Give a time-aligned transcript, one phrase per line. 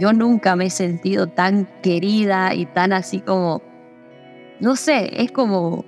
[0.00, 3.60] yo nunca me he sentido tan querida y tan así como,
[4.58, 5.84] no sé, es como,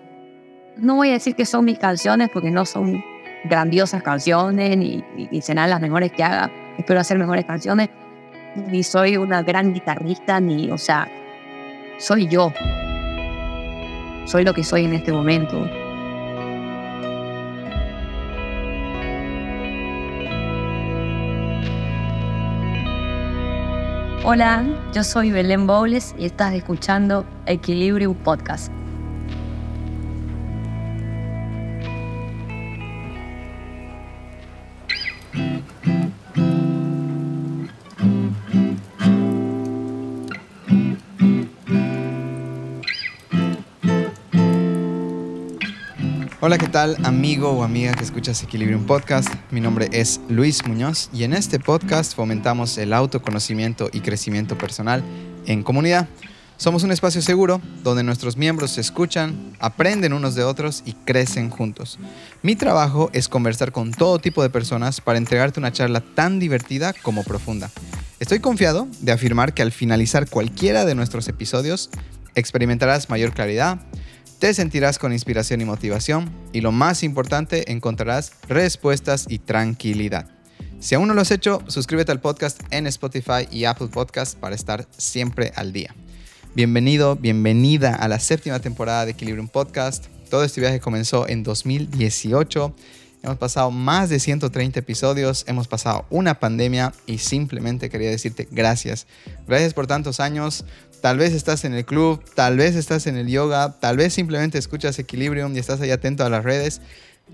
[0.77, 3.03] no voy a decir que son mis canciones porque no son
[3.45, 5.03] grandiosas canciones ni,
[5.41, 7.89] serán las mejores que haga, espero hacer mejores canciones,
[8.55, 11.09] ni soy una gran guitarrista, ni, o sea,
[11.99, 12.53] soy yo,
[14.27, 15.82] soy lo que soy en este momento.
[24.33, 24.65] Hola,
[24.95, 28.73] yo soy Belén Bowles y estás escuchando Equilibrium Podcast.
[46.45, 49.33] Hola, ¿qué tal amigo o amiga que escuchas Equilibrium Podcast?
[49.53, 55.05] Mi nombre es Luis Muñoz y en este podcast fomentamos el autoconocimiento y crecimiento personal
[55.47, 56.09] en comunidad.
[56.57, 61.49] Somos un espacio seguro donde nuestros miembros se escuchan, aprenden unos de otros y crecen
[61.49, 62.01] juntos.
[62.43, 66.93] Mi trabajo es conversar con todo tipo de personas para entregarte una charla tan divertida
[66.93, 67.71] como profunda.
[68.19, 71.89] Estoy confiado de afirmar que al finalizar cualquiera de nuestros episodios
[72.35, 73.79] experimentarás mayor claridad,
[74.43, 80.27] te sentirás con inspiración y motivación y lo más importante, encontrarás respuestas y tranquilidad.
[80.81, 84.57] Si aún no lo has hecho, suscríbete al podcast en Spotify y Apple Podcast para
[84.57, 85.95] estar siempre al día.
[86.57, 90.07] Bienvenido, bienvenida a la séptima temporada de Equilibrium Podcast.
[90.29, 92.75] Todo este viaje comenzó en 2018.
[93.23, 99.07] Hemos pasado más de 130 episodios, hemos pasado una pandemia y simplemente quería decirte gracias.
[99.47, 100.65] Gracias por tantos años,
[101.03, 104.57] Tal vez estás en el club, tal vez estás en el yoga, tal vez simplemente
[104.57, 106.81] escuchas Equilibrium y estás ahí atento a las redes.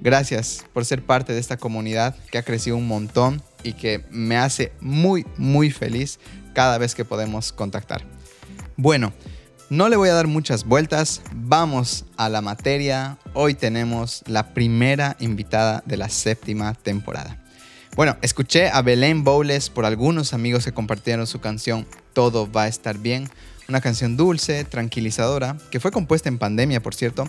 [0.00, 4.38] Gracias por ser parte de esta comunidad que ha crecido un montón y que me
[4.38, 6.18] hace muy, muy feliz
[6.54, 8.06] cada vez que podemos contactar.
[8.78, 9.12] Bueno,
[9.68, 13.18] no le voy a dar muchas vueltas, vamos a la materia.
[13.34, 17.36] Hoy tenemos la primera invitada de la séptima temporada.
[17.96, 22.68] Bueno, escuché a Belén Bowles por algunos amigos que compartieron su canción Todo va a
[22.68, 23.28] estar bien,
[23.70, 27.28] una canción dulce, tranquilizadora, que fue compuesta en pandemia, por cierto,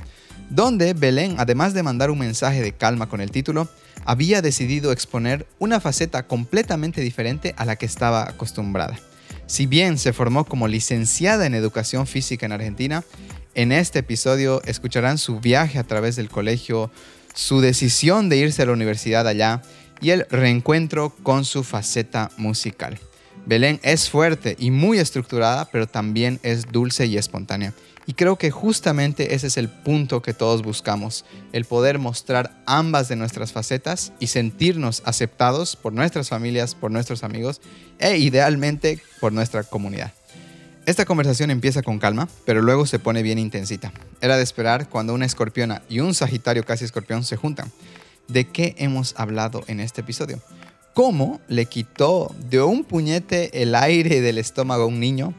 [0.50, 3.68] donde Belén, además de mandar un mensaje de calma con el título,
[4.06, 8.98] había decidido exponer una faceta completamente diferente a la que estaba acostumbrada.
[9.48, 13.04] Si bien se formó como licenciada en educación física en Argentina,
[13.54, 16.90] en este episodio escucharán su viaje a través del colegio,
[17.34, 19.62] su decisión de irse a la universidad allá
[20.00, 22.98] y el reencuentro con su faceta musical.
[23.46, 27.74] Belén es fuerte y muy estructurada, pero también es dulce y espontánea.
[28.06, 33.08] Y creo que justamente ese es el punto que todos buscamos, el poder mostrar ambas
[33.08, 37.62] de nuestras facetas y sentirnos aceptados por nuestras familias, por nuestros amigos
[38.00, 40.12] e idealmente por nuestra comunidad.
[40.88, 43.92] Esta conversación empieza con calma, pero luego se pone bien intensita.
[44.22, 47.72] Era de esperar cuando una escorpiona y un sagitario casi escorpión se juntan.
[48.28, 50.42] ¿De qué hemos hablado en este episodio?
[51.00, 55.34] Cómo le quitó de un puñete el aire del estómago a un niño,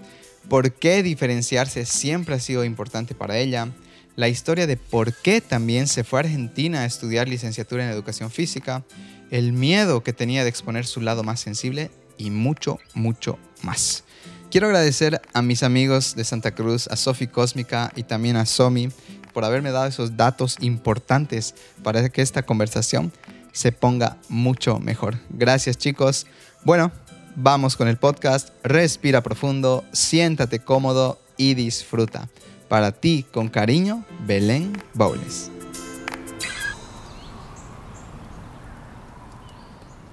[0.48, 3.68] por qué diferenciarse siempre ha sido importante para ella,
[4.16, 8.30] la historia de por qué también se fue a Argentina a estudiar licenciatura en educación
[8.30, 8.84] física,
[9.30, 14.04] el miedo que tenía de exponer su lado más sensible y mucho, mucho más.
[14.50, 18.88] Quiero agradecer a mis amigos de Santa Cruz, a Sofi Cósmica y también a Somi
[19.34, 23.12] por haberme dado esos datos importantes para que esta conversación
[23.52, 25.18] se ponga mucho mejor.
[25.30, 26.26] Gracias chicos.
[26.64, 26.92] Bueno,
[27.36, 28.50] vamos con el podcast.
[28.62, 32.28] Respira profundo, siéntate cómodo y disfruta.
[32.68, 35.50] Para ti, con cariño, Belén Bowles.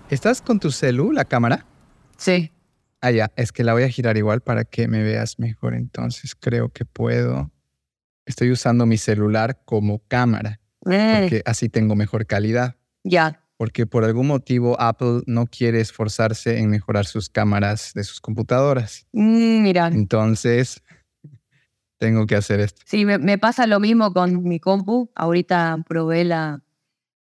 [0.10, 1.66] ¿Estás con tu celu, la cámara?
[2.18, 2.52] Sí.
[3.02, 5.76] Ah, ya, es que la voy a girar igual para que me veas mejor.
[5.76, 7.52] Entonces creo que puedo.
[8.26, 11.18] Estoy usando mi celular como cámara, eh.
[11.20, 12.77] porque así tengo mejor calidad.
[13.08, 13.42] Ya.
[13.58, 19.08] Porque por algún motivo Apple no quiere esforzarse en mejorar sus cámaras de sus computadoras.
[19.14, 19.88] Mm, mira.
[19.88, 20.84] Entonces,
[21.98, 22.84] tengo que hacer esto.
[22.86, 25.10] Sí, me, pasa lo mismo con mi compu.
[25.16, 26.62] Ahorita probé la,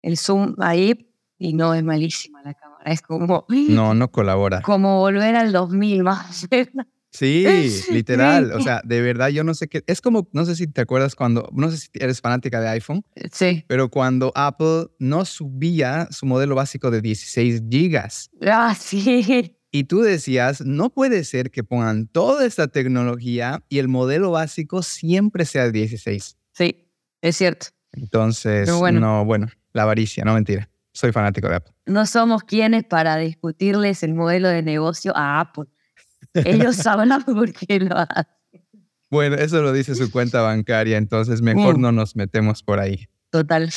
[0.03, 2.91] el Zoom ahí y no es malísima la cámara.
[2.91, 3.47] Es como.
[3.49, 4.63] No, no colabora.
[4.63, 6.49] Como volver al 2000 más.
[7.15, 7.47] Sí,
[7.93, 8.51] literal.
[8.53, 9.85] O sea, de verdad yo no sé qué.
[9.87, 13.05] Es como, no sé si te acuerdas cuando, no sé si eres fanática de iPhone.
[13.31, 13.65] Sí.
[13.69, 18.31] Pero cuando Apple no subía su modelo básico de 16 gigas.
[18.45, 19.57] Ah, sí.
[19.71, 24.83] Y tú decías, no puede ser que pongan toda esta tecnología y el modelo básico
[24.83, 26.37] siempre sea de 16.
[26.53, 26.89] Sí,
[27.23, 27.69] es cierto.
[27.93, 30.69] Entonces, no, bueno, la avaricia, no mentira.
[30.93, 31.75] Soy fanático de Apple.
[31.87, 35.65] No somos quienes para discutirles el modelo de negocio a Apple.
[36.33, 38.27] Ellos saben por qué lo hacen.
[39.11, 41.81] Bueno, eso lo dice su cuenta bancaria, entonces mejor Mm.
[41.83, 43.07] no nos metemos por ahí.
[43.31, 43.71] Total.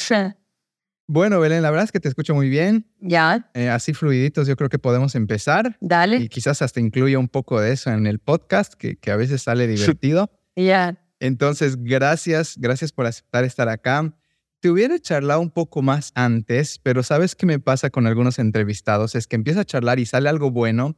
[1.10, 2.86] Bueno, Belén, la verdad es que te escucho muy bien.
[3.00, 5.78] Ya, Eh, así fluiditos, yo creo que podemos empezar.
[5.80, 6.28] Y dale.
[6.28, 9.68] quizás hasta incluya un poco de eso en el podcast, que, que a veces sale
[9.68, 10.30] divertido.
[10.56, 10.98] Ya.
[11.20, 14.12] Entonces, gracias, gracias por aceptar estar acá.
[14.60, 19.14] Te hubiera charlado un poco más antes, pero ¿sabes qué me pasa con algunos entrevistados?
[19.14, 20.98] Es que empieza a charlar y sale algo bueno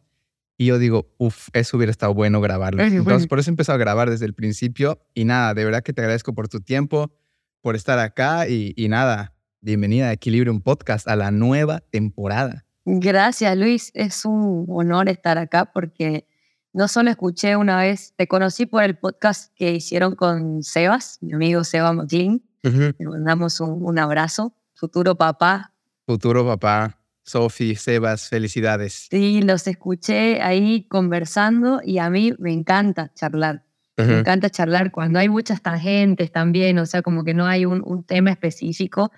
[0.60, 2.84] y yo digo, uff, eso hubiera estado bueno grabarlo.
[2.84, 5.94] Entonces, por eso he empezado a grabar desde el principio y nada, de verdad que
[5.94, 7.14] te agradezco por tu tiempo,
[7.62, 12.66] por estar acá y, y nada, bienvenida a Equilibrium Podcast a la nueva temporada.
[12.84, 13.92] Gracias, Luis.
[13.94, 16.28] Es un honor estar acá porque
[16.74, 21.32] no solo escuché una vez, te conocí por el podcast que hicieron con Sebas, mi
[21.32, 22.42] amigo Seba McLean.
[22.64, 25.72] Le mandamos un, un abrazo, futuro papá.
[26.06, 26.99] Futuro papá,
[27.30, 29.08] Sofi, Sebas, felicidades.
[29.12, 33.64] Sí, los escuché ahí conversando y a mí me encanta charlar.
[33.98, 37.84] Me encanta charlar cuando hay muchas tangentes también, o sea, como que no hay un,
[37.86, 39.12] un tema específico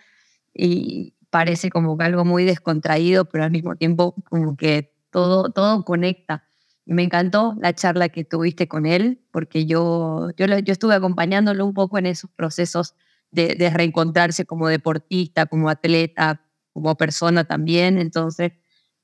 [0.55, 5.85] y parece como que algo muy descontraído, pero al mismo tiempo como que todo, todo
[5.85, 6.43] conecta.
[6.85, 11.63] Y me encantó la charla que tuviste con él, porque yo, yo, yo estuve acompañándolo
[11.63, 12.95] un poco en esos procesos
[13.29, 16.41] de, de reencontrarse como deportista, como atleta,
[16.73, 17.97] como persona también.
[17.97, 18.53] Entonces,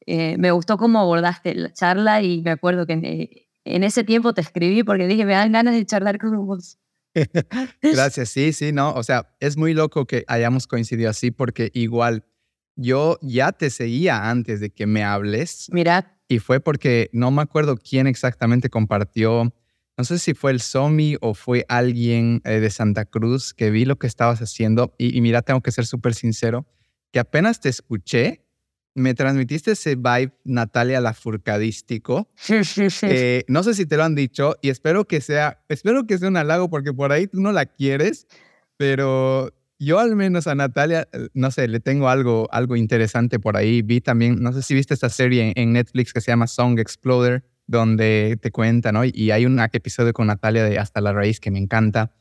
[0.06, 4.04] eh, me gustó cómo abordaste la charla y me acuerdo que en, eh, en ese
[4.04, 6.78] tiempo te escribí porque dije, me dan ganas de charlar con vos.
[7.82, 12.24] Gracias, sí, sí, no, o sea, es muy loco que hayamos coincidido así porque igual
[12.76, 17.42] yo ya te seguía antes de que me hables Mira, y fue porque no me
[17.42, 19.54] acuerdo quién exactamente compartió,
[19.98, 23.86] no sé si fue el Somi o fue alguien eh, de Santa Cruz que vi
[23.86, 26.68] lo que estabas haciendo y, y mira, tengo que ser súper sincero,
[27.18, 28.46] que apenas te escuché,
[28.94, 32.30] me transmitiste ese vibe Natalia Lafurcadístico.
[33.10, 36.28] Eh, no sé si te lo han dicho y espero que sea, espero que sea
[36.28, 38.28] un halago porque por ahí tú no la quieres,
[38.78, 43.82] pero yo al menos a Natalia, no sé, le tengo algo, algo interesante por ahí.
[43.82, 46.78] Vi también, no sé si viste esta serie en, en Netflix que se llama Song
[46.78, 49.06] Exploder, donde te cuenta, ¿no?
[49.06, 52.12] Y hay un episodio con Natalia de Hasta la Raíz que me encanta.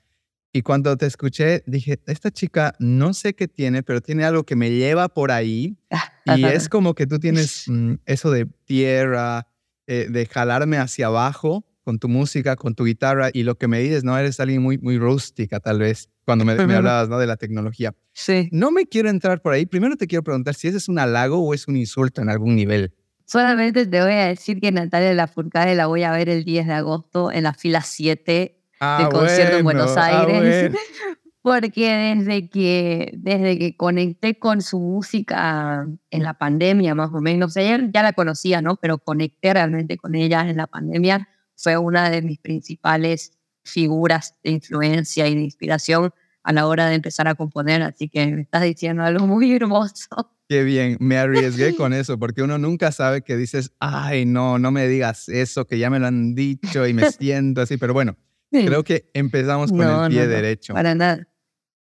[0.56, 4.56] Y cuando te escuché, dije, esta chica no sé qué tiene, pero tiene algo que
[4.56, 5.76] me lleva por ahí.
[6.34, 9.46] Y es como que tú tienes mm, eso de tierra,
[9.86, 13.28] eh, de jalarme hacia abajo con tu música, con tu guitarra.
[13.32, 14.16] Y lo que me dices, ¿no?
[14.16, 17.18] Eres alguien muy, muy rústica, tal vez, cuando me, me hablabas, ¿no?
[17.18, 17.94] De la tecnología.
[18.14, 18.48] sí.
[18.50, 19.66] No me quiero entrar por ahí.
[19.66, 22.56] Primero te quiero preguntar si ese es un halago o es un insulto en algún
[22.56, 22.94] nivel.
[23.26, 26.72] Solamente te voy a decir que Natalia Lafourcade la voy a ver el 10 de
[26.72, 30.72] agosto en la fila 7 Ah, del concierto en bueno, Buenos ah, Aires.
[30.72, 30.78] bueno.
[31.42, 37.50] Porque desde que, desde que conecté con su música en la pandemia, más o menos,
[37.50, 38.74] o sea, ya, ya la conocía, ¿no?
[38.76, 41.28] Pero conecté realmente con ella en la pandemia.
[41.54, 46.12] Fue una de mis principales figuras de influencia y de inspiración
[46.42, 47.82] a la hora de empezar a componer.
[47.82, 50.32] Así que me estás diciendo algo muy hermoso.
[50.48, 54.70] Qué bien, me arriesgué con eso, porque uno nunca sabe que dices, ay, no, no
[54.70, 58.16] me digas eso, que ya me lo han dicho y me siento así, pero bueno,
[58.50, 60.74] creo que empezamos con No, el pie no, derecho.
[60.74, 61.28] Para nada.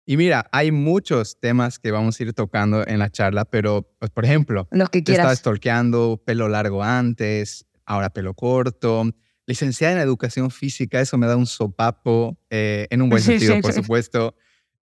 [0.05, 4.11] Y mira, hay muchos temas que vamos a ir tocando en la charla, pero, pues,
[4.11, 5.39] por ejemplo, Los que quieras.
[5.39, 9.03] stalkeando, pelo largo antes, ahora pelo corto,
[9.47, 13.61] licenciada en educación física, eso me da un sopapo, eh, en un buen sentido, sí,
[13.61, 13.81] por sí.
[13.81, 14.35] supuesto.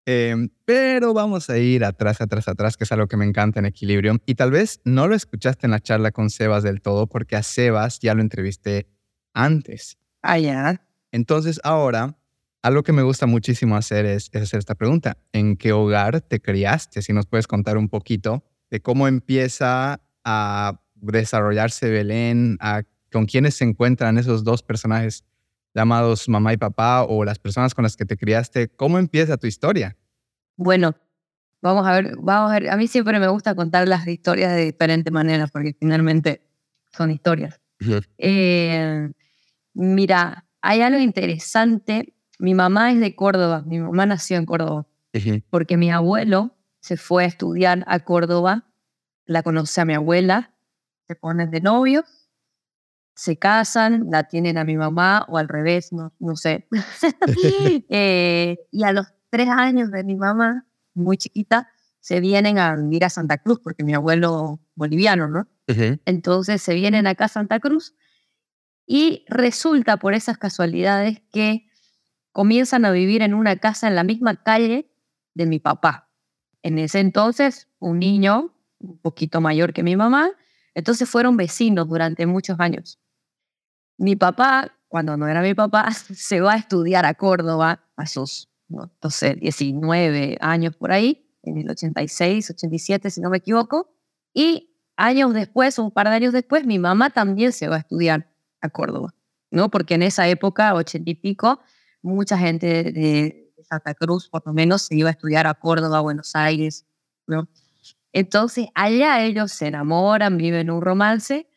[0.05, 3.67] Em, pero vamos a ir atrás, atrás, atrás, que es algo que me encanta en
[3.67, 4.21] Equilibrio.
[4.27, 7.45] Y tal vez no lo escuchaste en la charla con Sebas del todo, porque a
[7.45, 8.89] Sebas ya lo entrevisté
[9.35, 9.99] antes.
[10.23, 10.85] Ah, ya.
[11.13, 12.17] Entonces ahora,
[12.63, 15.19] algo que me gusta muchísimo hacer es, es hacer esta pregunta.
[15.33, 17.03] ¿En qué hogar te criaste?
[17.03, 23.57] Si nos puedes contar un poquito de cómo empieza a desarrollarse Belén, a, con quiénes
[23.57, 25.25] se encuentran esos dos personajes
[25.75, 28.69] llamados mamá y papá o las personas con las que te criaste.
[28.69, 29.97] ¿Cómo empieza tu historia?
[30.57, 30.95] Bueno,
[31.61, 32.71] vamos a ver, vamos a ver.
[32.71, 36.43] A mí siempre me gusta contar las historias de diferentes maneras porque finalmente
[36.93, 37.61] son historias.
[38.19, 39.11] Eh,
[39.75, 42.15] mira, hay algo interesante.
[42.39, 44.87] Mi mamá es de Córdoba, mi mamá nació en Córdoba,
[45.51, 48.65] porque mi abuelo se fue a estudiar a Córdoba,
[49.27, 50.55] la conoce a mi abuela,
[51.07, 52.05] se ponen de novios,
[53.15, 56.67] se casan, la tienen a mi mamá o al revés, no, no sé.
[57.89, 61.69] Eh, y a los tres años de mi mamá, muy chiquita,
[62.01, 65.47] se vienen a vivir a Santa Cruz, porque mi abuelo boliviano, ¿no?
[66.05, 67.95] Entonces se vienen acá a Santa Cruz
[68.87, 71.69] y resulta por esas casualidades que
[72.33, 74.91] comienzan a vivir en una casa en la misma calle
[75.35, 76.11] de mi papá.
[76.63, 80.31] En ese entonces, un niño un poquito mayor que mi mamá,
[80.75, 82.99] entonces fueron vecinos durante muchos años.
[83.99, 88.51] Mi papá, cuando no era mi papá, se va a estudiar a Córdoba a sus,
[88.69, 93.95] no, sé, 19 años por ahí, en el 86, 87, si no me equivoco.
[94.33, 98.32] Y años después, un par de años después, mi mamá también se va a estudiar
[98.63, 99.15] a Córdoba,
[99.51, 99.71] ¿no?
[99.71, 101.61] Porque en esa época, ochenta y pico,
[102.01, 106.35] mucha gente de, Santa Cruz, por lo menos, se iba a estudiar a Córdoba, Buenos
[106.35, 106.85] Aires,
[107.27, 107.49] ¿no?
[108.13, 111.49] Entonces, allá ellos se enamoran, viven un romance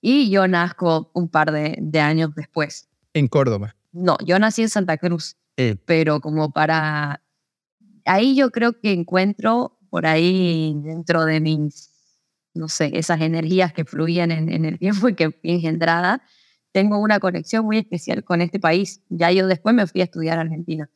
[0.00, 2.88] y yo nazco un par de, de años después.
[3.14, 3.74] ¿En Córdoba?
[3.92, 5.76] No, yo nací en Santa Cruz, eh.
[5.84, 7.22] pero como para...
[8.04, 11.90] Ahí yo creo que encuentro por ahí dentro de mis,
[12.54, 16.22] no sé, esas energías que fluían en, en el tiempo y que engendrada,
[16.72, 19.02] tengo una conexión muy especial con este país.
[19.08, 20.90] Ya yo después me fui a estudiar a Argentina.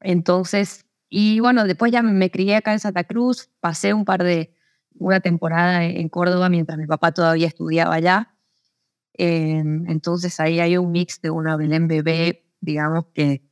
[0.00, 4.54] Entonces, y bueno, después ya me crié acá en Santa Cruz, pasé un par de,
[4.94, 8.34] una temporada en Córdoba mientras mi papá todavía estudiaba allá.
[9.14, 13.42] Em, entonces ahí hay un mix de una Belén bebé, digamos, que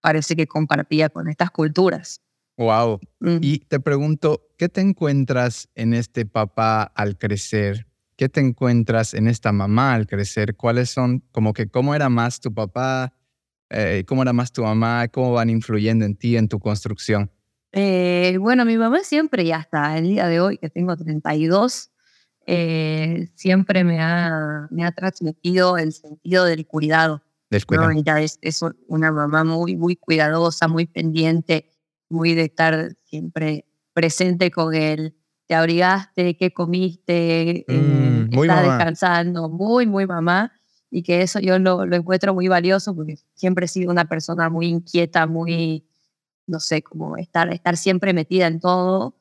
[0.00, 2.22] parece que compartía con estas culturas.
[2.56, 3.00] Wow.
[3.40, 7.86] Y te pregunto, ¿qué te encuentras en este papá al crecer?
[8.16, 10.56] ¿Qué te encuentras en esta mamá al crecer?
[10.56, 13.14] ¿Cuáles son, como que, cómo era más tu papá?
[13.70, 15.08] Eh, ¿Cómo era más tu mamá?
[15.08, 17.30] ¿Cómo van influyendo en ti, en tu construcción?
[17.72, 21.90] Eh, bueno, mi mamá siempre, y hasta el día de hoy, que tengo 32,
[22.46, 27.22] eh, siempre me ha, me ha transmitido el sentido del cuidado.
[27.48, 27.90] Del cuidado.
[28.18, 31.70] es, es, una mamá muy, muy cuidadosa, muy pendiente,
[32.10, 35.16] muy de estar siempre presente con él.
[35.46, 40.52] Te abrigaste, qué comiste, mm, estás descansando, muy, muy mamá
[40.92, 44.50] y que eso yo lo, lo, encuentro muy valioso porque siempre he sido una persona
[44.50, 45.86] muy inquieta, muy,
[46.46, 49.16] no sé, como estar, estar siempre metida en todo.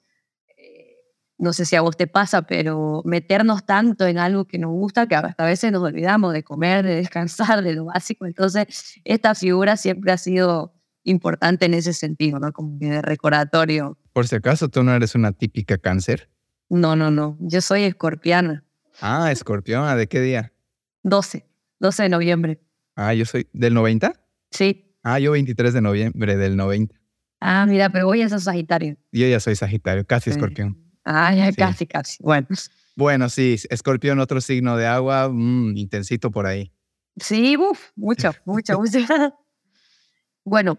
[0.58, 0.98] Eh,
[1.38, 5.08] no sé si a vos te pasa, pero meternos tanto en algo que nos gusta
[5.08, 8.26] que hasta a veces nos olvidamos de comer, de descansar, de lo básico.
[8.26, 10.74] Entonces, esta figura siempre ha sido
[11.04, 12.52] importante en ese sentido, ¿no?
[12.52, 13.98] Como de recordatorio.
[14.14, 16.30] Por si acaso, ¿tú no eres una típica cáncer?
[16.70, 17.38] No, no, no.
[17.40, 18.64] Yo soy escorpiana.
[19.00, 19.96] Ah, escorpiona.
[19.96, 20.54] ¿De qué día?
[21.04, 21.46] 12.
[21.80, 22.62] 12 de noviembre.
[22.96, 24.14] Ah, yo soy del 90?
[24.52, 24.96] Sí.
[25.04, 26.96] Ah, yo 23 de noviembre del 90.
[27.40, 28.98] Ah, mira, pero voy a ser Sagitario.
[29.12, 30.78] Yo ya soy Sagitario, casi escorpión.
[31.04, 32.22] Ah, ya casi, casi.
[32.22, 32.48] Bueno.
[32.96, 36.72] Bueno, sí, escorpión, otro signo de agua, mmm, intensito por ahí.
[37.18, 39.00] Sí, uf, mucho, mucho, mucho.
[40.44, 40.78] bueno,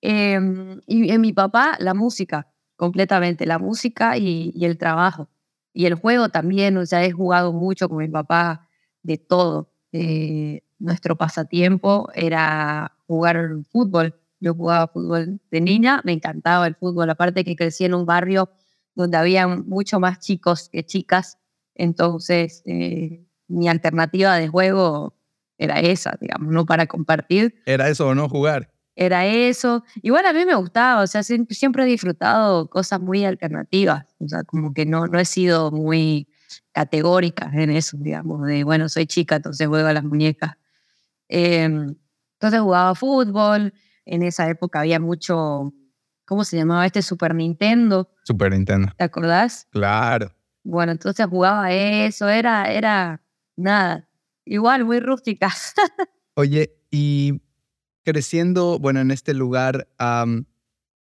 [0.00, 2.51] em, y en mi papá, la música,
[2.82, 5.28] completamente, la música y, el trabajo.
[5.72, 8.66] Y el juego también, o sea, he jugado mucho con mi papá
[9.04, 14.16] de todo eh, nuestro pasatiempo era jugar fútbol.
[14.40, 18.50] Yo jugaba fútbol de niña, me encantaba el fútbol, aparte que crecí en un barrio
[18.96, 21.38] donde había mucho más chicos que chicas,
[21.76, 25.14] entonces eh, mi alternativa de juego
[25.56, 27.62] era esa, digamos, no para compartir.
[27.64, 28.71] ¿Era eso no jugar?
[28.94, 29.84] Era eso.
[30.02, 34.44] Igual a mí me gustaba, o sea, siempre he disfrutado cosas muy alternativas, o sea,
[34.44, 36.28] como que no, no he sido muy
[36.72, 40.52] categóricas en eso, digamos, de, bueno, soy chica, entonces juego a las muñecas.
[41.28, 41.94] Em,
[42.34, 43.72] entonces jugaba fútbol,
[44.04, 45.72] en esa época había mucho,
[46.26, 47.00] ¿cómo se llamaba este?
[47.02, 48.10] Super Nintendo.
[48.24, 48.92] Super Nintendo.
[48.96, 49.68] ¿Te acordás?
[49.70, 50.32] Claro.
[50.64, 53.22] Bueno, entonces jugaba eso, era, era
[53.56, 54.08] nada,
[54.44, 55.48] igual muy rústica.
[56.34, 57.41] Oye, y
[58.04, 59.88] creciendo, bueno, en este lugar,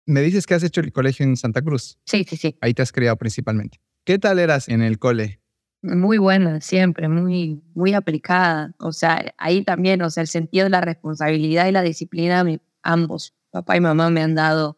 [0.07, 1.99] me dices que has hecho el colegio en Santa Cruz.
[2.05, 2.57] Sí, sí, sí.
[2.61, 3.81] Ahí te has criado principalmente.
[4.05, 5.41] ¿Qué tal eras en el cole?
[5.83, 8.75] Muy buena, siempre, muy, muy aplicada.
[8.79, 12.45] O sea, ahí también, o sea, el sentido de la responsabilidad y la disciplina,
[12.83, 14.77] ambos, papá y mamá me han dado,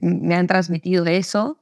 [0.00, 1.60] me han transmitido eso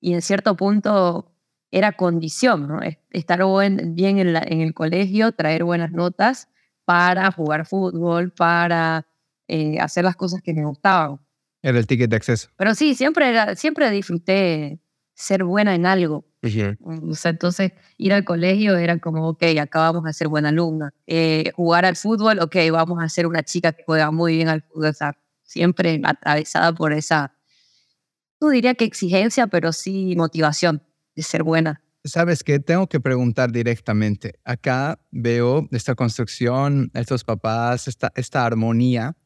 [0.00, 1.32] y en cierto punto
[1.70, 2.80] era condición, ¿no?
[3.10, 6.48] Estar buen, bien en, en, el colegio, traer buenas notas
[6.84, 9.06] para jugar fútbol, para
[9.48, 11.20] eh, hacer las cosas que me gustaban.
[11.62, 12.48] Era el ticket de acceso.
[12.56, 14.80] Pero sí, siempre, era, siempre disfruté
[15.14, 16.24] ser buena en algo.
[16.82, 20.94] O sea, entonces ir al colegio era como, ok, acá vamos a ser buena alumna.
[21.06, 24.62] Eh, jugar al fútbol, ok, vamos a ser una chica que juega muy bien al
[24.62, 24.90] fútbol.
[24.90, 27.34] O sea, siempre atravesada por esa,
[28.40, 30.82] no diría que exigencia, pero sí motivación
[31.16, 31.82] de ser buena.
[32.04, 34.38] Sabes que tengo que preguntar directamente.
[34.44, 39.16] Acá veo esta construcción, estos papás, esta, esta armonía.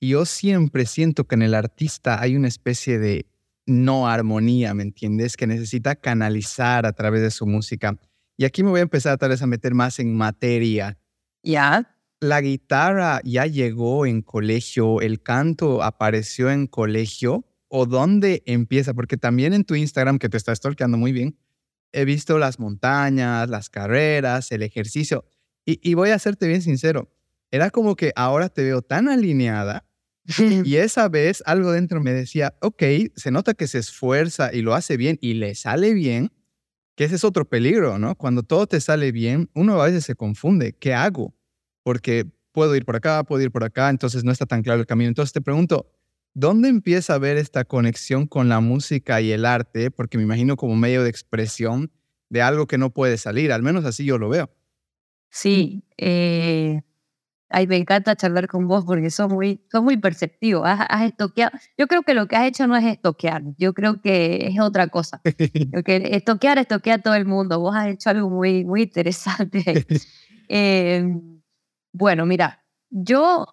[0.00, 3.26] Y yo siempre siento que en el artista hay una especie de
[3.66, 5.36] no armonía, ¿me entiendes?
[5.36, 7.98] Que necesita canalizar a través de su música.
[8.38, 10.98] Y aquí me voy a empezar tal vez a meter más en materia.
[11.42, 11.96] Ya.
[12.18, 19.16] La guitarra ya llegó en colegio, el canto apareció en colegio, o dónde empieza, porque
[19.16, 21.38] también en tu Instagram, que te está stalkeando muy bien,
[21.92, 25.24] he visto las montañas, las carreras, el ejercicio.
[25.64, 27.10] Y, y voy a serte bien sincero,
[27.50, 29.89] era como que ahora te veo tan alineada
[30.38, 32.82] y esa vez algo dentro me decía, ok,
[33.16, 36.32] se nota que se esfuerza y lo hace bien y le sale bien,
[36.96, 38.14] que ese es otro peligro, ¿no?
[38.14, 41.34] Cuando todo te sale bien, uno a veces se confunde, ¿qué hago?
[41.82, 44.86] Porque puedo ir por acá, puedo ir por acá, entonces no está tan claro el
[44.86, 45.08] camino.
[45.08, 45.90] Entonces te pregunto,
[46.34, 49.90] ¿dónde empieza a ver esta conexión con la música y el arte?
[49.90, 51.90] Porque me imagino como medio de expresión
[52.28, 54.50] de algo que no puede salir, al menos así yo lo veo.
[55.30, 56.82] Sí, eh,
[57.52, 60.64] Ay, me encanta charlar con vos porque sos muy, sos muy perceptivo.
[60.64, 61.50] Has, estoqueado.
[61.76, 63.42] Yo creo que lo que has hecho no es estoquear.
[63.58, 65.20] Yo creo que es otra cosa.
[65.72, 67.58] Porque estoquear, estoquea a todo el mundo.
[67.58, 69.86] Vos has hecho algo muy, muy interesante.
[70.52, 71.40] Em,
[71.92, 73.46] bueno, mira, yo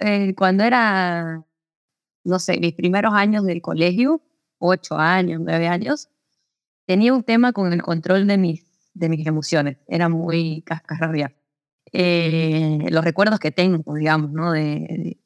[0.00, 1.44] eh, cuando era,
[2.24, 4.22] no sé, mis primeros años del colegio,
[4.56, 6.08] ocho años, nueve años,
[6.86, 8.64] tenía un tema con el control de mis,
[8.94, 9.76] de mis emociones.
[9.88, 11.34] Era muy cascarrabia
[11.92, 14.52] eh, los recuerdos que tengo, digamos, ¿no?
[14.52, 15.18] De,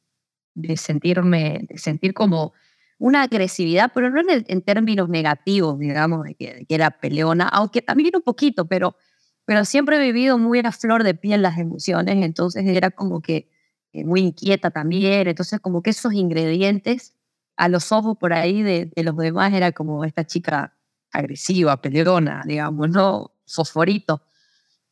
[0.55, 2.53] de, sentirme, de sentir como
[2.99, 8.15] una agresividad, pero no en, en términos negativos, digamos, de que, era peleona, aunque también
[8.15, 8.97] un poquito, pero,
[9.45, 13.51] pero siempre he vivido muy a flor de piel las emociones, entonces era como que
[13.93, 17.17] eh, muy inquieta también, entonces como que esos ingredientes
[17.57, 20.77] a los ojos por ahí de, de los demás era como esta chica
[21.13, 23.33] agresiva, peleona, digamos, ¿no?
[23.47, 24.23] Fosforito.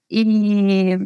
[0.09, 0.97] Y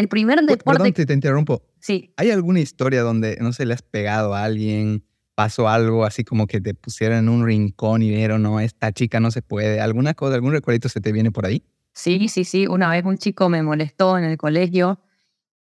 [0.00, 0.64] el primer deporte.
[0.64, 1.62] Perdón, te, te interrumpo.
[1.78, 2.12] Sí.
[2.16, 5.04] ¿Hay alguna historia donde, no sé, le has pegado a alguien,
[5.34, 9.20] pasó algo así como que te pusieron en un rincón y vieron, no, esta chica
[9.20, 9.80] no se puede?
[9.80, 11.62] ¿Alguna cosa, algún recuerdito se te viene por ahí?
[11.92, 12.66] Sí, sí, sí.
[12.66, 15.00] Una vez un chico me molestó en el colegio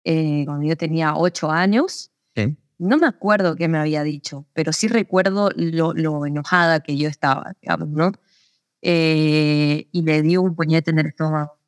[0.03, 2.12] eh, cuando yo tenía ocho años.
[2.34, 2.55] ¿Qué?
[2.77, 7.10] No me acuerdo qué me había dicho, pero sí recuerdo lo, lo enojada que yo
[7.10, 8.12] estaba, digamos, ¿no?
[8.81, 11.58] Eh, y le dio un puñete en el estómago.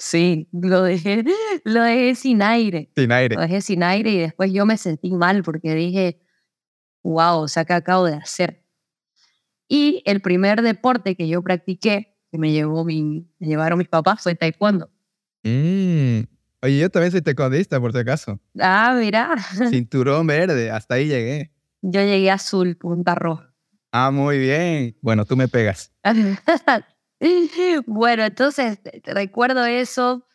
[0.00, 1.24] Sí, lo dejé,
[1.64, 2.90] lo dejé sin aire.
[2.96, 3.36] Sin aire.
[3.36, 6.22] Lo dejé sin aire y después yo me sentí mal porque dije,
[7.02, 8.64] wow, o sea, ¿qué acabo de hacer?
[9.68, 14.22] Y el primer deporte que yo practiqué, que me, llevó mi, me llevaron mis papás,
[14.22, 14.90] fue taekwondo.
[15.42, 16.20] Mm.
[16.62, 18.40] Oye, yo también soy taekwondista, por si acaso.
[18.58, 19.36] Ah, mira.
[19.70, 21.52] Cinturón verde, hasta ahí llegué.
[21.82, 23.52] Yo llegué azul, punta roja.
[23.92, 24.96] Ah, muy bien.
[25.02, 25.92] Bueno, tú me pegas.
[27.86, 30.26] bueno, entonces recuerdo eso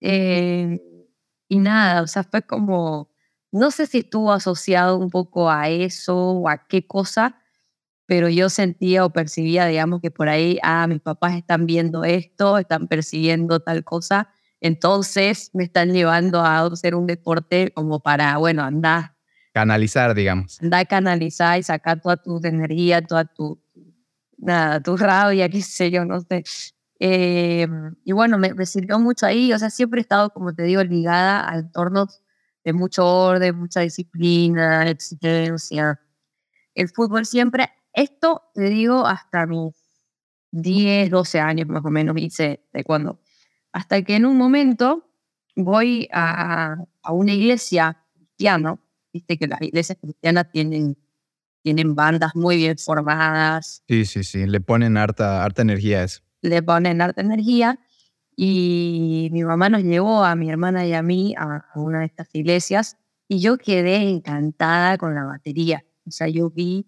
[0.00, 0.80] eh,
[1.48, 3.10] y nada, o sea, fue como,
[3.52, 7.36] no sé si estuvo asociado un poco a eso o a qué cosa,
[8.06, 12.58] pero yo sentía o percibía, digamos, que por ahí, ah, mis papás están viendo esto,
[12.58, 18.62] están percibiendo tal cosa, entonces me están llevando a hacer un deporte como para, bueno,
[18.62, 19.14] andar.
[19.52, 20.60] Canalizar, digamos.
[20.62, 23.60] Andar a canalizar y sacar toda tu energía, toda tu,
[24.40, 26.44] nada, tu rabia, qué sé yo, no sé.
[27.00, 27.66] Eh,
[28.04, 30.82] y bueno, me, me, sirvió mucho ahí, o sea, siempre he estado, como te digo,
[30.84, 32.22] ligada a entornos
[32.64, 36.00] de mucho orden, mucha disciplina, exigencia.
[36.74, 39.74] El fútbol siempre, esto te digo hasta mis
[40.52, 43.20] 10, 12 años más o menos hice de cuando.
[43.72, 45.08] Hasta que en un momento
[45.56, 48.78] voy a, a una iglesia cristiana,
[49.12, 50.96] viste que las iglesias cristianas tienen
[51.62, 53.82] tienen bandas muy bien formadas.
[53.88, 56.20] Sí, sí, sí, le ponen harta, harta energía a eso.
[56.42, 57.78] Le ponen harta energía
[58.36, 62.28] y mi mamá nos llevó a mi hermana y a mí a, una de estas
[62.32, 62.96] iglesias
[63.28, 65.84] y yo quedé encantada con la batería.
[66.06, 66.86] O sea, yo vi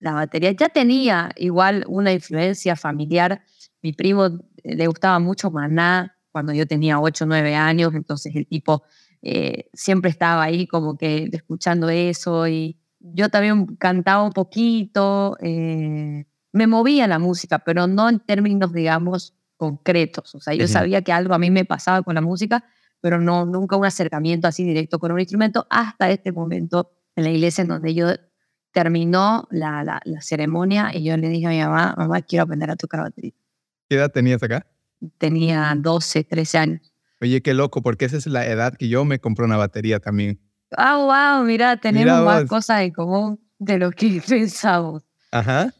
[0.00, 0.50] la batería.
[0.52, 3.42] Ya tenía igual una influencia familiar.
[3.82, 8.46] Mi primo le gustaba mucho Maná cuando yo tenía 8 o 9 años, entonces el
[8.46, 8.82] tipo
[9.22, 16.26] eh, siempre estaba ahí como que escuchando eso y yo también cantaba un poquito, eh,
[16.52, 20.34] me movía la música, pero no en términos, digamos, concretos.
[20.34, 22.64] O sea, yo sabía que algo a mí me pasaba con la música,
[23.00, 27.30] pero no nunca un acercamiento así directo con un instrumento hasta este momento en la
[27.30, 28.08] iglesia en donde yo
[28.72, 32.76] terminó la, la, ceremonia y yo le dije a mi mamá, mamá, quiero aprender a
[32.76, 33.32] tocar batería.
[33.88, 34.66] ¿Qué edad tenías acá?
[35.18, 36.92] Tenía 12, 13 años.
[37.20, 40.40] Oye, qué loco, porque esa es la edad que yo me compré una batería también.
[40.76, 40.96] Ah,
[41.36, 45.02] wow, mira, tenemos más cosas en común de lo que pensamos.
[45.30, 45.72] Ajá.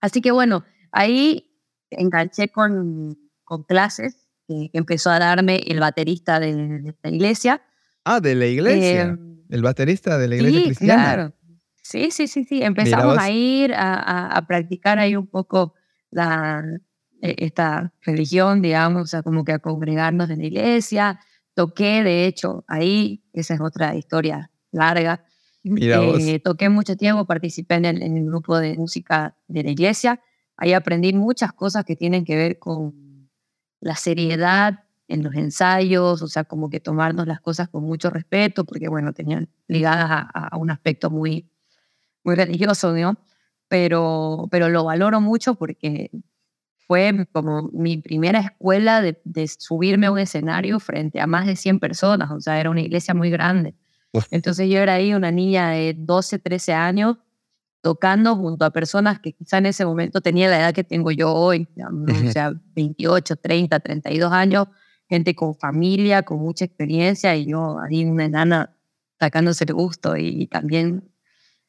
[0.00, 1.50] Así que bueno, ahí
[1.90, 7.62] enganché con, con clases que, empezó a darme el baterista de, esta iglesia.
[8.04, 9.02] Ah, de la iglesia.
[9.02, 11.04] Em, el baterista de la iglesia sí, cristiana.
[11.04, 11.34] Claro.
[11.82, 12.62] Sí, sí, sí, sí.
[12.62, 15.74] Empezamos a ir a, a, practicar ahí un poco
[16.10, 16.62] la,
[17.22, 21.20] e, esta religión, digamos, o sea, como que a congregarnos en la iglesia,
[21.58, 25.24] Toqué, de hecho, ahí, esa es otra historia larga.
[25.64, 30.20] Eh, toqué mucho tiempo, participé en el, en el, grupo de música de la iglesia.
[30.56, 33.28] Ahí aprendí muchas cosas que tienen que ver con
[33.80, 38.64] la seriedad en los ensayos, o sea, como que tomarnos las cosas con mucho respeto,
[38.64, 41.50] porque bueno, tenían ligadas a, a un aspecto muy,
[42.22, 43.18] muy religioso, ¿no?
[43.66, 46.12] Pero, pero lo valoro mucho porque
[46.88, 51.54] fue como mi primera escuela de, de, subirme a un escenario frente a más de
[51.54, 53.74] 100 personas, o sea, era una iglesia muy grande.
[54.30, 57.18] Entonces yo era ahí una niña de 12, 13 años
[57.82, 61.32] tocando junto a personas que quizá en ese momento tenía la edad que tengo yo
[61.32, 64.66] hoy, o sea, 28, 30, 32 años,
[65.08, 68.74] gente con familia, con mucha experiencia y yo ahí una enana
[69.20, 71.08] sacándose el gusto y, también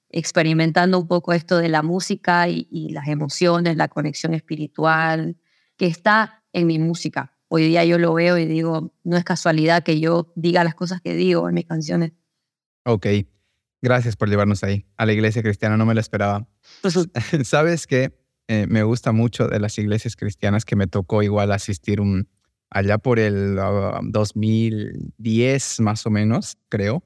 [0.09, 5.37] experimentando un poco esto de la música y, y, las emociones, la conexión espiritual
[5.77, 7.37] que está en mi música.
[7.47, 11.01] Hoy día yo lo veo y digo, no es casualidad que yo diga las cosas
[11.01, 12.11] que digo en mis canciones.
[12.85, 13.07] Ok,
[13.81, 14.85] gracias por llevarnos ahí.
[14.97, 16.47] A la iglesia cristiana no me lo esperaba.
[17.43, 22.01] Sabes que eh, me gusta mucho de las iglesias cristianas que me tocó igual asistir
[22.01, 22.27] un,
[22.69, 23.59] allá por el
[24.03, 27.03] 2010 más o menos, creo.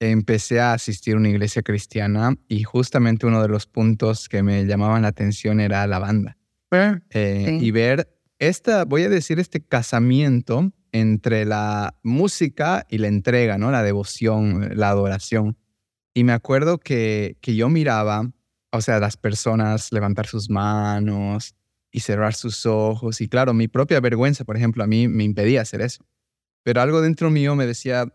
[0.00, 4.64] Empecé a asistir a una iglesia cristiana y justamente uno de los puntos que me
[4.64, 6.36] llamaban la atención era la banda.
[6.70, 8.08] Ah, eh, y ver
[8.38, 13.70] esta, voy a decir, este casamiento entre la música y la entrega, ¿no?
[13.70, 15.56] La devoción, la adoración.
[16.14, 18.30] Y me acuerdo que, que yo miraba,
[18.70, 21.54] o sea, las personas levantar sus manos
[21.90, 23.20] y cerrar sus ojos.
[23.20, 26.04] Y claro, mi propia vergüenza, por ejemplo, a mí me impedía hacer eso.
[26.62, 28.06] Pero algo dentro mío me decía,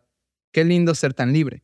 [0.52, 1.64] qué lindo ser tan libre.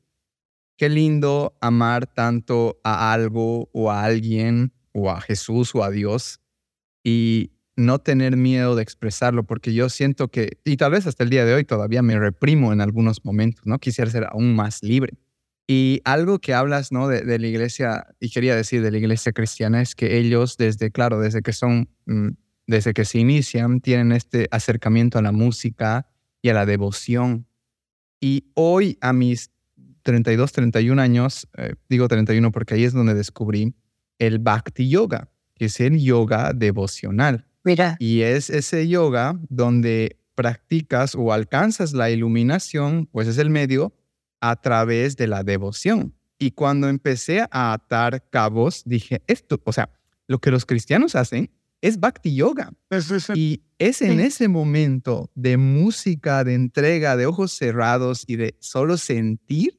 [0.79, 6.39] Qué lindo amar tanto a algo o a alguien o a Jesús o a Dios
[7.03, 11.29] y, no tener miedo de expresarlo, porque yo siento que, y tal vez hasta el
[11.29, 13.79] día de hoy todavía me reprimo en algunos momentos, ¿no?
[13.79, 15.13] Quisiera ser aún más libre.
[15.65, 17.07] Y algo que hablas, ¿no?
[17.07, 21.19] De, la iglesia, y quería decir de la iglesia cristiana, es que ellos desde, claro,
[21.19, 22.31] desde que son, mm,
[22.67, 26.07] desde que se inician, tienen este acercamiento a la música
[26.41, 27.47] y a la devoción.
[28.19, 29.51] Y hoy a mis
[30.03, 33.73] 32, 31 años, eh, digo 31 porque ahí es donde descubrí
[34.17, 37.45] el Bhakti Yoga, que es el yoga devocional.
[37.99, 43.93] Y es ese yoga donde practicas o alcanzas la iluminación, pues es el medio
[44.39, 46.15] a través de la devoción.
[46.38, 49.89] Y cuando empecé a atar cabos, dije, esto, o sea,
[50.27, 52.71] lo que los cristianos hacen es bhakti yoga.
[53.35, 58.97] Y es en ese momento de música, de entrega, de ojos cerrados y de solo
[58.97, 59.78] sentir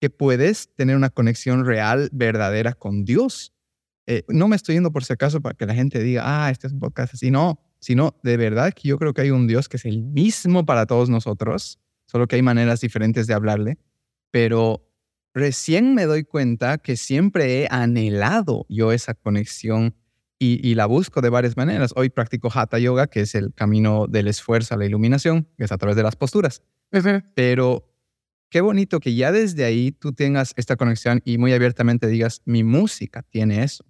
[0.00, 3.52] que puedes tener una conexión real, verdadera con Dios.
[4.06, 6.66] Eh, no me estoy yendo por si acaso para que la gente diga, ah, este
[6.66, 9.68] es un podcast así, no, sino de verdad que yo creo que hay un Dios
[9.68, 13.78] que es el mismo para todos nosotros, solo que hay maneras diferentes de hablarle,
[14.30, 14.88] pero
[15.34, 19.94] recién me doy cuenta que siempre he anhelado yo esa conexión
[20.38, 21.92] y, la busco de varias maneras.
[21.96, 25.72] Hoy practico Hatha Yoga, que es el camino del esfuerzo a la iluminación, que es
[25.72, 26.62] a través de las posturas.
[27.34, 27.95] Pero
[28.56, 32.64] qué bonito que ya desde ahí tú tengas esta conexión y muy abiertamente digas, mi
[32.64, 33.84] música tiene eso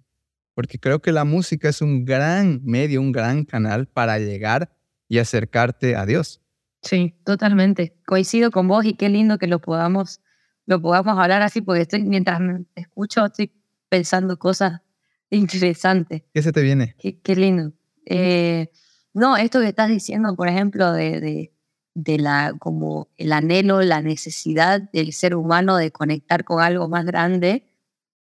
[0.55, 4.75] porque creo que la música es un gran medio, un gran canal para llegar
[5.07, 6.41] y acercarte a Dios.
[6.81, 7.95] Sí, totalmente.
[8.05, 10.19] Coincido con vos y qué lindo que lo podamos,
[10.65, 13.53] lo podamos hablar así, porque estoy, mientras me escucho estoy
[13.87, 14.81] pensando cosas
[15.29, 16.23] interesantes.
[16.33, 16.93] ¿Qué se te viene?
[16.99, 17.71] Qué, lindo.
[18.05, 18.69] Eh,
[19.13, 21.53] no, esto que estás diciendo, por ejemplo, de, de,
[21.97, 27.05] de, la, como el anhelo, la necesidad del ser humano de conectar con algo más
[27.05, 27.65] grande,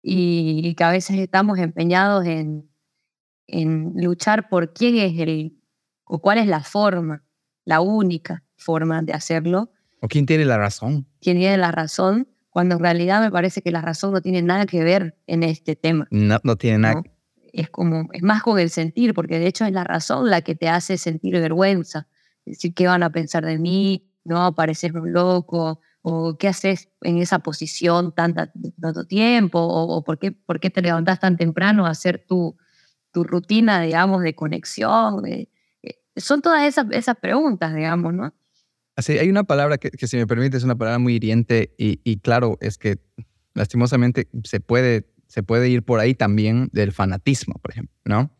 [0.02, 2.70] y, que a veces estamos empeñados en,
[3.46, 5.58] en luchar por quién es el
[6.04, 7.22] o cuál es la forma,
[7.66, 9.70] la única forma de hacerlo.
[10.00, 11.06] O quién tiene la razón.
[11.20, 14.64] Quién tiene la razón, cuando en realidad me parece que la razón no tiene nada
[14.64, 16.08] que ver en este tema.
[16.10, 17.02] No, no tiene nada.
[17.52, 20.54] Es como, es más con el sentir, porque de hecho es la razón la que
[20.54, 22.08] te hace sentir vergüenza.
[22.44, 24.10] Decir, ¿qué van a pensar de mí?
[24.24, 30.18] No, parecerme un loco, o qué haces en esa posición tanta, tanto tiempo, o, por,
[30.18, 32.56] qué, por, qué, te levantas tan temprano a hacer tu,
[33.12, 35.26] tu rutina, digamos, de conexión.
[35.26, 35.48] Eh,
[36.16, 38.34] son todas esas, esas preguntas, digamos, ¿no?
[38.96, 42.00] Así, hay una palabra que, que, si me permite, es una palabra muy hiriente y,
[42.04, 42.98] y, claro, es que
[43.54, 48.30] lastimosamente se puede, se puede ir por ahí también del fanatismo, por ejemplo, ¿no?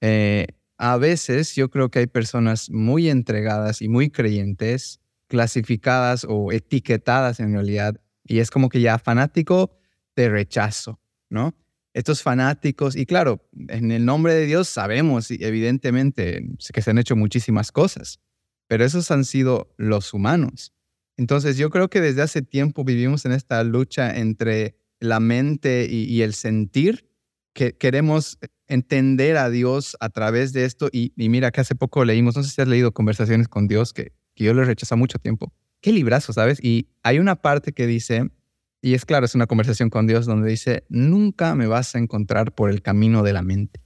[0.00, 0.46] Eh,
[0.82, 7.38] a veces yo creo que hay personas muy entregadas y muy creyentes clasificadas o etiquetadas
[7.38, 8.00] en realidad.
[8.24, 9.76] Y es como que ya fanático
[10.16, 11.54] de rechazo, ¿no?
[11.92, 17.14] Estos fanáticos, y claro, en el nombre de Dios sabemos, evidentemente, que se han hecho
[17.14, 18.18] muchísimas cosas,
[18.66, 20.72] pero esos han sido los humanos.
[21.18, 26.22] Entonces yo creo que desde hace tiempo vivimos en esta lucha entre la mente y,
[26.22, 27.10] el sentir,
[27.52, 28.38] que queremos
[28.70, 30.88] entender a Dios a través de esto.
[30.92, 33.92] Y, y, mira que hace poco leímos, no sé si has leído Conversaciones con Dios,
[33.92, 35.52] que que yo lo he rechazado mucho tiempo.
[35.80, 36.62] Qué librazo, ¿sabes?
[36.62, 38.30] Y hay una parte que dice,
[38.82, 42.54] y es claro, es una conversación con Dios donde dice, nunca me vas a encontrar
[42.54, 43.80] por el camino de la mente.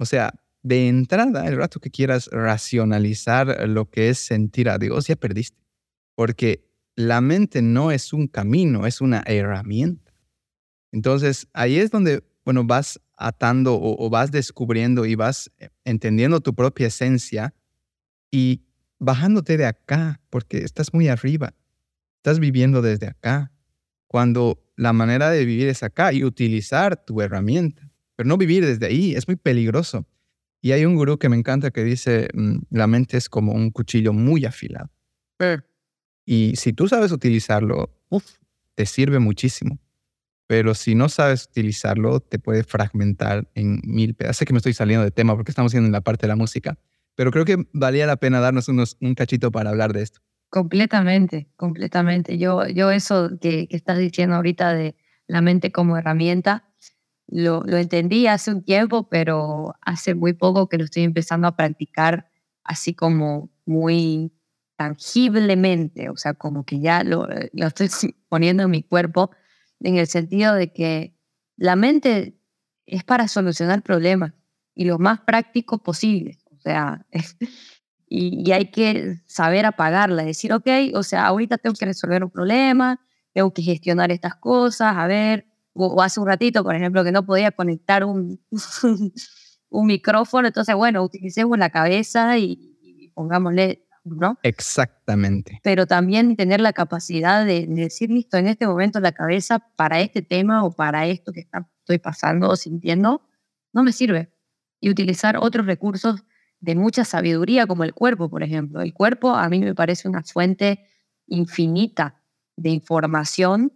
[0.00, 5.08] O sea, de entrada, el rato que quieras racionalizar lo que es sentir a Dios,
[5.08, 5.58] ya perdiste.
[6.14, 10.12] Porque la mente no es un camino, es una herramienta.
[10.92, 16.54] Entonces, ahí es donde, bueno, vas atando o, vas descubriendo y vas eh, entendiendo tu
[16.54, 17.54] propia esencia
[18.30, 18.62] y
[18.98, 21.54] bajándote de acá, porque estás muy arriba,
[22.16, 23.52] estás viviendo desde acá,
[24.06, 28.86] cuando la manera de vivir es acá y utilizar tu herramienta, pero no vivir desde
[28.86, 30.06] ahí, es muy peligroso.
[30.60, 33.70] Y hay un gurú que me encanta que dice, mm, la mente es como un
[33.70, 34.90] cuchillo muy afilado.
[36.24, 37.94] Y si tú sabes utilizarlo,
[38.74, 39.78] te sirve muchísimo.
[40.48, 44.38] Pero si no sabes utilizarlo, te puede fragmentar en mil pedazos.
[44.38, 46.36] Sé que me estoy saliendo de tema porque estamos yendo en la parte de la
[46.36, 46.78] música,
[47.14, 50.20] pero creo que valía la pena darnos unos, un cachito para hablar de esto.
[50.48, 52.38] Completamente, completamente.
[52.38, 56.64] Yo, yo eso que, que estás diciendo ahorita de la mente como herramienta,
[57.26, 61.56] lo, lo, entendí hace un tiempo, pero hace muy poco que lo estoy empezando a
[61.56, 62.30] practicar
[62.64, 64.32] así como muy
[64.76, 67.90] tangiblemente, o sea, como que ya lo, lo estoy
[68.30, 69.30] poniendo en mi cuerpo
[69.80, 71.14] en el sentido de que
[71.56, 72.38] la mente
[72.86, 74.32] es para solucionar problemas
[74.74, 76.38] y lo más práctico posible.
[76.56, 77.06] O sea,
[78.08, 83.00] y, hay que saber apagarla, decir, ok, o sea, ahorita tengo que resolver un problema,
[83.32, 87.24] tengo que gestionar estas cosas, a ver, o, hace un ratito, por ejemplo, que no
[87.26, 88.40] podía conectar un,
[89.68, 94.38] un micrófono, entonces, bueno, utilicemos la cabeza y, y pongámosle ¿no?
[94.42, 95.60] Exactamente.
[95.62, 100.22] Pero también tener la capacidad de, decir, listo, en este momento la cabeza para este
[100.22, 101.46] tema o para esto que
[101.80, 103.22] estoy pasando o sintiendo,
[103.72, 104.32] no me sirve.
[104.80, 106.24] Y utilizar otros recursos
[106.60, 108.80] de mucha sabiduría, como el cuerpo, por ejemplo.
[108.80, 110.86] El cuerpo a mí me parece una fuente
[111.26, 112.22] infinita
[112.56, 113.72] de información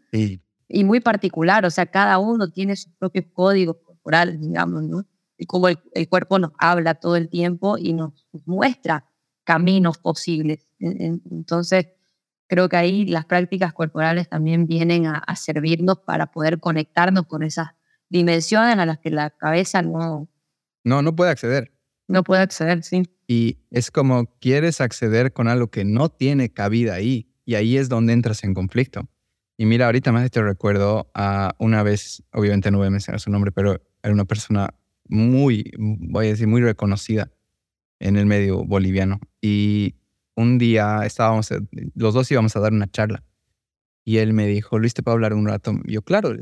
[0.69, 5.07] y muy particular, o sea, cada uno tiene sus propios códigos corporales, digamos, ¿no?
[5.37, 8.13] Y como el, el cuerpo nos habla todo el tiempo y nos
[8.47, 9.12] muestra
[9.45, 10.67] caminos posibles.
[10.79, 11.89] Entonces,
[12.49, 17.69] creo que ahí las prácticas corporales también vienen a, servirnos para poder conectarnos con esas
[18.09, 20.29] dimensiones a las que la cabeza no...
[20.85, 21.73] No, no puede acceder.
[22.09, 23.05] No puede acceder, sí.
[23.27, 27.89] Y es como quieres acceder con algo que no tiene cabida ahí, y ahí es
[27.89, 29.09] donde entras en conflicto.
[29.57, 33.31] Y mira, ahorita más te recuerdo a una vez, obviamente no voy a mencionar su
[33.31, 34.75] nombre, pero era una persona
[35.09, 37.31] muy, voy a decir, muy reconocida
[38.03, 39.21] en el medio boliviano.
[39.41, 39.95] Y
[40.35, 41.61] un día estábamos, eh,
[41.95, 43.25] los dos íbamos a dar una charla.
[44.05, 45.73] Y él me dijo, Luis, ¿te puedo hablar un rato?
[45.85, 46.37] Y yo, claro.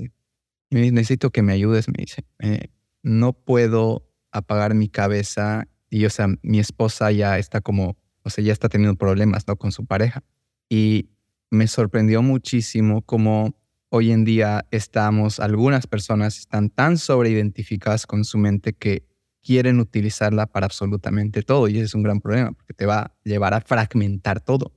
[0.71, 2.25] necesito que me ayudes, me dice.
[2.39, 2.69] Eh,
[3.03, 5.69] no puedo apagar mi cabeza.
[5.91, 9.57] Y, o sea, mi esposa ya está como, o sea, ya está teniendo problemas, ¿no?
[9.57, 10.23] Con su pareja.
[10.71, 11.11] Y
[11.51, 13.55] me sorprendió muchísimo cómo
[13.91, 19.10] hoy en día estamos, algunas personas están tan sobreidentificadas con su mente que
[19.43, 23.15] quieren utilizarla para absolutamente todo y ese es un gran problema porque te va a
[23.25, 24.73] llevar a fragmentar todo.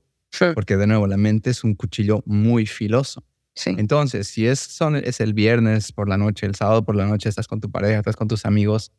[0.54, 3.22] Porque de nuevo, la mente es un cuchillo muy filoso.
[3.66, 7.28] Entonces, si es, son, es el viernes por la noche, el sábado por la noche,
[7.28, 8.90] estás con tu pareja, estás con tus amigos,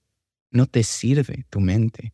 [0.49, 2.13] no te sirve tu mente.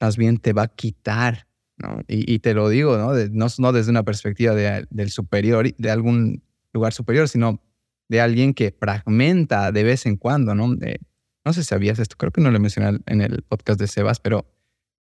[0.00, 1.46] Más bien te va a quitar.
[1.76, 2.00] ¿no?
[2.08, 3.12] Y, te lo digo, ¿no?
[3.12, 7.62] no, no desde una perspectiva de, del superior, de algún lugar superior, sino
[8.08, 10.74] de alguien que fragmenta de vez en cuando, ¿no?
[10.74, 10.98] De,
[11.46, 14.18] no sé si sabías esto, creo que no lo mencioné en el podcast de Sebas,
[14.18, 14.52] pero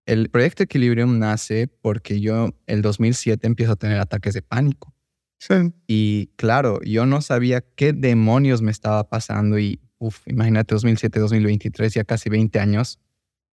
[0.06, 4.94] el proyecto Equilibrium nace porque yo el 2007 empiezo a tener ataques de pánico.
[5.40, 5.56] Sí.
[5.88, 11.96] Y claro, yo no sabía qué demonios me estaba pasando y, uff, imagínate 2007, 2023,
[11.96, 13.00] ya casi 20 años,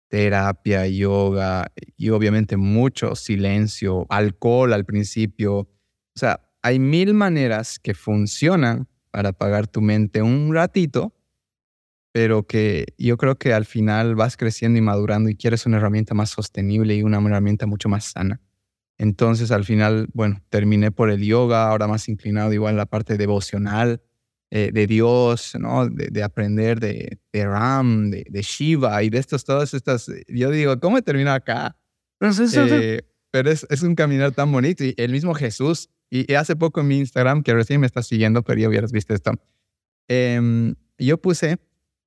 [0.07, 5.59] terapia, yoga y obviamente mucho silencio, alcohol al principio.
[5.59, 5.67] O
[6.15, 11.13] sea, hay mil maneras que funcionan para apagar tu mente un ratito
[12.11, 16.13] pero que yo creo que al final vas creciendo y madurando y quieres una herramienta
[16.13, 18.41] más sostenible y una herramienta mucho más sana.
[18.97, 23.17] Entonces al final, bueno, terminé por el yoga, ahora más inclinado igual en la parte
[23.17, 24.01] devocional
[24.51, 25.87] eh, de Dios, ¿no?
[25.87, 30.79] De, aprender de, de Ram, de, de, Shiva y de estos, todas estas, yo digo,
[30.79, 31.77] ¿cómo he terminado acá?
[32.19, 36.81] Eh, pero es, es, un caminar tan bonito y el mismo Jesús, y, hace poco
[36.81, 39.33] en mi Instagram, que recién me está siguiendo, pero ya hubieras visto esto,
[40.07, 41.59] eh, yo puse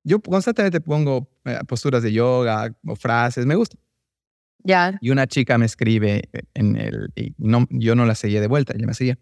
[0.04, 3.76] yo constantemente pongo eh, posturas de yoga o frases, me gusta.
[4.64, 4.98] Ya.
[5.00, 8.74] Y una chica me escribe en el, y no, yo no la seguía de vuelta,
[8.76, 9.18] ella me seguía.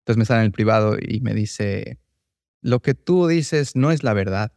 [0.00, 1.98] Entonces me sale en el privado y me dice,
[2.60, 4.52] lo que tú dices no es la verdad,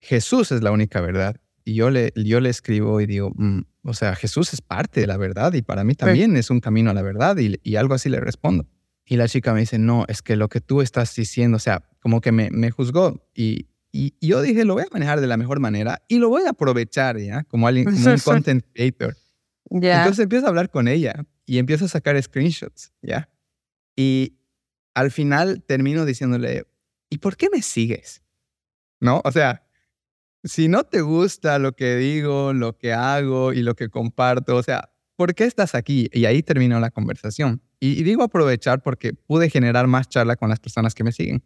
[0.00, 1.40] Jesús es la única verdad.
[1.64, 5.06] Y yo le, yo le escribo y digo, mm, o sea, Jesús es parte de
[5.06, 7.94] la verdad y para mí también es un camino a la verdad y, y, algo
[7.94, 8.66] así le respondo.
[9.04, 11.88] Y la chica me dice, no, es que lo que tú estás diciendo, o sea,
[12.00, 15.36] como que me, me juzgó y, y, yo dije, lo voy a manejar de la
[15.36, 17.44] mejor manera y lo voy a aprovechar, ¿ya?
[17.44, 19.16] Como, alguien, como un content creator.
[19.70, 23.28] Entonces empiezo a hablar con ella y empiezo a sacar screenshots, ¿ya?
[23.96, 24.38] Y
[24.94, 26.66] al final termino diciéndole,
[27.10, 28.22] ¿y por qué me sigues?
[29.00, 29.22] ¿No?
[29.24, 29.64] O sea,
[30.44, 34.62] si no te gusta lo que digo, lo que hago y lo que comparto, o
[34.62, 36.08] sea, ¿por qué estás aquí?
[36.12, 37.62] Y ahí terminó la conversación.
[37.80, 41.42] Y, digo aprovechar porque pude generar más charla con las personas que me siguen.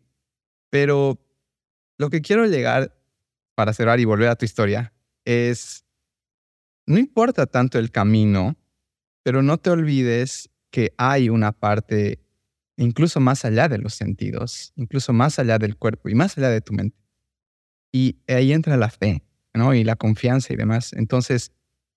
[0.70, 1.18] Pero
[1.98, 2.94] lo que quiero llegar
[3.54, 4.92] para cerrar y volver a tu historia
[5.24, 5.84] es,
[6.86, 8.56] no importa tanto el camino,
[9.22, 12.20] pero no te olvides que hay una parte
[12.76, 16.60] incluso más allá de los sentidos, incluso más allá del cuerpo y más allá de
[16.60, 16.96] tu mente.
[17.92, 19.22] Y ahí entra la fe,
[19.54, 19.74] ¿no?
[19.74, 20.92] Y la confianza y demás.
[20.94, 21.52] Entonces,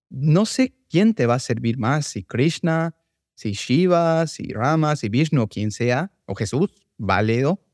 [0.09, 2.95] no sé quién te va a servir más, si Krishna,
[3.33, 7.64] si Shiva, si Rama, si Vishnu quien sea, o Jesús, válido,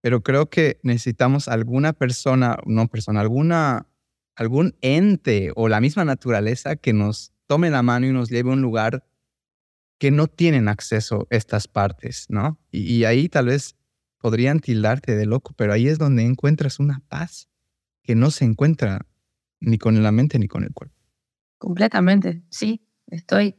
[0.00, 3.86] pero creo que necesitamos alguna persona, no persona, alguna,
[4.34, 8.54] algún ente o la misma naturaleza que nos tome la mano y nos lleve a
[8.54, 9.04] un lugar
[9.98, 12.58] que no tienen acceso estas partes, ¿no?
[12.70, 13.76] Y, ahí tal vez
[14.18, 17.50] podrían tildarte de loco, pero ahí es donde encuentras una paz
[18.02, 19.06] que no se encuentra
[19.60, 20.96] ni con la mente ni con el cuerpo.
[21.58, 23.56] Completamente, sí, estoy,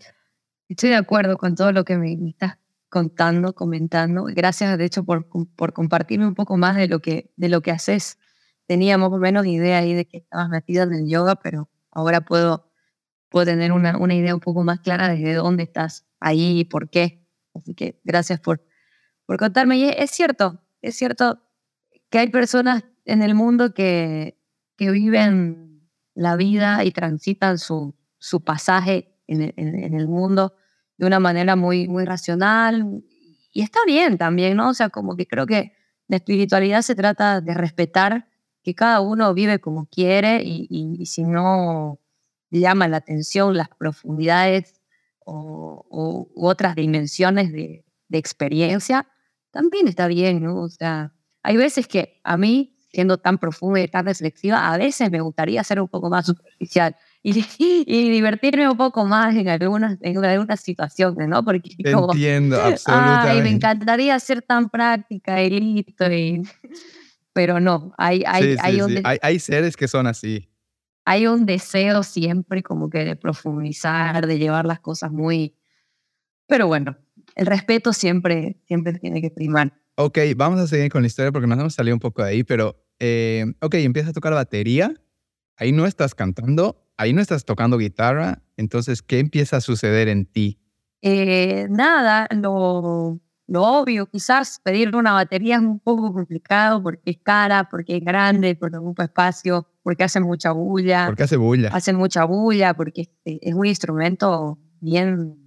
[0.68, 2.58] estoy de acuerdo con todo lo que me, estás
[2.92, 4.26] contando, comentando.
[4.26, 7.72] Gracias, de hecho, por, por compartirme un poco más de lo que, de lo que
[7.72, 8.20] haces.
[8.68, 12.22] Tenía más o menos idea ahí de que estabas metida en el yoga, pero ahora
[12.22, 12.70] puedo,
[13.30, 16.90] puedo tener una, una idea un poco más clara de dónde estás ahí y por
[16.90, 17.26] qué.
[17.56, 18.64] Así que gracias por,
[19.26, 19.78] por contarme.
[19.78, 21.42] Y es cierto, es cierto
[22.10, 24.38] que hay personas en el mundo que,
[24.76, 30.54] que viven la vida y transitan su, su pasaje en, el, mundo
[31.02, 33.04] de una manera muy, muy racional.
[33.52, 34.70] Y está bien también, ¿no?
[34.70, 35.74] O sea, como que creo que
[36.08, 38.28] la espiritualidad se trata de respetar
[38.64, 42.00] que cada uno vive como quiere y, y, si no
[42.52, 44.80] llama la atención las profundidades
[45.26, 49.08] o, o u otras dimensiones de, de experiencia,
[49.50, 50.62] también está bien, ¿no?
[50.62, 55.10] O sea, hay veces que a mí siendo tan profunda y tan reflexiva, a veces
[55.10, 57.46] me gustaría ser un poco más superficial y,
[57.86, 61.44] y divertirme un poco más en algunas, en algunas situaciones, ¿no?
[61.44, 63.30] Porque Entiendo, absolutamente.
[63.30, 66.06] Ay, me encantaría ser tan práctica y listo,
[67.34, 70.48] pero no, hay, hay, hay, un hay, hay seres que son así.
[71.06, 75.56] Hay un deseo siempre como que de profundizar, de llevar las cosas muy...
[76.48, 76.96] Pero bueno,
[77.36, 79.74] el respeto siempre, siempre tiene que primar.
[79.96, 82.44] Ok, vamos a seguir con la historia porque nos hemos salido un poco de ahí,
[82.44, 84.94] pero, eh, ok, empiezas a tocar batería,
[85.58, 90.26] ahí no estás cantando, ahí no estás tocando guitarra, entonces, ¿qué empieza a suceder en
[90.26, 90.60] ti?
[91.02, 97.18] Eh, nada, lo, lo obvio, quizás pedir una batería es un poco complicado porque es
[97.18, 101.08] cara, porque es grande, porque ocupa espacio, porque hace mucha bulla.
[101.08, 101.70] Porque hace bulla.
[101.70, 105.38] Hacen mucha bulla, porque es un instrumento bien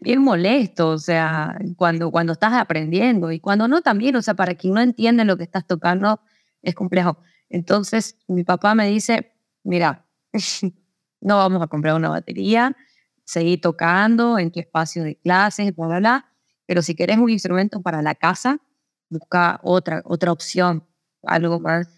[0.00, 4.56] bien molesto, o sea, cuando, cuando estás aprendiendo y cuando no también, o sea, para
[4.56, 6.20] quien no entiende lo que estás tocando
[6.60, 7.18] es complejo.
[7.48, 9.32] Entonces, mi papá me dice,
[9.64, 10.06] mira,
[11.20, 12.76] no vamos a comprar una batería,
[13.24, 16.32] seguí tocando en tu espacio de clases, bla, bla, bla,
[16.66, 18.60] pero si querés un instrumento para la casa,
[19.08, 20.86] busca otra, otra opción,
[21.22, 21.88] algo más,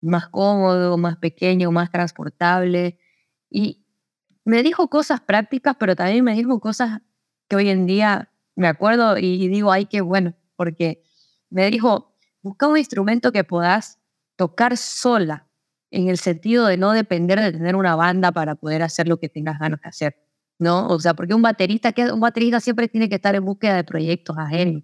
[0.00, 2.98] más cómodo, más pequeño, más transportable.
[3.50, 3.86] Y,
[4.46, 7.00] me dijo cosas prácticas, pero también me dijo cosas
[7.48, 11.02] que hoy en día me acuerdo y digo, ay, qué bueno, porque
[11.50, 13.98] me dijo, busca un instrumento que puedas
[14.36, 15.45] tocar sola,
[15.90, 19.28] en el sentido de no depender de tener una banda para poder hacer lo que
[19.28, 20.16] tengas ganas de hacer,
[20.58, 20.88] ¿no?
[20.88, 24.36] O sea, porque un baterista, un baterista siempre tiene que estar en búsqueda de proyectos
[24.38, 24.82] ajenos.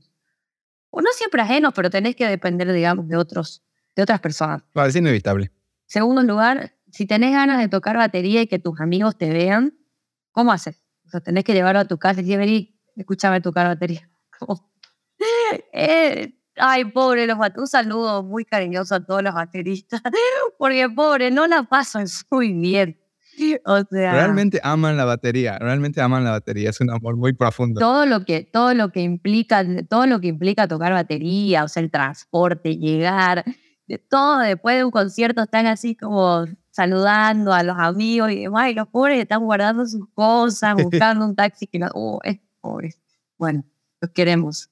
[0.90, 3.62] O no siempre ajenos, pero tenés que depender, digamos, de otros,
[3.96, 4.62] de otras personas.
[4.74, 5.50] es inevitable.
[5.86, 9.74] Segundo lugar, si tenés ganas de tocar batería y que tus amigos te vean,
[10.30, 10.82] ¿cómo haces?
[11.06, 14.08] O sea, tenés que llevarlo a tu casa y decir, vení, escúchame tocar batería.
[15.72, 20.00] Eh, ay, pobre, los un saludo muy cariñoso a todos los bateristas,
[20.58, 22.98] porque pobre, no la pasan muy bien.
[23.64, 27.80] O sea, realmente aman la batería, realmente aman la batería, es un amor muy profundo.
[27.80, 31.82] Todo lo que, todo lo que implica, todo lo que implica tocar batería, o sea,
[31.82, 33.44] el transporte, llegar,
[33.86, 38.70] de todo, después de un concierto están así como saludando a los amigos y demás,
[38.70, 40.74] y los pobres están guardando sus cosas,
[41.16, 42.94] buscando un taxi que no, oh, es pobre.
[43.38, 43.64] Bueno,
[44.00, 44.70] los queremos.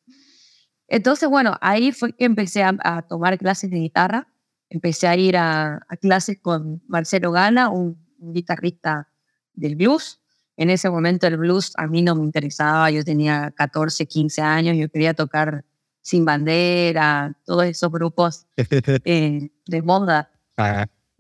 [0.91, 4.27] Entonces, bueno, ahí fue que empecé a, tomar clases de guitarra,
[4.69, 9.09] empecé a ir a, clases con Marcelo Gana, un, guitarrista
[9.55, 10.21] del blues.
[10.57, 14.77] En ese momento el blues a mí no me interesaba, yo tenía 14, 15 años,
[14.77, 15.65] yo quería tocar
[16.03, 20.31] Sin Bandera, todos esos grupos eh, de moda.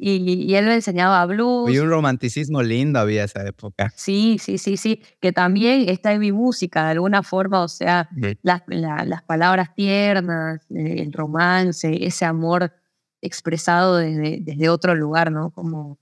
[0.02, 1.70] Y, él me enseñaba blues.
[1.70, 3.92] Y un romanticismo lindo había esa época.
[3.94, 8.08] Sí, sí, sí, sí, que también está en mi música de alguna forma, o sea,
[8.40, 12.72] las, las palabras tiernas, eh, el romance, ese amor
[13.20, 15.50] expresado desde, desde otro lugar, ¿no?
[15.50, 15.98] Como,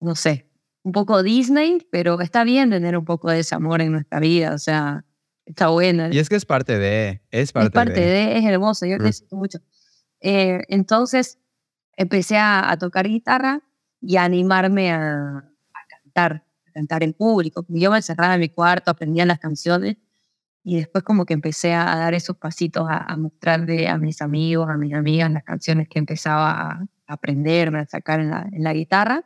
[0.00, 0.50] no sé,
[0.82, 4.54] un poco Disney, pero está bien tener un poco de ese amor en nuestra vida,
[4.54, 5.04] o sea,
[5.44, 6.08] está bueno.
[6.10, 8.38] Y es que es parte de, es parte, es parte de.
[8.38, 9.60] es hermoso, yo necesito mucho.
[10.20, 11.38] Eh, entonces
[11.96, 13.60] empecé a, tocar guitarra
[14.00, 17.64] y a animarme a, a, cantar, a cantar en público.
[17.68, 19.96] Yo me encerraba en mi cuarto, aprendía las canciones
[20.68, 24.76] y después como que empecé a, dar esos pasitos a, mostrarle a mis amigos, a
[24.76, 29.24] mis amigas las canciones que empezaba a aprenderme, a sacar en la, en la guitarra.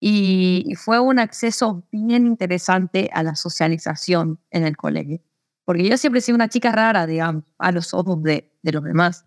[0.00, 5.20] Y, fue un acceso bien interesante a la socialización en el colegio.
[5.64, 8.82] Porque yo siempre he sido una chica rara, digamos, a los ojos de, de los
[8.82, 9.24] demás,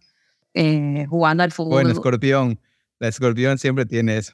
[0.54, 1.74] eh, jugando al fútbol.
[1.74, 2.60] Bueno, escorpión.
[3.00, 4.34] La escorpión siempre tiene eso.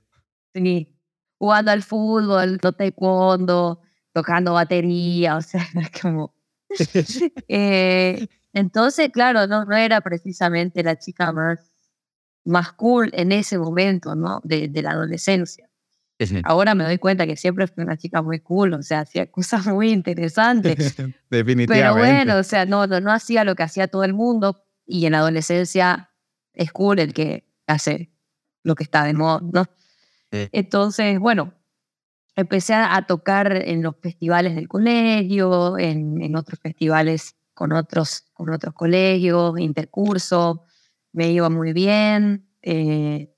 [0.54, 0.96] Sí,
[1.38, 3.82] jugando al fútbol, no taekwondo,
[4.14, 5.66] tocando batería, o sea,
[6.02, 6.36] como
[7.48, 11.72] eh, entonces, claro, no, no era precisamente la chica más,
[12.46, 14.42] más cool en ese momento, ¿no?
[14.44, 15.70] De, de la adolescencia.
[16.44, 19.66] Ahora me doy cuenta que siempre fue una chica muy cool, o sea, hacía cosas
[19.68, 20.76] muy interesantes.
[21.30, 21.68] Definitivamente.
[21.68, 25.06] Pero bueno, o sea, no, no, no hacía lo que hacía todo el mundo y
[25.06, 26.09] en la adolescencia
[26.54, 28.12] es cool el que hace
[28.64, 29.66] lo que está de moda, ¿no?
[30.32, 31.54] Entonces, bueno,
[32.36, 38.50] empecé a tocar en los festivales del colegio, en, en otros festivales con otros, con
[38.52, 40.64] otros colegios, intercurso,
[41.12, 42.48] me iba muy bien.
[42.62, 43.36] Eh,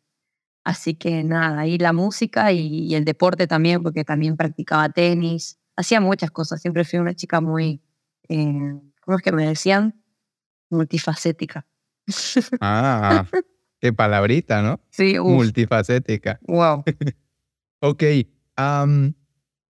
[0.64, 6.02] así que nada, ahí la música y, el deporte también, porque también practicaba tenis, hacía
[6.02, 7.82] muchas cosas, siempre fui una chica muy,
[8.30, 10.04] eh, ¿cómo es que me decían?
[10.70, 11.66] Multifacética.
[12.60, 13.26] Ah,
[13.80, 14.80] qué palabrita, ¿no?
[14.90, 16.40] Sí, multifacética.
[16.48, 16.84] Wow.
[17.82, 18.26] ok, ¿qué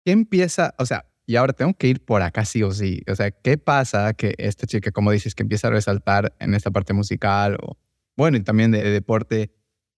[0.04, 0.74] empieza?
[0.78, 3.02] O sea, y ahora tengo que ir por acá sí o sí.
[3.10, 6.70] O sea, ¿qué pasa que esta chica, como dices, que empieza a resaltar en esta
[6.70, 7.78] parte musical o,
[8.16, 9.52] bueno, y también de, deporte?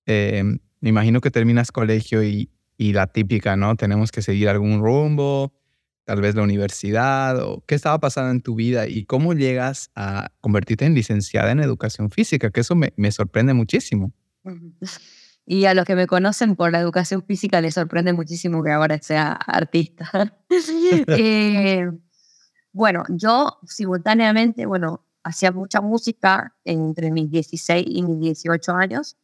[0.07, 3.75] Em, me imagino que terminas colegio y, y la típica, ¿no?
[3.77, 5.53] Tenemos que seguir algún rumbo,
[6.07, 10.31] tal vez la universidad, o qué estaba pasando en tu vida y cómo llegas a
[10.41, 14.13] convertirte en licenciada en educación física, que eso me, me sorprende muchísimo.
[15.49, 18.99] Y a los que me conocen por la educación física les sorprende muchísimo que ahora
[19.01, 20.11] sea artista.
[21.07, 21.89] Eh,
[22.73, 29.17] bueno, yo simultáneamente, bueno, hacía mucha música entre mis 16 y mis 18 años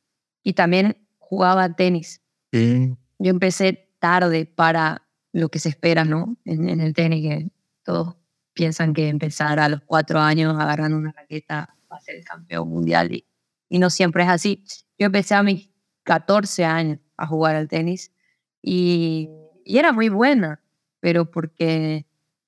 [0.44, 2.20] y también jugaba tenis.
[2.52, 5.02] Yo empecé tarde para
[5.32, 6.36] lo que se espera, ¿no?
[6.44, 7.50] En, en el tenis, que
[7.82, 8.16] todos
[8.52, 12.68] piensan que empezar a los cuatro años agarrando una raqueta va a ser el campeón
[12.68, 13.26] mundial y,
[13.68, 14.64] y no siempre es así.
[14.98, 15.70] Yo empecé a mis
[16.04, 18.12] 14 años a jugar al tenis
[18.60, 19.30] y,
[19.64, 20.60] era muy buena,
[20.98, 22.04] pero porque,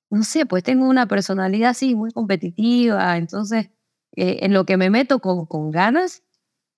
[0.09, 3.69] no sé, pues tengo una personalidad así muy competitiva, entonces
[4.17, 6.23] eh, en lo que me meto con, con ganas,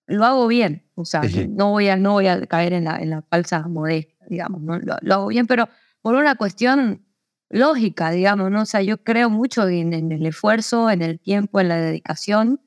[0.05, 3.10] lo hago bien, o sea, no, voy a, no voy a caer en la, en
[3.10, 4.78] la falsa modestia, digamos, ¿no?
[4.78, 5.68] lo, hago bien, pero
[6.08, 7.05] por una cuestión
[7.49, 8.62] lógica, digamos, ¿no?
[8.62, 12.62] O sea, yo creo mucho en, en el esfuerzo, en el tiempo, en la dedicación,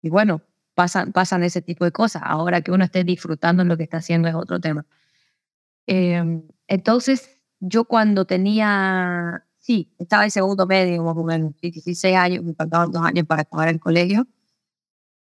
[0.00, 0.40] y bueno,
[0.74, 2.22] pasan, pasan ese tipo de cosas.
[2.24, 4.86] Ahora que uno esté disfrutando lo que está haciendo es otro tema.
[5.86, 12.42] Em, entonces, yo cuando tenía, sí, estaba en segundo medio, más o menos, 16 años,
[12.42, 14.26] me faltaban dos años para acabar el colegio,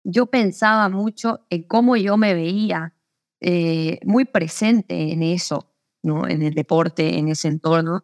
[0.05, 2.93] yo pensaba mucho en cómo yo me veía
[3.41, 5.68] eh, muy presente en eso,
[6.03, 6.27] ¿no?
[6.27, 8.03] en el deporte, en ese entorno.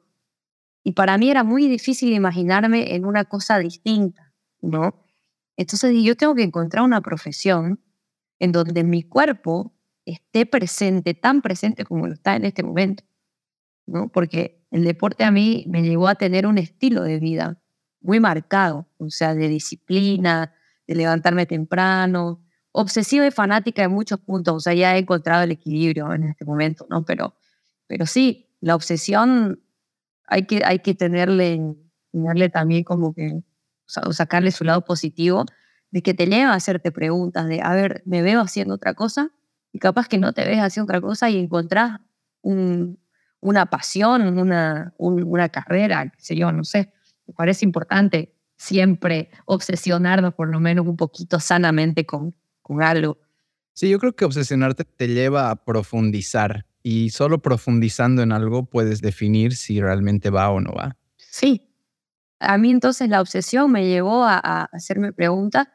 [0.84, 5.04] Y para mí era muy difícil imaginarme en una cosa distinta, ¿no?
[5.58, 7.82] Entonces yo tengo que encontrar una profesión
[8.40, 9.74] en donde mi cuerpo
[10.06, 13.04] esté presente, tan presente como lo está en este momento,
[13.88, 14.10] ¿no?
[14.10, 17.62] Porque el deporte a mí me llevó a tener un estilo de vida
[18.02, 20.54] muy marcado, o sea, de disciplina,
[20.86, 25.52] de levantarme temprano, obsesiva y fanática en muchos puntos, o sea, ya he encontrado el
[25.52, 27.04] equilibrio en este momento, ¿no?
[27.06, 27.36] Pero,
[27.88, 29.62] pero sí, la obsesión
[30.28, 31.62] hay que, hay que tenerle,
[32.12, 33.44] tenerle también como que
[34.06, 35.46] o sacarle su lado positivo,
[35.92, 39.32] de que te lleva a hacerte preguntas de, a ver, me veo haciendo otra cosa
[39.72, 42.00] y capaz que no te ves haciendo otra cosa y encontrás
[42.42, 46.92] una pasión, una, una carrera, qué sé yo, no sé.
[47.28, 53.18] Me parece importante siempre obsesionarnos por lo menos un poquito sanamente con, con algo.
[53.74, 59.02] Sí, yo creo que obsesionarte te lleva a profundizar y solo profundizando en algo puedes
[59.02, 60.96] definir si realmente va o no va.
[61.18, 61.68] Sí.
[62.40, 65.68] A mí entonces la obsesión me llevó a, hacerme preguntas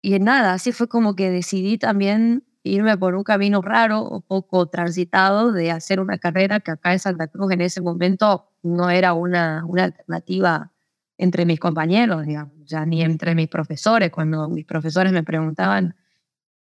[0.00, 4.68] y nada, así fue como que decidí también irme por un camino raro o poco
[4.68, 9.14] transitado de hacer una carrera que acá en Santa Cruz en ese momento no era
[9.14, 10.70] una, una alternativa
[11.18, 14.12] entre mis compañeros, digamos, ya ni entre mis profesores.
[14.12, 15.96] Cuando mis profesores me preguntaban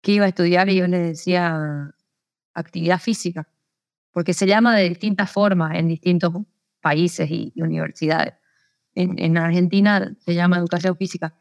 [0.01, 1.93] qué iba a estudiar y yo les decía
[2.55, 3.49] actividad física,
[4.13, 6.33] porque se llama de distintas formas en distintos
[6.81, 8.35] países y, universidades.
[8.95, 11.35] En, en, Argentina se llama educación física.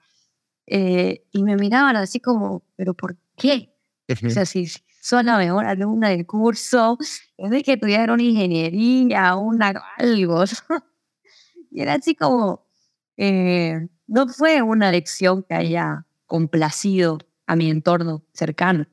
[0.67, 3.73] Eh, y me miraban así como, ¿pero por qué?
[4.25, 4.67] O sea, si
[5.01, 6.97] sos la mejor alumna del curso,
[7.37, 10.43] es que estudiar una ingeniería, una, algo.
[11.71, 12.67] y era así como,
[13.17, 18.87] eh, no fue una lección que haya complacido a mi entorno cercano,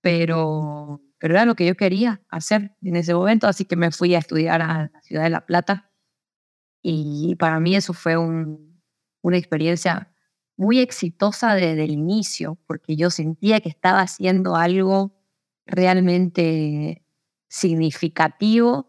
[0.00, 4.14] pero, pero era lo que yo quería hacer en ese momento, así que me fui
[4.14, 5.92] a estudiar a la ciudad de La Plata
[6.82, 8.82] y para mí eso fue un,
[9.20, 10.12] una experiencia
[10.56, 15.14] muy exitosa desde el inicio, porque yo sentía que estaba haciendo algo
[15.66, 17.04] realmente
[17.48, 18.88] significativo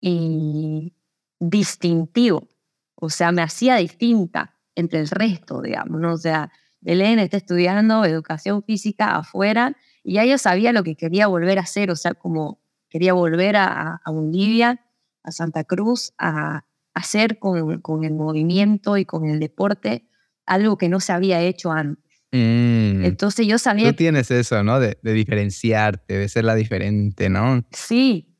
[0.00, 0.94] y
[1.38, 2.48] distintivo.
[2.94, 6.00] O sea, me hacía distinta entre el resto, digamos.
[6.04, 6.50] O sea,
[6.80, 11.62] Belén está estudiando educación física afuera y ya yo sabía lo que quería volver a
[11.62, 14.80] hacer, o sea, como quería volver a, Bolivia,
[15.22, 20.04] a Santa Cruz, a, hacer con, con el movimiento y con el deporte
[20.44, 22.10] algo que no se había hecho antes.
[22.32, 23.04] Mm.
[23.04, 23.90] Entonces yo sabía...
[23.90, 24.80] Tú tienes eso, ¿no?
[24.80, 27.62] De, diferenciarte, de ser la diferente, ¿no?
[27.70, 28.36] Sí,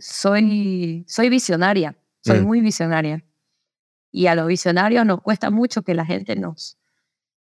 [0.00, 2.44] soy, soy visionaria, soy mm.
[2.44, 3.24] muy visionaria.
[4.10, 6.78] Y a los visionarios nos cuesta mucho que la gente nos,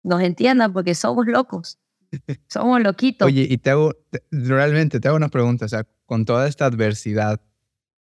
[0.02, 1.80] nos entienda porque somos locos,
[2.48, 3.26] somos loquitos.
[3.26, 3.94] Oye, y te hago,
[4.32, 7.42] realmente te hago una pregunta, o sea, con toda esta adversidad,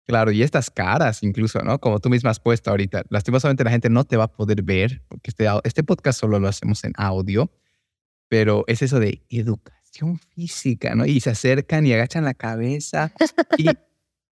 [0.07, 1.79] Claro, y estas caras incluso, ¿no?
[1.81, 3.05] Como tú misma has puesto ahorita.
[3.09, 6.49] Lastimosamente la gente no te va a poder ver, porque este, este podcast solo lo
[6.49, 7.51] hacemos en audio,
[8.29, 11.07] pero es eso de educación física, ¿no?
[11.07, 13.13] Y se acercan y agachan la cabeza.
[13.57, 13.71] Y,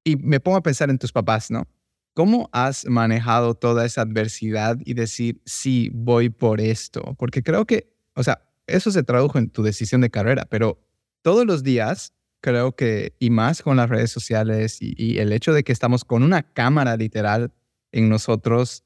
[0.04, 1.66] y me pongo a pensar en tus papás, ¿no?
[2.12, 7.14] ¿Cómo has manejado toda esa adversidad y decir, sí, voy por esto?
[7.18, 8.42] Porque creo que, o sea,
[8.72, 10.80] eso se tradujo en tu decisión de carrera, pero
[11.22, 15.62] todos los días creo que, y más con las redes sociales y, el hecho de
[15.62, 17.52] que estamos con una cámara literal
[17.92, 18.84] en nosotros,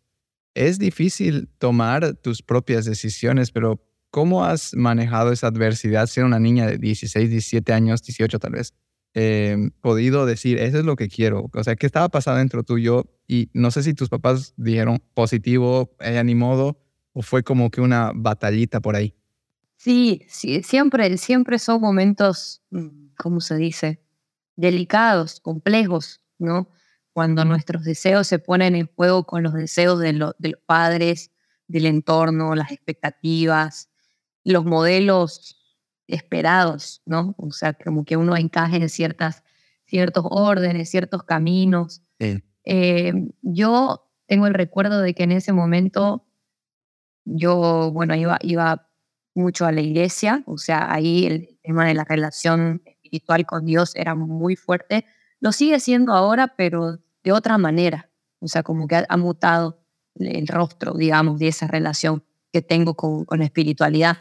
[0.55, 6.67] es difícil tomar tus propias decisiones, pero ¿cómo has manejado esa adversidad siendo una niña
[6.67, 8.75] de 16, 17 años, 18 tal vez?
[9.15, 11.51] Eh, podido decir, eso es lo que quiero.
[11.53, 13.07] O sea, ¿qué estaba pasando dentro tuyo?
[13.27, 16.79] Y no sé si tus papás dijeron positivo, ella ni modo,
[17.13, 19.15] o fue como que una batallita por ahí.
[19.77, 24.01] Sí, sí, siempre, siempre son momentos mm, ¿cómo se dice?
[24.57, 26.69] Delicados, complejos, ¿no?
[27.13, 30.35] Cuando nuestros deseos se ponen en juego con los deseos de, los
[30.67, 31.33] padres,
[31.67, 33.91] del entorno, las expectativas,
[34.45, 35.59] los modelos
[36.07, 37.35] esperados, ¿no?
[37.39, 39.43] O sea, como que uno encaje en ciertas,
[39.87, 42.03] ciertos órdenes, ciertos caminos.
[42.65, 43.13] Eh,
[43.43, 46.27] yo tengo el recuerdo de que en ese momento
[47.25, 48.89] yo, bueno, iba, iba
[49.37, 53.95] mucho a la iglesia, o sea, ahí el tema de la relación espiritual con Dios
[53.95, 55.05] era muy fuerte.
[55.41, 58.11] Lo sigue siendo ahora, pero de otra manera.
[58.41, 59.81] O sea, como que ha, mutado
[60.15, 64.17] el rostro, digamos, de esa relación que tengo con, con la espiritualidad.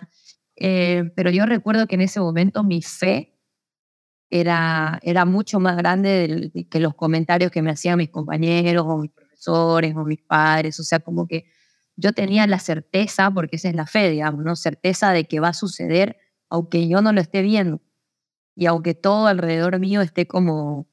[0.55, 3.37] Eh, pero yo recuerdo que en ese momento mi fe
[4.29, 9.11] era, era mucho más grande que los comentarios que me hacían mis compañeros o mis
[9.11, 10.79] profesores o mis padres.
[10.79, 11.45] O sea, como que
[11.95, 14.55] yo tenía la certeza, porque esa es la fe, digamos, ¿no?
[14.55, 16.17] Certeza de que va a suceder
[16.49, 17.81] aunque yo no lo esté viendo
[18.55, 20.87] y aunque todo alrededor mío esté como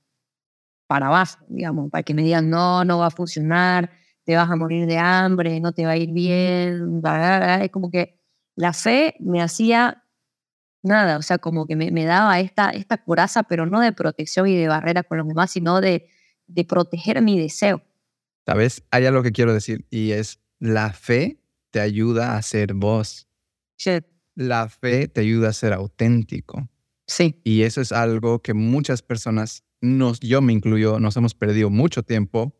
[0.86, 3.90] para abajo, digamos, para que me digan, no, no va a funcionar,
[4.24, 7.00] te vas a morir de hambre, no te va a ir bien,
[7.62, 8.20] es como que
[8.56, 10.04] la fe me hacía
[10.82, 14.48] nada, o sea, como que me, me, daba esta, esta coraza, pero no de protección
[14.48, 16.08] y de barrera con los demás, sino de,
[16.46, 17.82] de proteger mi deseo.
[18.44, 18.82] ¿Sabes?
[18.90, 21.40] Hay algo que quiero decir y es, la fe
[21.72, 23.26] te ayuda a ser vos.
[24.36, 26.70] La fe te ayuda a ser auténtico.
[27.04, 27.40] Sí.
[27.42, 32.04] Y eso es algo que muchas personas, nos, yo me incluyo, nos hemos perdido mucho
[32.04, 32.54] tiempo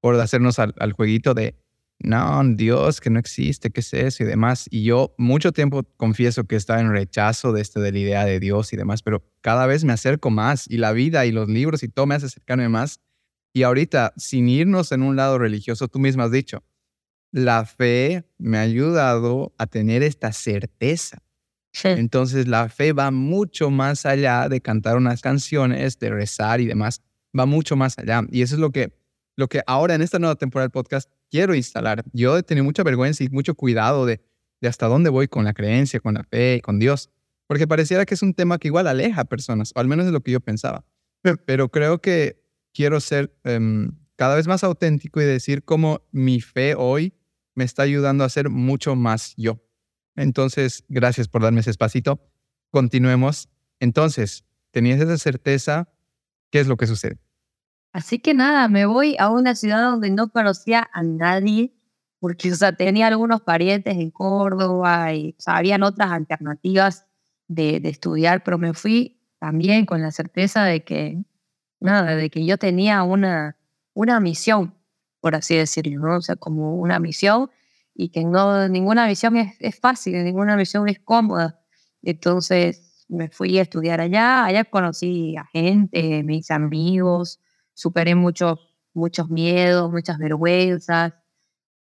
[0.00, 1.58] por hacernos al, jueguito de,
[1.98, 4.22] no, Dios, que no existe, ¿qué es eso?
[4.22, 4.66] y demás.
[4.70, 8.38] Y yo mucho tiempo confieso que estaba en rechazo de, este, de la idea de
[8.38, 11.82] Dios y demás, pero cada vez me acerco más y la vida y los libros
[11.82, 13.00] y todo me hace acercarme más.
[13.54, 16.62] Y ahorita, sin irnos en un lado religioso, tú mismo has dicho,
[17.36, 21.22] la fe me ha ayudado a tener esta certeza
[21.84, 27.02] Entonces la fe va mucho más allá de cantar unas canciones, de rezar y demás,
[27.38, 28.22] va mucho más allá.
[28.30, 28.94] Y eso es lo que,
[29.36, 32.02] lo que ahora en esta nueva temporada del podcast quiero instalar.
[32.14, 34.22] Yo he tenido mucha vergüenza y mucho cuidado de,
[34.62, 37.10] de hasta dónde voy con la creencia, con la fe y con Dios,
[37.46, 40.12] porque pareciera que es un tema que igual aleja a personas, o al menos es
[40.12, 40.86] lo que yo pensaba.
[41.44, 46.74] Pero creo que quiero ser em, cada vez más auténtico y decir cómo mi fe
[46.74, 47.12] hoy
[47.56, 49.60] me está ayudando a ser mucho más yo.
[50.14, 52.20] Entonces, gracias por darme ese espacito.
[52.70, 53.48] Continuemos.
[53.80, 55.88] Entonces, ¿tenías esa certeza?
[56.50, 57.18] ¿Qué es lo que sucede?
[57.92, 61.74] Así que nada, me voy a una ciudad donde no conocía a nadie,
[62.20, 67.06] porque o sea, tenía algunos parientes en Córdoba y o otras alternativas
[67.48, 71.24] de, de, estudiar, pero me fui también con la certeza de que,
[71.80, 73.56] nada, de que yo tenía una,
[73.94, 74.74] una misión,
[75.26, 76.18] por así decirlo, ¿no?
[76.18, 77.50] O sea, como una misión
[77.96, 81.58] y que no, ninguna misión es, es fácil, ninguna misión es cómoda.
[82.00, 87.40] Entonces me fui a estudiar allá, allá conocí a gente, hice amigos,
[87.74, 88.60] superé muchos,
[88.94, 91.12] muchos miedos, muchas vergüenzas.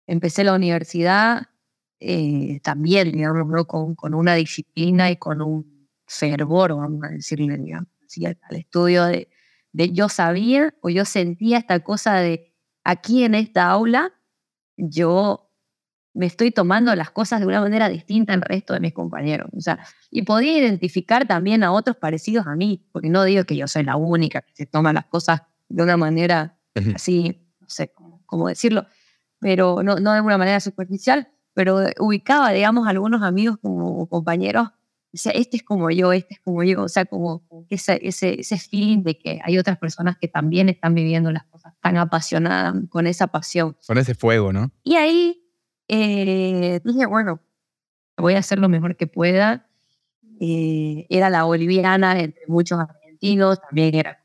[0.06, 1.44] Empecé la universidad
[1.98, 7.88] eh, también, digamos, con, con, una disciplina y con un fervor, vamos a decirle, digamos,
[8.50, 9.30] al estudio de,
[9.72, 12.49] de yo sabía o yo sentía esta cosa de
[12.84, 14.12] aquí en esta aula,
[14.76, 15.50] yo
[16.12, 19.48] me estoy tomando las cosas de una manera distinta al resto de mis compañeros.
[19.56, 19.78] O sea,
[20.10, 23.84] y podía identificar también a otros parecidos a mí, porque no digo que yo soy
[23.84, 26.56] la única que se toma las cosas de una manera
[26.94, 27.92] así, no sé
[28.26, 28.86] cómo, decirlo,
[29.38, 34.68] pero no, no de una manera superficial, pero ubicaba, digamos, algunos amigos como compañeros,
[35.12, 38.40] o sea, este es como yo, este es como yo, o sea, como, ese, ese,
[38.40, 42.74] ese feeling de que hay otras personas que también están viviendo las cosas tan apasionadas,
[42.88, 43.76] con esa pasión.
[43.86, 44.70] Con ese fuego, ¿no?
[44.84, 45.42] Y ahí
[45.88, 47.40] eh, dije, bueno,
[48.16, 49.66] voy a hacer lo mejor que pueda.
[50.40, 54.20] Eh, era la boliviana entre muchos argentinos, también era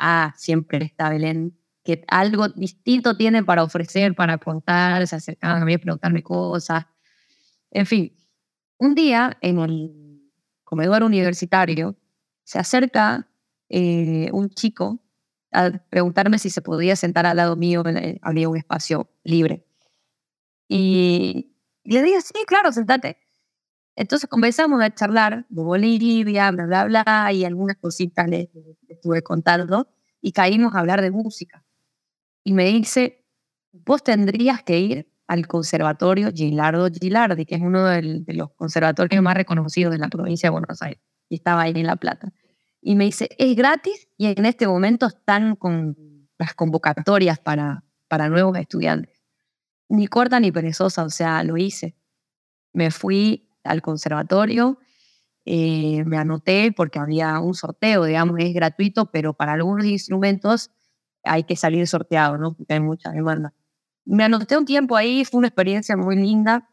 [0.00, 5.64] ah, siempre está Belén, que algo distinto tiene para ofrecer, para contar, se acercaban a
[5.64, 6.86] mí a preguntarme cosas.
[7.70, 8.12] En fin,
[8.78, 9.99] un día en el
[10.70, 11.96] comedor universitario
[12.44, 13.28] se acerca
[13.68, 15.00] eh, un chico
[15.50, 17.82] a preguntarme si se podía sentar al lado mío,
[18.22, 19.66] había un espacio libre.
[20.68, 23.18] Y, le dije, sí, claro, sentate.
[23.96, 28.48] Entonces comenzamos a charlar de Bolivia, bla, bla, bla, y algunas cositas le,
[28.88, 29.88] estuve contando
[30.20, 31.64] y caímos a hablar de música.
[32.44, 33.24] Y me dice,
[33.72, 39.36] vos tendrías que ir al Conservatorio Gilardo Gilardi, que es uno de los conservatorios más
[39.36, 42.32] reconocidos de la provincia de Buenos Aires, y estaba ahí en La Plata.
[42.82, 45.96] Y me dice, es gratis y en este momento están con
[46.36, 49.22] las convocatorias para, para nuevos estudiantes.
[49.88, 51.94] Ni corta ni perezosa, o sea, lo hice.
[52.72, 54.80] Me fui al conservatorio,
[55.44, 60.72] eh, me anoté porque había un sorteo, digamos, es gratuito, pero para algunos instrumentos
[61.22, 62.52] hay que salir sorteado, ¿no?
[62.56, 63.54] Porque hay mucha demanda.
[64.10, 66.68] Me anoté un tiempo ahí, fue una experiencia muy linda.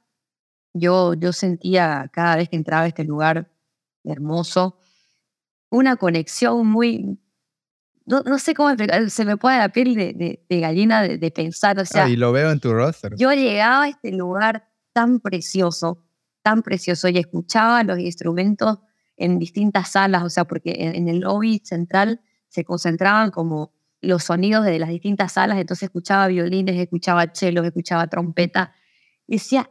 [0.74, 3.52] Yo, yo sentía cada vez que entraba a este lugar
[4.04, 4.80] hermoso,
[5.70, 7.20] una conexión muy,
[8.06, 11.78] no, no sé cómo explicar, se me pone la piel de, de, gallina de, pensar,
[11.80, 12.06] o sea.
[12.06, 13.14] Ah, y lo veo en tu roster.
[13.18, 16.04] Yo llegaba a este lugar tan precioso,
[16.42, 18.80] tan precioso y escuchaba los instrumentos
[19.16, 23.74] en distintas salas, o sea, porque en, el lobby central se concentraban como
[24.08, 28.74] los sonidos de las distintas salas, entonces escuchaba violines, escuchaba chelos, escuchaba trompeta,
[29.28, 29.70] y decía,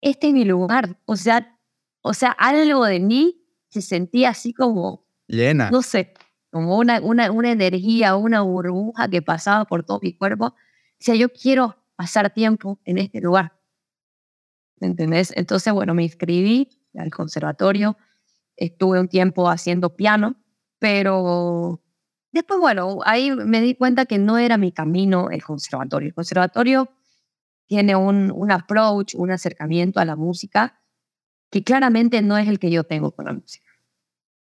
[0.00, 1.58] este es mi lugar, o sea,
[2.00, 6.14] o sea, algo de mí se sentía así como llena, no sé,
[6.50, 10.54] como una, una, una energía, una burbuja que pasaba por todo mi cuerpo,
[10.98, 13.60] decía, yo quiero pasar tiempo en este lugar,
[14.80, 15.32] ¿entendés?
[15.36, 17.96] Entonces, bueno, me inscribí al conservatorio,
[18.56, 20.36] estuve un tiempo haciendo piano,
[20.78, 21.82] pero
[22.36, 26.08] después, bueno, ahí me di cuenta que no era mi camino el conservatorio.
[26.08, 26.88] El conservatorio
[27.66, 30.80] tiene un, un approach, un acercamiento a la música
[31.50, 33.66] que claramente no es el que yo tengo con la música.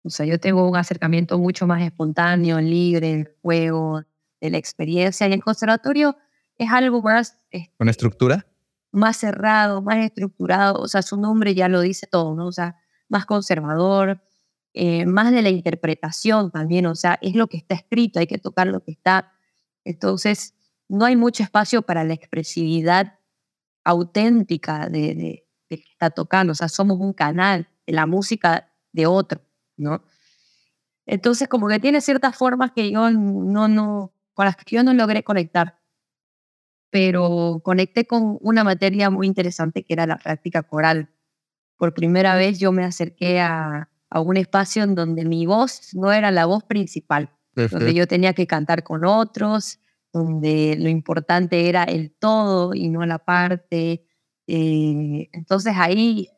[0.03, 4.03] O sea, yo tengo un acercamiento mucho más espontáneo, libre, del juego,
[4.41, 5.27] de la experiencia.
[5.27, 6.17] Y el conservatorio
[6.57, 7.39] es algo más...
[7.77, 8.47] ¿Con estructura?
[8.97, 12.47] más cerrado, más estructurado, o sea, su nombre ya lo dice todo, ¿no?
[12.47, 12.77] O sea,
[13.09, 14.23] más conservador,
[14.79, 18.37] eh, más de la interpretación también, o sea, es lo que está escrito, hay que
[18.37, 19.33] tocar lo que está.
[19.85, 20.55] Entonces,
[20.89, 23.19] no hay mucho espacio para la expresividad
[23.85, 29.07] auténtica de, de, que está tocando, o sea, somos un canal de la música de
[29.07, 29.41] otro,
[29.79, 30.05] ¿no?
[31.07, 34.93] Entonces, como que tiene ciertas formas que yo no, no, con las que yo no
[34.93, 35.79] logré conectar
[36.91, 41.11] pero conecté con una materia muy interesante que era la práctica coral.
[41.77, 46.13] por primera vez yo me acerqué a, a un espacio en donde mi voz no
[46.13, 49.81] era la voz principal, donde yo tenía que cantar con otros,
[50.13, 54.07] donde lo importante era el todo y no la parte.
[54.47, 56.29] Eh, entonces ahí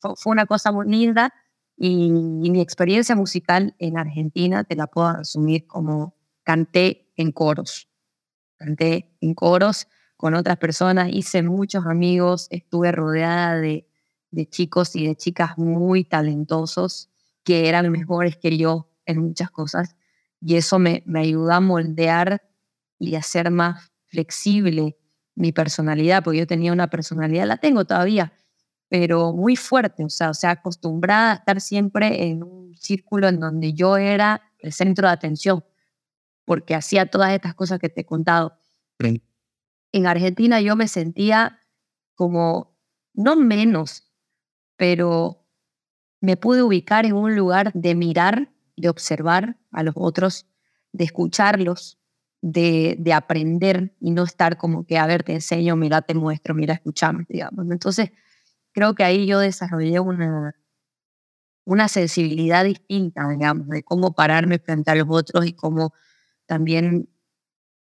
[0.00, 1.32] fue una cosa muy linda
[1.76, 7.88] y, mi experiencia musical en Argentina te la puedo resumir como canté en coros.
[8.56, 13.88] Canté en coros con otras personas, hice muchos amigos, estuve rodeada de,
[14.30, 17.10] de chicos y de chicas muy talentosos
[17.44, 19.96] que eran mejores que yo en muchas cosas
[20.40, 22.42] y eso me, me ayudó a moldear
[22.98, 24.96] y a hacer más flexible
[25.34, 28.32] mi personalidad, porque yo tenía una personalidad, la tengo todavía,
[28.88, 33.40] pero muy fuerte, o sea, o sea, acostumbrada a estar siempre en un círculo en
[33.40, 35.64] donde yo era el centro de atención,
[36.44, 38.58] porque hacía todas estas cosas que te he contado.
[39.92, 41.58] En Argentina yo me sentía
[42.14, 42.76] como,
[43.12, 44.12] no menos,
[44.76, 45.43] pero
[46.24, 50.46] me pude ubicar en un lugar de mirar, de observar a los otros,
[50.92, 51.98] de escucharlos,
[52.40, 56.54] de, de aprender y no estar como que, a ver, te enseño, mira, te muestro,
[56.54, 57.70] mira, escuchame, digamos.
[57.70, 58.10] Entonces,
[58.72, 60.54] creo que ahí yo desarrollé una,
[61.66, 65.92] una sensibilidad distinta, digamos, de cómo pararme frente a los otros y cómo
[66.46, 67.08] también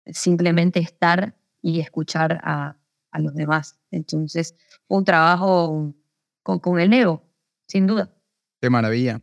[0.05, 2.77] simplemente estar y escuchar a,
[3.09, 3.79] a los demás.
[3.89, 4.55] Entonces,
[4.87, 5.95] un trabajo
[6.43, 7.23] con, con el ego,
[7.67, 8.13] sin duda.
[8.61, 9.21] Qué maravilla.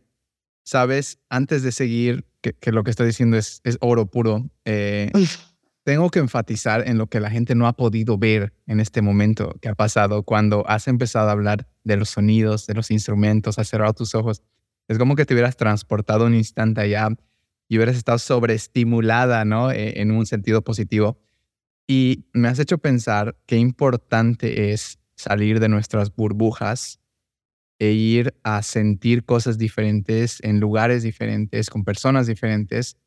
[0.63, 5.11] Sabes, antes de seguir, que, que lo que estoy diciendo es, es oro puro, eh,
[5.87, 9.55] tengo que enfatizar en lo que la gente no ha podido ver en este momento
[9.61, 13.69] que ha pasado cuando has empezado a hablar de los sonidos, de los instrumentos, has
[13.69, 14.43] cerrado tus ojos.
[14.89, 17.07] Es como que te hubieras transportado un instante allá
[17.69, 19.71] y hubieras estado sobreestimulada, ¿no?
[19.71, 21.21] E, en un sentido positivo.
[21.87, 26.99] Y me has hecho pensar qué importante es salir de nuestras burbujas
[27.79, 32.97] e ir a sentir cosas diferentes en lugares diferentes, con personas diferentes,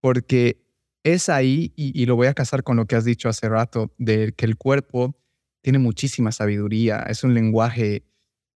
[0.00, 0.62] porque
[1.04, 4.32] es ahí, y, lo voy a casar con lo que has dicho hace rato, de
[4.32, 5.16] que el cuerpo
[5.62, 8.04] tiene muchísima sabiduría, es un lenguaje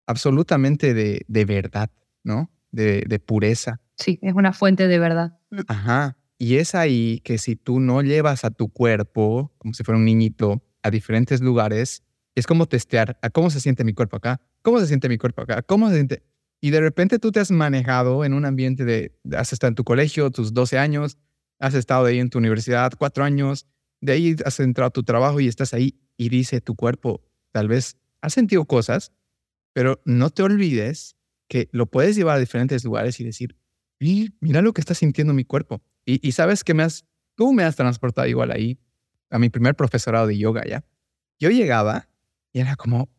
[0.07, 1.91] absolutamente de, de verdad,
[2.23, 2.51] ¿no?
[2.71, 3.81] De, de, pureza.
[3.97, 5.39] Sí, es una fuente de verdad.
[5.67, 6.17] Ajá.
[6.39, 10.05] Y es ahí que si tú no llevas a tu cuerpo, como si fuera un
[10.05, 12.03] niñito, a diferentes lugares,
[12.33, 15.41] es como testear a cómo se siente mi cuerpo acá, cómo se siente mi cuerpo
[15.41, 16.23] acá, cómo se siente.
[16.61, 19.83] Y de repente tú te has manejado en un ambiente de, has estado en tu
[19.83, 21.17] colegio, tus 12 años,
[21.59, 23.67] has estado ahí en tu universidad cuatro años,
[24.01, 27.67] de ahí has entrado a tu trabajo y estás ahí y dice tu cuerpo, tal
[27.67, 29.13] vez has sentido cosas,
[29.73, 31.15] pero no te olvides
[31.47, 33.55] que lo puedes llevar a diferentes lugares y decir,
[33.99, 35.81] mira lo que está sintiendo mi cuerpo.
[36.05, 37.05] Y, sabes que me has,
[37.35, 38.79] tú me has transportado igual ahí
[39.29, 40.83] a mi primer profesorado de yoga ya.
[41.39, 42.09] Yo llegaba
[42.51, 43.09] y era como,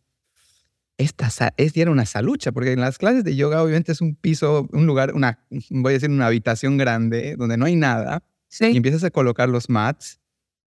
[1.01, 4.68] esta es, era una salucha, porque en las clases de yoga obviamente es un piso,
[4.72, 8.22] un lugar, una, voy a decir una habitación grande donde no hay nada
[8.61, 10.20] y empiezas a colocar los mats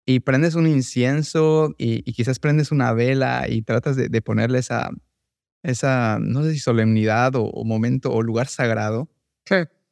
[0.05, 4.89] y prendes un incienso y, quizás prendes una vela y tratas de, ponerle esa,
[5.61, 9.09] esa, no sé si solemnidad o, momento o lugar sagrado.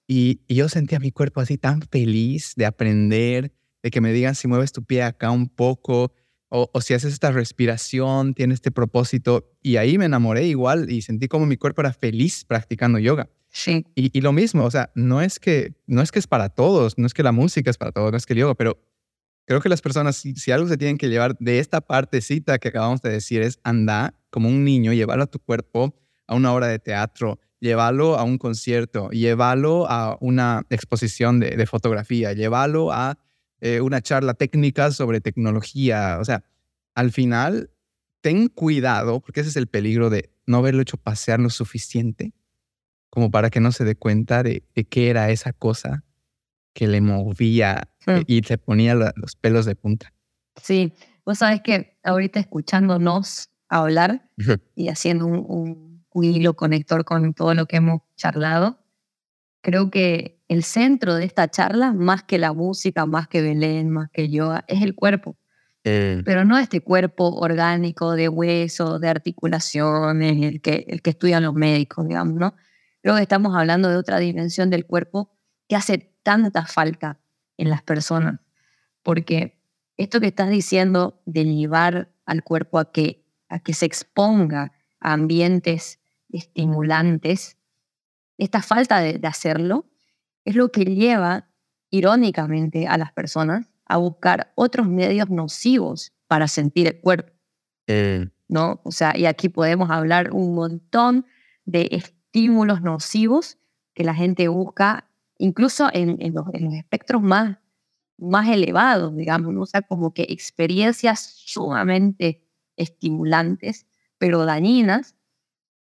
[0.07, 4.35] Y, y, yo sentía mi cuerpo así tan feliz de aprender, de que me digan
[4.35, 6.13] si mueves tu pie acá un poco
[6.52, 9.49] o, o si haces esta respiración, tiene este propósito.
[9.64, 13.30] Y ahí me enamoré igual y sentí como mi cuerpo era feliz practicando yoga.
[13.52, 13.86] Sí.
[13.95, 17.06] Y, lo mismo, o sea, no es, que, no es que es para todos, no
[17.06, 18.80] es que la música es para todos, no es que el yoga, pero
[19.45, 23.02] creo que las personas, si, algo se tienen que llevar de esta partecita que acabamos
[23.02, 25.93] de decir, es andar como un niño, llevarlo a tu cuerpo
[26.28, 32.32] a una obra de teatro, llevarlo a un concierto, llevarlo a una exposición de, fotografía,
[32.32, 33.18] llevarlo a
[33.62, 36.18] eh, una charla técnica sobre tecnología.
[36.20, 36.43] O sea,
[36.93, 37.72] al final,
[38.22, 42.34] ten cuidado, porque ese es el peligro de no haberlo hecho pasear lo suficiente
[43.12, 46.03] como para que no se dé cuenta de, qué era esa cosa
[46.74, 48.22] que le movía hmm.
[48.26, 50.14] y se ponía los pelos de punta.
[50.55, 50.93] Sí,
[51.26, 54.30] vos sabes que ahorita escuchándonos hablar
[54.76, 58.80] y haciendo un, un, hilo conector con todo lo que hemos charlado,
[59.62, 64.09] creo que el centro de esta charla, más que la música, más que Belén, más
[64.12, 65.38] que yoga, es el cuerpo.
[65.84, 66.22] Eh.
[66.26, 71.53] Pero no este cuerpo orgánico de hueso, de articulaciones, el que, el que estudian los
[71.53, 72.55] médicos, digamos, ¿no?
[73.01, 75.32] Creo que estamos hablando de otra dimensión del cuerpo
[75.68, 77.20] que hace tanta falta
[77.57, 78.39] en las personas,
[79.01, 79.59] porque
[79.97, 85.14] esto que estás diciendo de llevar al cuerpo a que, a que se exponga a
[85.14, 85.99] ambientes
[86.30, 87.57] estimulantes,
[88.41, 89.85] esta falta de, hacerlo
[90.45, 91.47] es lo que lleva
[91.91, 97.31] irónicamente a las personas a buscar otros medios nocivos para sentir el cuerpo.
[97.85, 98.27] Eh.
[98.47, 98.81] ¿No?
[98.83, 101.27] O sea, y aquí podemos hablar un montón
[101.65, 103.59] de estímulos nocivos
[103.93, 107.59] que la gente busca, incluso en, en, los, espectros más,
[108.17, 112.43] más elevados, digamos, o sea, como que experiencias sumamente
[112.75, 113.85] estimulantes,
[114.17, 115.15] pero dañinas,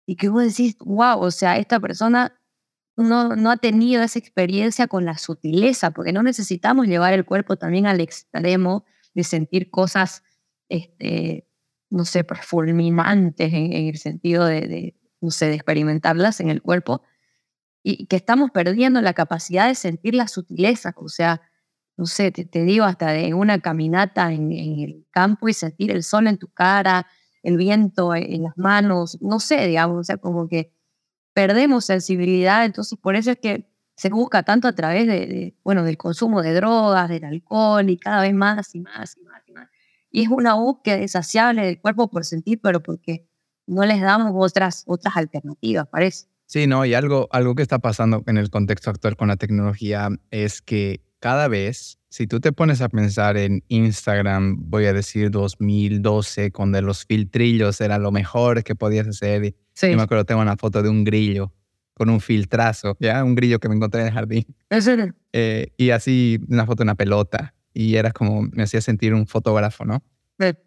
[0.07, 2.33] y que vos decís, wow, o sea, esta persona
[2.97, 7.55] no, no ha tenido esa experiencia con la sutileza, porque no necesitamos llevar el cuerpo
[7.55, 10.23] también al extremo de sentir cosas,
[10.67, 11.47] este,
[11.89, 17.03] no sé, fulminantes en, el sentido de, no sé, de experimentarlas en el cuerpo,
[17.83, 21.41] y que estamos perdiendo la capacidad de sentir la sutileza, o sea,
[21.97, 26.27] no sé, te, digo, hasta de una caminata en, el campo y sentir el sol
[26.27, 27.07] en tu cara,
[27.43, 30.76] el viento en, las manos, no sé, digamos, o sea, como que
[31.38, 35.95] perdemos sensibilidad, entonces por eso es que se busca tanto a través de, bueno, del
[35.95, 39.69] consumo de drogas, del alcohol y cada vez más y más y más y más.
[40.09, 43.29] Y es una búsqueda insaciable del cuerpo por sentir, pero porque
[43.67, 46.25] no les damos otras, otras alternativas, parece.
[46.47, 50.09] Sí, no, y algo, algo que está pasando en el contexto actual con la tecnología
[50.31, 55.32] es que cada vez, si tú te pones a pensar en Instagram, voy a decir
[55.32, 59.55] 2012, cuando los filtrillos era lo mejor que podías hacer.
[59.74, 59.91] Sí.
[59.91, 61.53] Yo me acuerdo, tengo una foto de un grillo
[61.93, 63.24] con un filtrazo, ¿ya?
[63.24, 64.45] Un grillo que me encontré en el jardín.
[64.70, 64.88] ¿Es
[65.34, 67.55] eh, y así una foto de una pelota.
[67.74, 70.03] Y era como, me hacía sentir un fotógrafo, ¿no?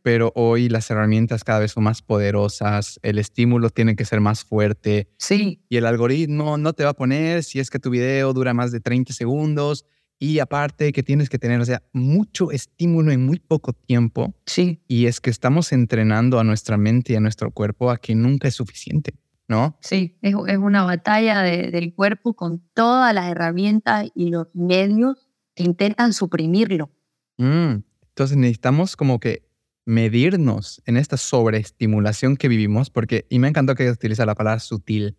[0.03, 4.45] Pero hoy las herramientas cada vez son más poderosas, el estímulo tiene que ser más
[4.45, 5.09] fuerte.
[5.19, 5.63] Sí.
[5.69, 8.73] Y el algoritmo no te va a poner si es que tu video dura más
[8.73, 9.87] de 30 segundos
[10.23, 14.35] y aparte que tienes que tener, o sea, mucho estímulo en muy poco tiempo.
[14.45, 14.83] Sí.
[14.87, 18.47] Y es que estamos entrenando a nuestra mente y a nuestro cuerpo a que nunca
[18.47, 19.15] es suficiente,
[19.49, 19.79] ¿no?
[19.81, 25.63] Sí, es, es una batalla del cuerpo con todas las herramientas y los medios que
[25.63, 26.91] intentan suprimirlo.
[27.39, 27.77] Mm,
[28.09, 29.49] entonces necesitamos como que
[29.87, 35.17] medirnos en esta sobreestimulación que vivimos, porque, y me encantó que utiliza la palabra sutil,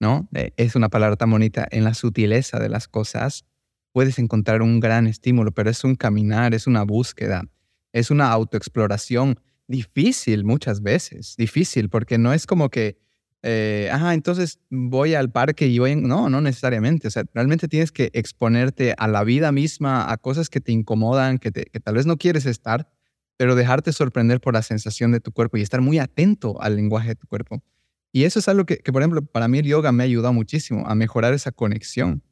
[0.00, 0.28] ¿no?
[0.34, 3.46] Eh, es una palabra tan bonita en la sutileza de las cosas
[3.94, 7.44] puedes encontrar un gran estímulo, pero es un caminar, es una búsqueda,
[7.92, 9.38] es una autoexploración
[9.68, 12.98] difícil muchas veces, difícil, porque no es como que,
[13.44, 17.92] eh, ajá, entonces voy al parque y voy, no, no necesariamente, o sea, realmente tienes
[17.92, 22.04] que exponerte a la vida misma, a cosas que te incomodan, que, que tal vez
[22.04, 22.90] no quieres estar,
[23.36, 27.10] pero dejarte sorprender por la sensación de tu cuerpo y estar muy atento al lenguaje
[27.10, 27.62] de tu cuerpo.
[28.10, 30.32] Y eso es algo que, que por ejemplo, para mí el yoga me ha ayudado
[30.32, 32.24] muchísimo a mejorar esa conexión.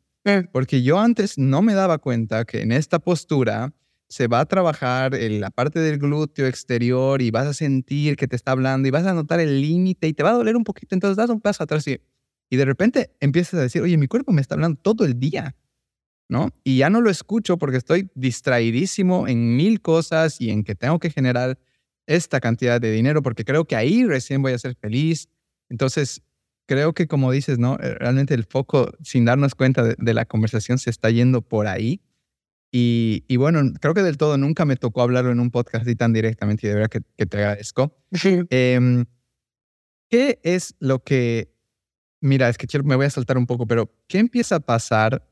[0.52, 3.74] Porque yo antes no me daba cuenta que en esta postura
[4.08, 8.36] se va a trabajar la parte del glúteo exterior y vas a sentir que te
[8.36, 10.94] está hablando y vas a notar el límite y te va a doler un poquito.
[10.94, 11.98] Entonces das un paso atrás y,
[12.50, 15.56] y de repente empiezas a decir, oye, mi cuerpo me está hablando todo el día.
[16.28, 16.50] ¿no?
[16.64, 20.98] Y ya no lo escucho porque estoy distraidísimo en mil cosas y en que tengo
[20.98, 21.58] que generar
[22.06, 25.28] esta cantidad de dinero porque creo que ahí recién voy a ser feliz.
[25.68, 26.22] Entonces,
[26.66, 27.74] creo que como dices, ¿no?
[27.74, 32.00] Eh, realmente el foco, sin darnos cuenta de, la conversación, se está yendo por ahí.
[32.70, 35.94] Y, y, bueno, creo que del todo nunca me tocó hablarlo en un podcast así
[35.94, 37.94] tan directamente y de verdad que, que te agradezco.
[38.50, 39.04] Em,
[40.08, 41.54] ¿Qué es lo que,
[42.20, 45.26] mira, es que me voy a saltar un poco, pero ¿qué empieza a pasar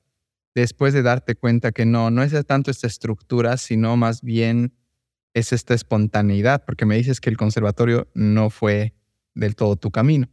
[0.54, 4.74] después de darte cuenta que no, no es tanto esta estructura, sino más bien
[5.34, 6.64] es esta espontaneidad?
[6.64, 8.94] Porque me dices que el conservatorio no fue
[9.34, 10.28] del todo tu camino.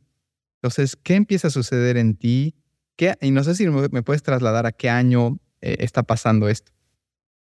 [0.62, 2.56] Entonces, ¿qué empieza a suceder en ti?
[2.96, 6.72] ¿Qué, y no sé si me puedes trasladar a qué año eh, está pasando esto.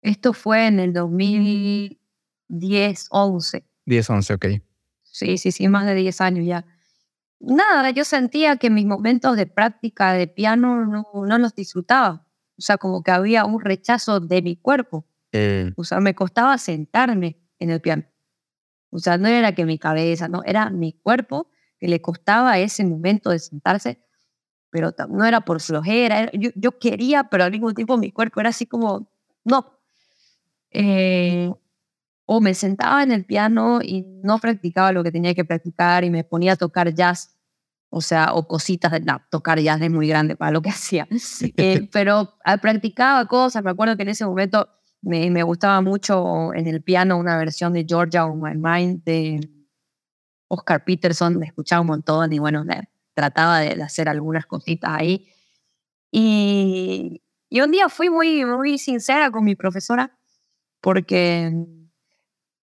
[0.02, 3.64] Esto fue en el 2010, 11.
[3.86, 4.46] 10, 11, ok.
[5.02, 6.66] Sí, sí, sí, más de 10 años ya.
[7.40, 12.26] Nada, yo sentía que mis momentos de práctica de piano no, no los disfrutaba.
[12.56, 15.06] O sea, como que había un rechazo de mi cuerpo.
[15.32, 15.72] Eh.
[15.76, 18.04] O sea, me costaba sentarme en el piano.
[18.90, 21.50] O sea, no era que mi cabeza, no, era mi cuerpo
[21.82, 23.98] que le costaba ese momento de sentarse,
[24.70, 28.50] pero no era por flojera, yo, yo quería, pero al mismo tiempo mi cuerpo era
[28.50, 29.10] así como,
[29.42, 29.80] no.
[30.70, 31.50] Eh,
[32.24, 36.10] o me sentaba en el piano y no practicaba lo que tenía que practicar y
[36.10, 37.36] me ponía a tocar jazz,
[37.90, 41.08] o sea, o cositas, de, no, tocar jazz es muy grande para lo que hacía,
[41.56, 44.68] eh, pero practicaba cosas, me acuerdo que en ese momento
[45.00, 49.61] me, me, gustaba mucho en el piano una versión de Georgia on My Mind de
[50.54, 52.62] Oscar Peterson, me escuchaba un montón y bueno,
[53.14, 55.26] trataba de, hacer algunas cositas ahí.
[56.10, 60.14] Y, y, un día fui muy, muy sincera con mi profesora
[60.82, 61.50] porque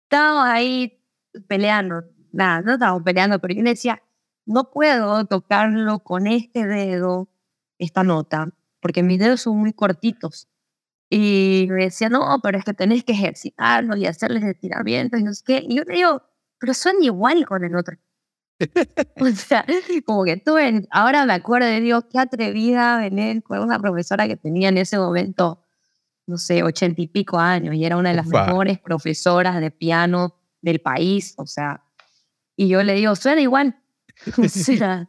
[0.04, 1.02] estábamos ahí
[1.48, 4.04] peleando, nada, no estábamos peleando, pero yo le decía,
[4.46, 7.28] no puedo tocarlo con este dedo,
[7.80, 8.50] esta nota,
[8.82, 10.48] porque mis dedos son muy cortitos.
[11.10, 15.34] Y me decía, no, pero es que tenés que ejercitarlo y hacerles estiramientos y no
[15.34, 15.66] sé qué.
[15.68, 16.22] Y yo le digo,
[16.60, 17.97] pero son igual con el otro.
[19.22, 19.66] o sea,
[20.05, 24.36] como que tuve, ahora me acuerdo de Dios, qué atrevida venir con una profesora que
[24.36, 25.64] tenía en ese momento,
[26.28, 30.36] no sé, ochenta y pico años y era una de las mejores profesoras de piano
[30.62, 31.84] del país, o sea,
[32.57, 33.76] y yo le digo, suena igual.
[34.38, 35.07] O sea,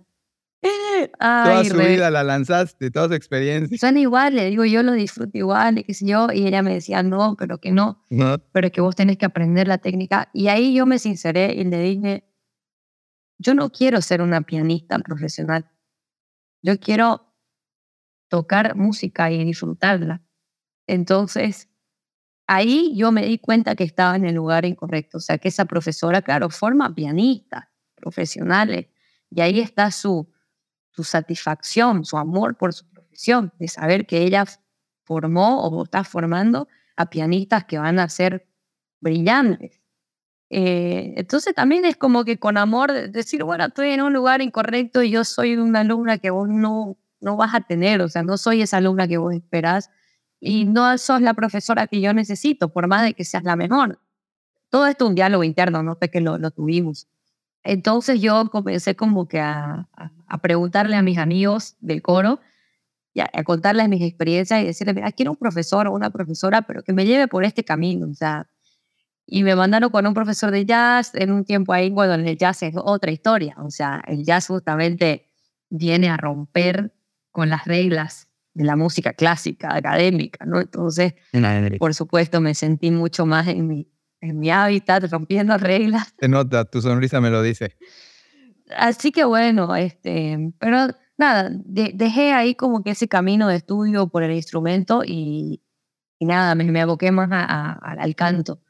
[1.19, 3.77] toda su vida la lanzaste, toda su experiencia.
[3.79, 6.75] Suena igual, le digo, yo lo disfruto igual, y qué sé yo, y ella me
[6.75, 10.29] decía, no, pero que no, no, pero que vos tenés que aprender la técnica.
[10.33, 12.25] Y ahí yo me sinceré y le dije,
[13.39, 15.71] yo no quiero ser una pianista profesional,
[16.63, 17.35] yo quiero
[18.29, 20.23] tocar música y disfrutarla.
[20.87, 21.69] Entonces,
[22.47, 25.65] ahí yo me di cuenta que estaba en el lugar incorrecto, o sea, que esa
[25.65, 28.89] profesora, claro, forma pianistas profesionales,
[29.31, 30.31] y ahí está su
[31.01, 34.44] su satisfacción, su amor por su profesión, de saber que ella
[35.05, 38.46] formó o está formando a pianistas que van a ser
[39.01, 39.80] brillantes.
[40.51, 45.03] Eh, entonces también es como que con amor decir, bueno, estoy en un lugar incorrecto
[45.03, 48.36] y yo soy una alumna que vos no, no vas a tener, o sea, no
[48.36, 49.90] soy esa alumna que vos esperás
[50.40, 54.01] y no sos la profesora que yo necesito, por más de que seas la mejor.
[54.68, 57.09] Todo esto es un diálogo interno, no sé que lo, lo tuvimos.
[57.63, 59.89] Entonces yo comencé como que a,
[60.27, 62.41] a, preguntarle a mis amigos del coro
[63.13, 66.83] y a, contarles mis experiencias y decirles, mira, quiero un profesor o una profesora, pero
[66.83, 68.49] que me lleve por este camino, o sea.
[69.27, 72.37] Y me mandaron con un profesor de jazz en un tiempo ahí, bueno, en el
[72.37, 75.29] jazz es otra historia, o sea, el jazz justamente
[75.69, 76.93] viene a romper
[77.31, 80.61] con las reglas de la música clásica, académica, ¿no?
[80.61, 81.15] Entonces,
[81.79, 83.89] por supuesto, me sentí mucho más en mi,
[84.21, 86.14] en mi hábitat, rompiendo reglas.
[86.18, 87.77] Se nota, tu sonrisa me lo dice.
[88.77, 94.23] Así que bueno, este, pero nada, dejé ahí como que ese camino de estudio por
[94.23, 95.62] el instrumento y,
[96.18, 98.62] y nada, me, me, aboqué más al canto,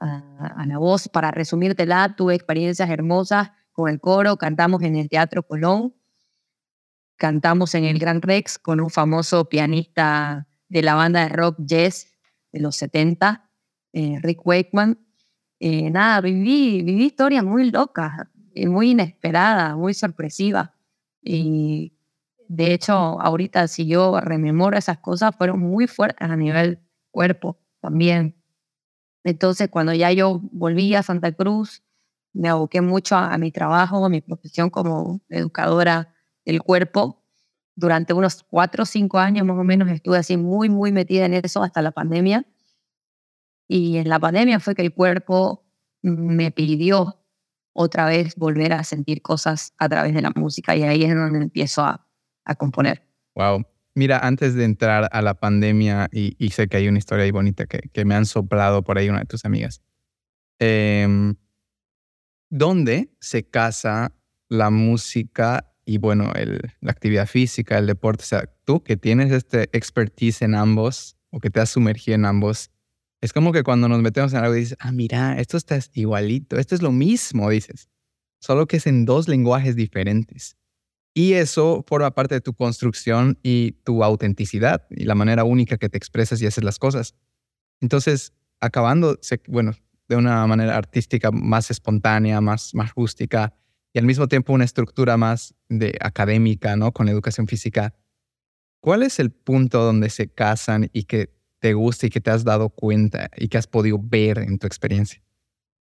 [0.00, 1.08] a, la voz.
[1.08, 5.94] Para resumírtela, tuve experiencias hermosas con el coro, cantamos en el Teatro Colón,
[7.16, 12.08] cantamos en el Gran Rex con un famoso pianista de la banda de rock Jazz
[12.52, 13.48] de los 70,
[13.92, 14.98] eh, Rick Wakeman.
[15.60, 18.12] Eh, nada, viví, viví historias muy locas,
[18.54, 20.70] eh, muy inesperadas, muy sorpresivas.
[21.22, 21.94] Y
[22.48, 26.80] de hecho, ahorita si yo rememoro esas cosas, fueron muy fuertes a nivel
[27.10, 28.36] cuerpo también.
[29.24, 31.82] Entonces, cuando ya yo volví a Santa Cruz,
[32.32, 36.14] me aboqué mucho a, a mi trabajo, a mi profesión como educadora
[36.44, 37.22] del cuerpo.
[37.76, 41.34] Durante unos cuatro o cinco años más o menos estuve así muy, muy metida en
[41.34, 42.44] eso hasta la pandemia.
[43.72, 45.64] Y en la pandemia fue que el cuerpo
[46.02, 47.24] me pidió
[47.72, 51.38] otra vez volver a sentir cosas a través de la música y ahí es donde
[51.38, 52.06] empiezo a,
[52.44, 53.08] a componer.
[53.34, 53.64] Wow.
[53.94, 57.64] Mira, antes de entrar a la pandemia, y, sé que hay una historia ahí bonita
[57.64, 59.80] que, que, me han soplado por ahí una de tus amigas.
[60.58, 61.32] Eh,
[62.50, 64.14] ¿Dónde se casa
[64.50, 68.22] la música y, bueno, el, la actividad física, el deporte?
[68.22, 72.26] O sea, tú que tienes este expertise en ambos o que te has sumergido en
[72.26, 72.70] ambos,
[73.22, 76.74] es como que cuando nos metemos en algo dices, ah, mira, esto está igualito, esto
[76.74, 77.88] es lo mismo, dices,
[78.40, 80.56] solo que es en dos lenguajes diferentes.
[81.14, 85.88] Y eso forma parte de tu construcción y tu autenticidad y la manera única que
[85.88, 87.14] te expresas y haces las cosas.
[87.80, 89.72] Entonces, acabando, bueno,
[90.08, 93.54] de una manera artística más espontánea, más, más rústica
[93.92, 96.90] y al mismo tiempo una estructura más de académica, ¿no?
[96.90, 97.94] Con educación física.
[98.80, 101.30] ¿Cuál es el punto donde se casan y que
[101.62, 104.66] te gusta y que te has dado cuenta y que has podido ver en tu
[104.66, 105.22] experiencia?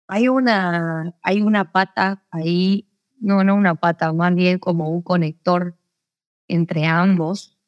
[0.08, 2.90] Hay una, hay una pata ahí,
[3.20, 5.78] no, no una pata, más bien como un conector
[6.48, 7.60] entre ambos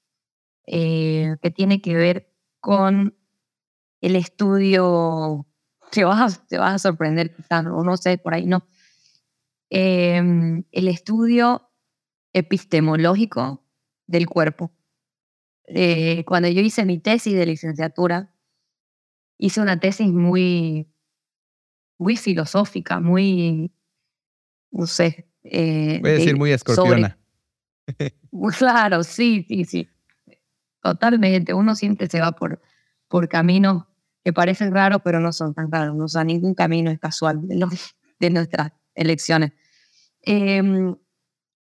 [0.66, 3.16] eh, que tiene que ver con
[4.00, 5.46] el estudio,
[5.92, 8.66] te vas a, te vas a sorprender quizás, o no sé, por ahí no,
[9.70, 11.70] em, el estudio
[12.32, 13.64] epistemológico
[14.08, 14.72] del cuerpo.
[15.66, 18.30] Eh, cuando yo hice mi tesis de licenciatura,
[19.38, 20.88] hice una tesis muy,
[21.98, 23.72] muy filosófica, muy,
[24.70, 25.28] no sé.
[25.42, 27.18] Eh, Voy a decir muy escorpiona.
[28.58, 29.88] claro, sí, sí, sí.
[30.82, 31.54] Totalmente.
[31.54, 32.60] Uno siempre se va por,
[33.08, 33.84] por caminos
[34.22, 35.96] que parecen raros, pero no son tan raros.
[35.98, 37.66] O sea, ningún camino es casual de,
[38.20, 39.52] de nuestras elecciones.
[40.22, 40.96] Em,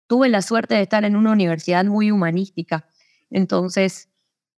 [0.07, 2.88] tuve la suerte de estar en una universidad muy humanística
[3.31, 4.09] entonces,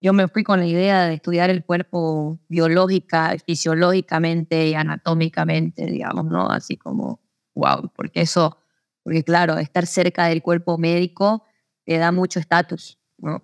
[0.01, 6.27] yo me fui con la idea de estudiar el cuerpo biológica, fisiológicamente y anatómicamente, digamos,
[6.27, 6.49] ¿no?
[6.51, 7.21] Así como,
[7.55, 8.59] wow, porque eso,
[9.03, 11.45] porque claro, estar cerca del cuerpo médico
[11.85, 13.43] te da mucho estatus, ¿no?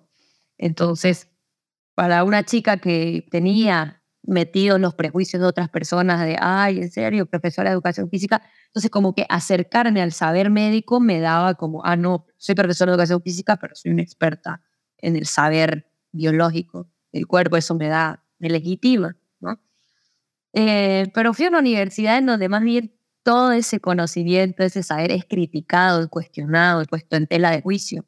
[0.57, 1.29] Entonces,
[1.95, 6.91] para una chica que tenía metido en los prejuicios de otras personas de, ay, en
[6.91, 8.41] serio, profesora de educación física.
[8.67, 12.95] Entonces, como que acercarme al saber médico me daba como, ah, no, soy profesora de
[12.95, 14.61] educación física, pero soy una experta
[15.03, 19.59] en el saber biológico del cuerpo, eso me da, me legitima, ¿no?
[20.53, 25.11] Eh, pero fui a una universidad en donde más bien todo ese conocimiento, ese saber
[25.11, 28.05] es criticado, cuestionado, puesto en tela de juicio,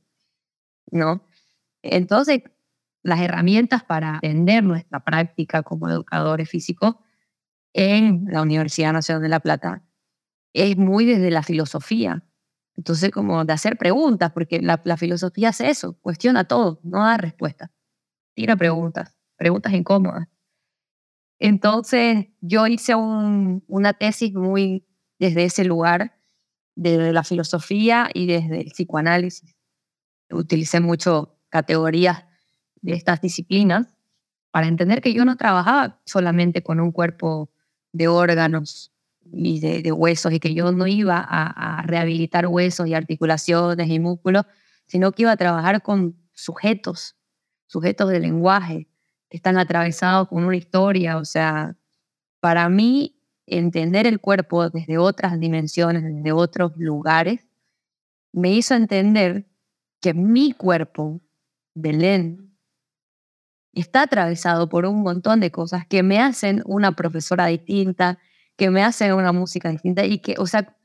[0.92, 1.28] ¿no?
[1.82, 2.42] Entonces,
[3.04, 6.96] las herramientas para atender nuestra práctica como educadores físicos
[7.74, 9.84] en la Universidad Nacional de La Plata
[10.54, 12.24] es muy desde la filosofía.
[12.78, 17.70] Entonces, como de hacer preguntas, porque la, filosofía hace eso, cuestiona todo, no da respuestas,
[18.34, 20.28] tira preguntas, preguntas incómodas.
[21.40, 24.86] Entonces, yo hice una tesis muy
[25.20, 26.18] desde ese lugar,
[26.76, 29.56] desde la filosofía y desde el psicoanálisis.
[30.30, 32.26] Utilicé mucho categorías
[32.82, 33.96] de estas disciplinas
[34.52, 37.52] para entender que yo no trabajaba solamente con un cuerpo
[37.94, 38.95] de órganos
[39.32, 44.46] y de, huesos y que yo no iba a, rehabilitar huesos y articulaciones y músculos,
[44.86, 47.16] sino que iba a trabajar con sujetos,
[47.68, 48.88] sujetos de lenguaje
[49.30, 51.18] que están atravesados con una historia.
[51.18, 51.76] O sea,
[52.40, 57.48] para mí entender el cuerpo desde otras dimensiones, desde otros lugares,
[58.32, 59.48] me hizo entender
[60.02, 61.22] que mi cuerpo,
[61.74, 62.56] Belén,
[63.74, 68.20] está atravesado por un montón de cosas que me hacen una profesora distinta,
[68.56, 70.76] que me hacen una música distinta y que, o sea,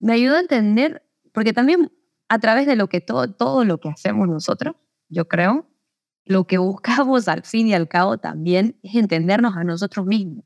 [0.00, 1.02] me ayudó a entender,
[1.32, 1.92] porque también
[2.28, 4.74] a través de lo que todo, todo lo que hacemos nosotros,
[5.08, 5.66] yo creo,
[6.24, 10.44] lo que buscamos al fin y al cabo también es entendernos a nosotros mismos.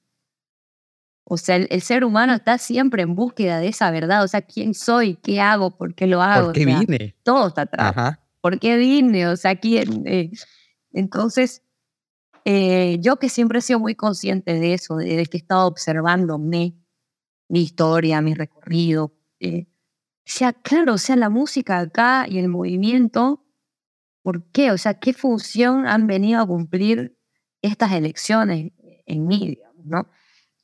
[1.28, 4.22] O sea, el, ser humano está siempre en búsqueda de esa verdad.
[4.22, 5.16] O sea, ¿quién soy?
[5.16, 5.76] ¿Qué hago?
[5.76, 6.46] ¿Por qué lo hago?
[6.46, 7.16] ¿Por qué vine?
[7.24, 8.18] Todo está atrás.
[8.40, 9.26] ¿Por qué vine?
[9.26, 10.06] O sea, ¿quién?
[10.06, 10.30] Eh,
[10.92, 11.62] entonces,
[12.48, 16.76] eh, yo que siempre he sido muy consciente de eso, de, que he estado observándome,
[17.48, 19.12] mi historia, mi recorrido.
[19.40, 19.66] Eh,
[20.24, 23.44] sea, claro, o sea, la música acá y el movimiento,
[24.22, 24.70] ¿por qué?
[24.70, 27.18] O sea, ¿qué función han venido a cumplir
[27.62, 28.70] estas elecciones
[29.06, 30.08] en mí, ¿no?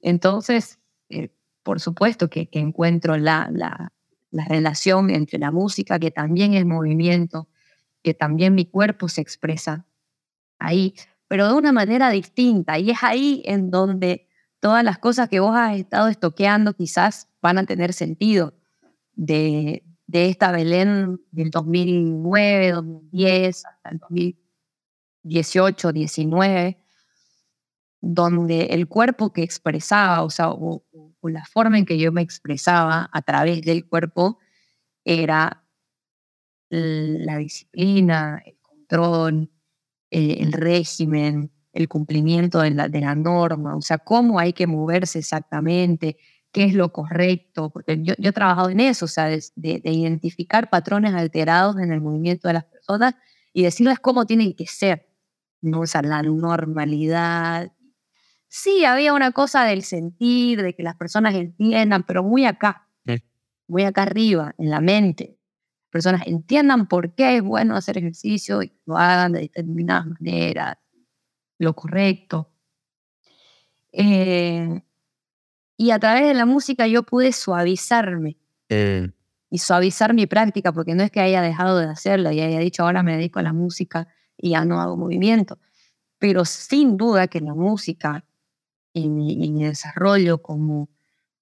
[0.00, 0.78] Entonces,
[1.08, 1.30] eh,
[1.64, 3.92] por supuesto que, encuentro la, la,
[4.30, 7.48] la relación entre la música, que también es movimiento,
[8.04, 9.84] que también mi cuerpo se expresa
[10.60, 10.94] ahí,
[11.32, 12.78] pero de una manera distinta.
[12.78, 14.28] Y es ahí en donde
[14.60, 18.52] todas las cosas que vos has estado estoqueando quizás van a tener sentido
[19.14, 26.78] de, de esta Belén del 2009, 2010 hasta el 2018, 19,
[28.02, 30.84] donde el cuerpo que expresaba, o sea, o
[31.22, 34.38] la forma en que yo me expresaba a través del cuerpo
[35.02, 35.64] era
[36.68, 39.50] la disciplina, el control,
[40.14, 44.66] eh, el régimen, el cumplimiento de la, de la, norma, o sea, cómo hay que
[44.66, 46.18] moverse exactamente,
[46.52, 49.90] qué es lo correcto, porque yo, yo he trabajado en eso, o sea, de, de,
[49.90, 53.14] identificar patrones alterados en el movimiento de las personas
[53.54, 55.08] y decirles cómo tienen que ser,
[55.62, 55.80] ¿no?
[55.80, 57.72] O sea, la normalidad.
[58.48, 62.86] Sí, había una cosa del sentir, de que las personas entiendan, pero muy acá,
[63.66, 65.38] muy acá arriba, en la mente
[65.92, 70.78] personas entiendan por qué es bueno hacer ejercicio y lo hagan de determinadas maneras,
[71.58, 72.50] lo correcto.
[73.92, 74.80] Eh,
[75.76, 78.38] y a través de la música yo pude suavizarme
[78.70, 79.12] mm.
[79.50, 82.84] y suavizar mi práctica, porque no es que haya dejado de hacerlo y haya dicho
[82.84, 84.08] ahora me dedico a la música
[84.38, 85.58] y ya no hago movimiento,
[86.18, 88.24] pero sin duda que la música
[88.94, 90.88] y mi, desarrollo como,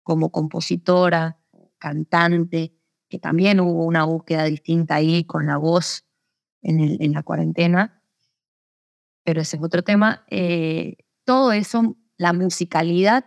[0.02, 1.38] como compositora,
[1.78, 2.74] cantante,
[3.10, 6.06] que también hubo una búsqueda distinta ahí con la voz
[6.62, 8.02] en, la cuarentena,
[9.24, 10.24] pero ese es otro tema.
[10.30, 13.26] Eh, todo eso, la musicalidad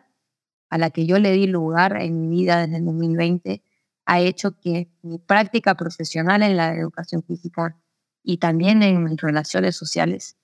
[0.69, 3.61] a la que yo le di lugar en mi vida desde el 2020,
[4.05, 7.79] ha hecho que mi práctica profesional en la educación física
[8.23, 10.37] y también en mis relaciones sociales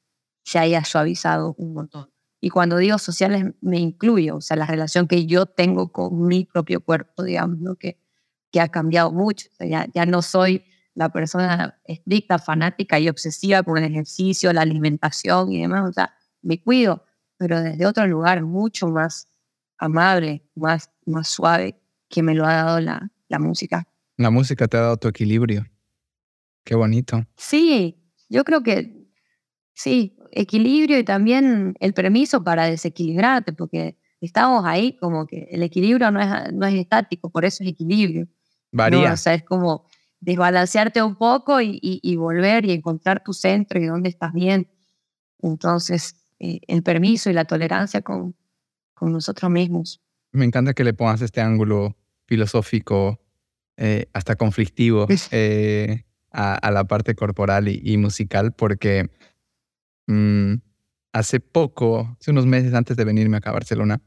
[0.44, 2.12] se haya suavizado un montón.
[2.42, 6.46] Y cuando digo sociales me incluyo, o sea, la relación que yo tengo con mi
[6.46, 7.98] propio cuerpo, digamos, que
[8.52, 9.48] que ha cambiado mucho.
[9.60, 10.64] ya, ya no soy
[10.96, 15.90] la persona estricta, fanática y obsesiva por el ejercicio, la alimentación y demás.
[15.90, 17.06] O sea, me cuido,
[17.38, 19.28] pero desde otro lugar mucho más
[19.78, 23.88] amable, más, más suave que me lo ha dado la, la música.
[24.18, 25.66] La música te ha dado tu equilibrio.
[26.66, 27.26] Qué bonito.
[27.38, 29.08] Sí, yo creo que
[29.74, 36.12] sí, equilibrio y también el permiso para desequilibrarte, porque estamos ahí como que el equilibrio
[36.12, 38.28] no es, no es estático, por eso es equilibrio.
[38.72, 39.14] Varía.
[39.14, 39.86] o sea, es como
[40.20, 44.70] desbalancearte un poco y, volver y encontrar tu centro y dónde estás bien.
[45.42, 48.36] Entonces, eh, el permiso y la tolerancia con,
[48.94, 50.02] con nosotros mismos.
[50.32, 53.20] Me encanta que le pongas este ángulo filosófico,
[53.78, 59.10] eh, hasta conflictivo, eh, a, la parte corporal y, musical, porque
[60.08, 60.56] mm,
[61.14, 64.02] hace poco, hace unos meses antes de venirme acá a Barcelona,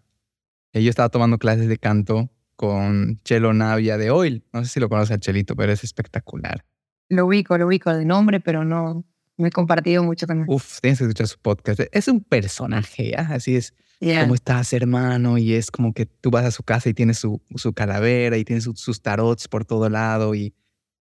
[0.75, 2.31] yo estaba tomando clases de canto
[2.63, 4.45] con Chelo Navia de Oil.
[4.53, 6.65] No sé si lo conoces al Chelito, pero es espectacular.
[7.09, 9.05] Lo ubico, lo ubico de nombre, pero no,
[9.37, 10.45] me he compartido mucho con él.
[10.47, 11.81] Uf, tienes que escuchar su podcast.
[11.91, 13.23] Es un personaje, ¿ya?
[13.33, 13.75] Así es.
[13.99, 15.39] ¿Cómo estás, hermano?
[15.39, 18.45] Y es como que tú vas a su casa y tienes su, su calavera y
[18.45, 20.55] tienes sus tarots por todo lado y,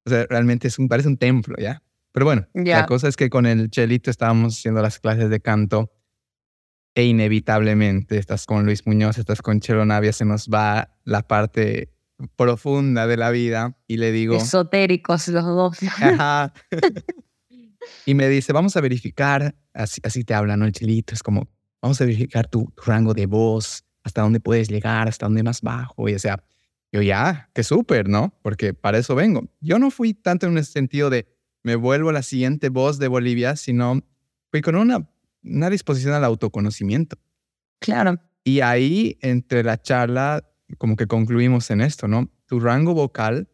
[0.08, 1.84] o sea, realmente es un, parece un templo, ¿ya?
[2.12, 5.92] Pero bueno, la cosa es que con el Chelito estábamos haciendo las clases de canto
[6.96, 11.94] e inevitablemente estás con Luis Muñoz, estás con Chelo Navia, se nos va la parte
[12.36, 14.36] profunda de la vida y le digo...
[14.36, 15.78] Esotéricos los dos.
[15.84, 16.54] Ajá.
[18.06, 20.66] y me dice, vamos a verificar, así, así te habla, ¿no?
[20.66, 21.50] El Chelito es como,
[21.82, 26.10] vamos a verificar tu, rango de voz, hasta dónde puedes llegar, hasta dónde más bajo,
[26.10, 26.44] y o sea,
[26.92, 28.38] yo ya, qué súper, ¿no?
[28.42, 29.50] Porque para eso vengo.
[29.62, 31.26] Yo no fui tanto en el sentido de
[31.64, 34.02] me vuelvo la siguiente voz de Bolivia, sino
[34.50, 35.08] fui con una
[35.44, 37.18] una disposición al autoconocimiento.
[37.80, 38.20] Claro.
[38.44, 40.44] Y ahí, entre la charla,
[40.78, 42.30] como que concluimos en esto, ¿no?
[42.46, 43.50] Tu rango vocal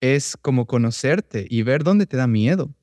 [0.00, 2.74] es como conocerte y ver dónde te da miedo.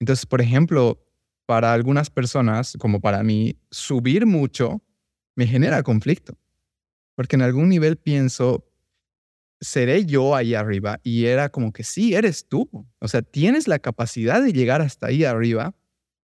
[0.00, 1.04] Entonces, por ejemplo,
[1.46, 4.82] para algunas personas, como para mí, subir mucho
[5.36, 6.38] me genera conflicto.
[7.14, 8.68] Porque en algún nivel pienso,
[9.60, 11.00] seré yo ahí arriba.
[11.02, 12.68] Y era como que sí, eres tú.
[12.98, 15.74] O sea, tienes la capacidad de llegar hasta ahí arriba,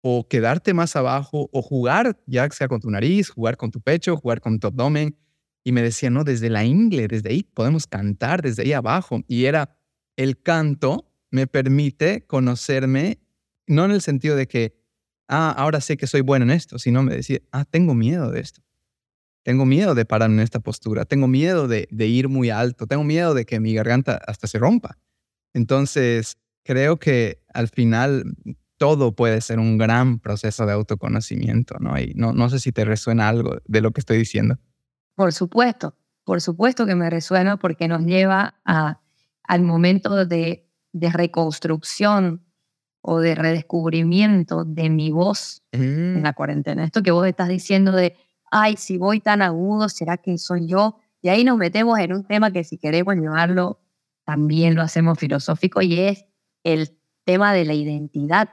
[0.00, 4.16] o quedarte más abajo o jugar, ya sea con tu nariz, jugar con tu pecho,
[4.16, 5.16] jugar con tu abdomen.
[5.64, 9.22] Y me decía, no, desde la ingle, desde ahí podemos cantar, desde ahí abajo.
[9.26, 9.76] Y era,
[10.16, 13.18] el canto me permite conocerme,
[13.66, 14.76] no en el sentido de que,
[15.28, 18.40] ah, ahora sé que soy bueno en esto, sino me decía, ah, tengo miedo de
[18.40, 18.62] esto.
[19.42, 23.04] Tengo miedo de parar en esta postura, tengo miedo de, de ir muy alto, tengo
[23.04, 24.98] miedo de que mi garganta hasta se rompa.
[25.52, 28.24] Entonces, creo que al final
[28.78, 31.98] todo puede ser un gran proceso de autoconocimiento, ¿no?
[31.98, 34.58] Y no, no sé si te resuena algo de lo que estoy diciendo.
[35.14, 39.00] Por supuesto, por supuesto que me resuena porque nos lleva a,
[39.44, 42.44] al momento de, de reconstrucción
[43.00, 46.84] o de redescubrimiento de mi voz en la cuarentena.
[46.84, 48.16] Esto que vos estás diciendo de,
[48.50, 50.98] ay, si voy tan agudo, ¿será que soy yo?
[51.22, 53.80] Y ahí nos metemos en un tema que si queremos llevarlo,
[54.24, 56.26] también lo hacemos filosófico y es
[56.64, 58.48] el tema de la identidad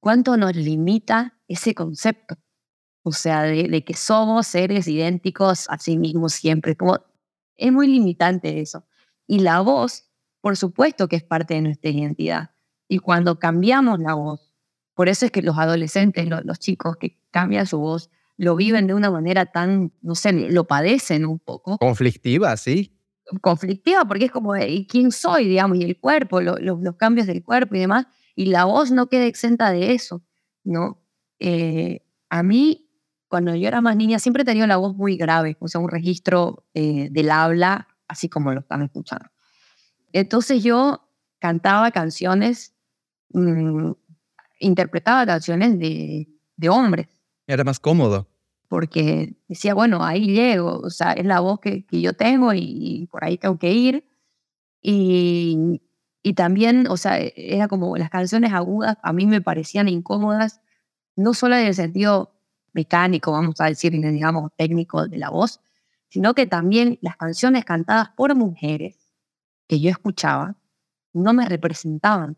[0.00, 2.36] cuánto nos limita ese concepto.
[3.02, 6.76] O sea, de, que somos seres idénticos a sí mismos siempre.
[6.76, 6.98] Como,
[7.56, 8.84] es muy limitante eso.
[9.26, 10.10] Y la voz,
[10.40, 12.50] por supuesto que es parte de nuestra identidad.
[12.88, 14.52] Y cuando cambiamos la voz,
[14.94, 18.94] por eso es que los adolescentes, los, chicos que cambian su voz, lo viven de
[18.94, 21.78] una manera tan, no sé, lo padecen un poco.
[21.78, 22.98] Conflictiva, sí.
[23.40, 25.46] Conflictiva, porque es como, ¿y quién soy?
[25.46, 28.06] Digamos, y el cuerpo, los cambios del cuerpo y demás
[28.40, 30.22] y la voz no queda exenta de eso,
[30.64, 30.98] ¿no?
[31.40, 32.00] Eh,
[32.30, 32.88] a mí,
[33.28, 36.64] cuando yo era más niña, siempre tenía la voz muy grave, o sea, un registro
[36.72, 39.26] eh, del habla, así como lo están escuchando.
[40.14, 41.06] Entonces yo
[41.38, 42.74] cantaba canciones,
[43.34, 43.90] mm,
[44.60, 46.26] interpretaba canciones de,
[46.56, 47.08] de hombres.
[47.46, 48.26] Era más cómodo.
[48.68, 52.60] Porque decía, bueno, ahí llego, o sea, es la voz que, que yo tengo y,
[52.62, 54.02] y, por ahí tengo que ir.
[54.80, 55.82] Y,
[56.22, 60.60] y también, o sea, e, era como las canciones agudas a mí me parecían incómodas,
[61.16, 62.32] no solo en el sentido
[62.72, 65.60] mecánico, vamos a decir, digamos, técnico de la voz,
[66.08, 68.96] sino que también las canciones cantadas por mujeres
[69.68, 70.56] que yo escuchaba
[71.12, 72.36] no me representaban,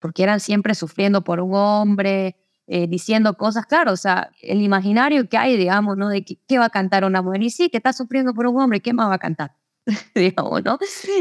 [0.00, 2.36] porque eran siempre sufriendo por un hombre,
[2.68, 6.08] eh, diciendo cosas, claro, o sea, el imaginario que hay, digamos, ¿no?
[6.08, 8.60] De que, qué va a cantar una mujer, y sí, que está sufriendo por un
[8.60, 9.52] hombre, ¿qué más va a cantar?
[10.14, 10.78] digamos, ¿no?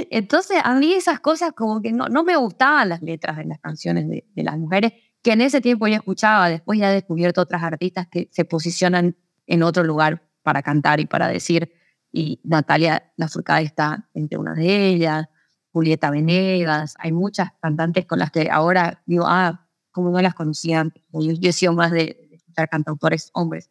[0.09, 3.59] Entonces, a mí esas cosas como que no, no me gustaban las letras de las
[3.59, 7.41] canciones de, de, las mujeres, que en ese tiempo ya escuchaba, después ya he descubierto
[7.41, 9.15] otras artistas que se posicionan
[9.47, 11.71] en otro lugar para cantar y para decir,
[12.11, 15.27] y Natalia Lafourcade está entre una de ellas,
[15.71, 20.87] Julieta Venegas, hay muchas cantantes con las que ahora digo, ah, como no las conocía,
[21.11, 23.69] yo, yo he sido más de, de escuchar cantautores hombres.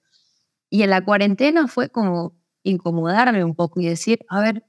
[0.70, 4.64] Y en la cuarentena fue como incomodarme un poco y decir, a ver,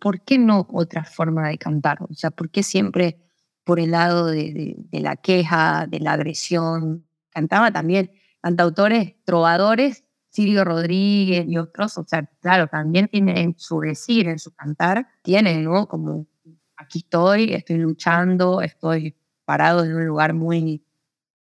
[0.00, 1.98] ¿por qué no otra forma de cantar?
[2.02, 3.18] O sea, ¿por qué siempre
[3.64, 7.06] por el lado de, la queja, de la agresión?
[7.30, 8.10] Cantaba también
[8.40, 14.52] cantautores, trovadores, Silvio Rodríguez y otros, o sea, claro, también tienen su decir, en su
[14.52, 15.86] cantar, tienen, ¿no?
[15.86, 16.26] Como,
[16.76, 20.84] aquí estoy, estoy luchando, estoy parado en un lugar muy,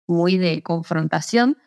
[0.06, 1.58] muy de confrontación,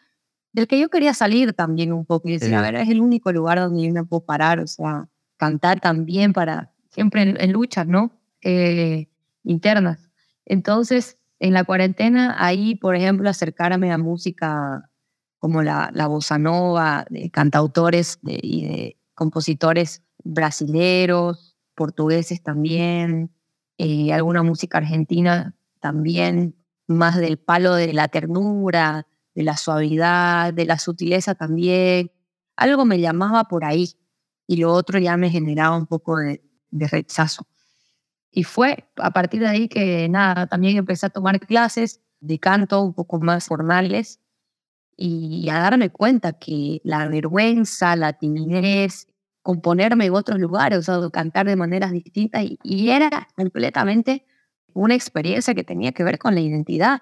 [0.52, 3.32] del que yo quería salir también un poco y decir, a ver, es el único
[3.32, 5.08] lugar donde yo me puedo parar, o sea,
[5.42, 8.12] cantar también para, siempre en, luchas, ¿no?
[8.44, 9.08] Eh,
[9.44, 10.12] internas.
[10.46, 14.88] Entonces, en la cuarentena, ahí, por ejemplo, acercarme a música
[15.40, 23.32] como la, la bossa nova, de cantautores y de compositores brasileros, portugueses también,
[23.80, 26.56] eh, alguna música argentina también,
[26.86, 32.12] más del palo de la ternura, de la suavidad, de la sutileza también.
[32.56, 33.96] Algo me llamaba por ahí
[34.48, 36.42] y lo otro ya me generaba un poco de,
[36.72, 37.48] de rechazo.
[38.32, 42.82] Y fue a partir de ahí que nada, también empecé a tomar clases de canto
[42.82, 44.20] un poco más formales
[44.96, 49.08] y a darme cuenta que la vergüenza, la timidez,
[49.42, 54.26] componerme en otros lugares, o sea, cantar de maneras distintas y, era completamente
[54.74, 57.02] una experiencia que tenía que ver con la identidad.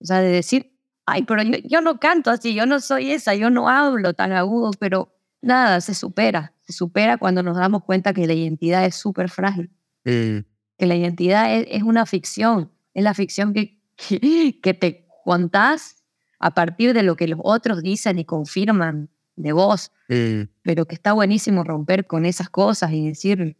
[0.00, 3.50] O sea, de decir, ay, pero yo, no canto así, yo no soy esa, yo
[3.50, 8.26] no hablo tan agudo, pero nada, se supera, se supera cuando nos damos cuenta que
[8.26, 9.70] la identidad es súper frágil.
[10.04, 10.38] Mm.
[10.76, 13.80] Que la identidad es, una ficción, es la ficción que,
[14.60, 16.04] que, te contás
[16.38, 20.42] a partir de lo que los otros dicen y confirman de vos, mm.
[20.62, 23.56] pero que está buenísimo romper con esas cosas y decir,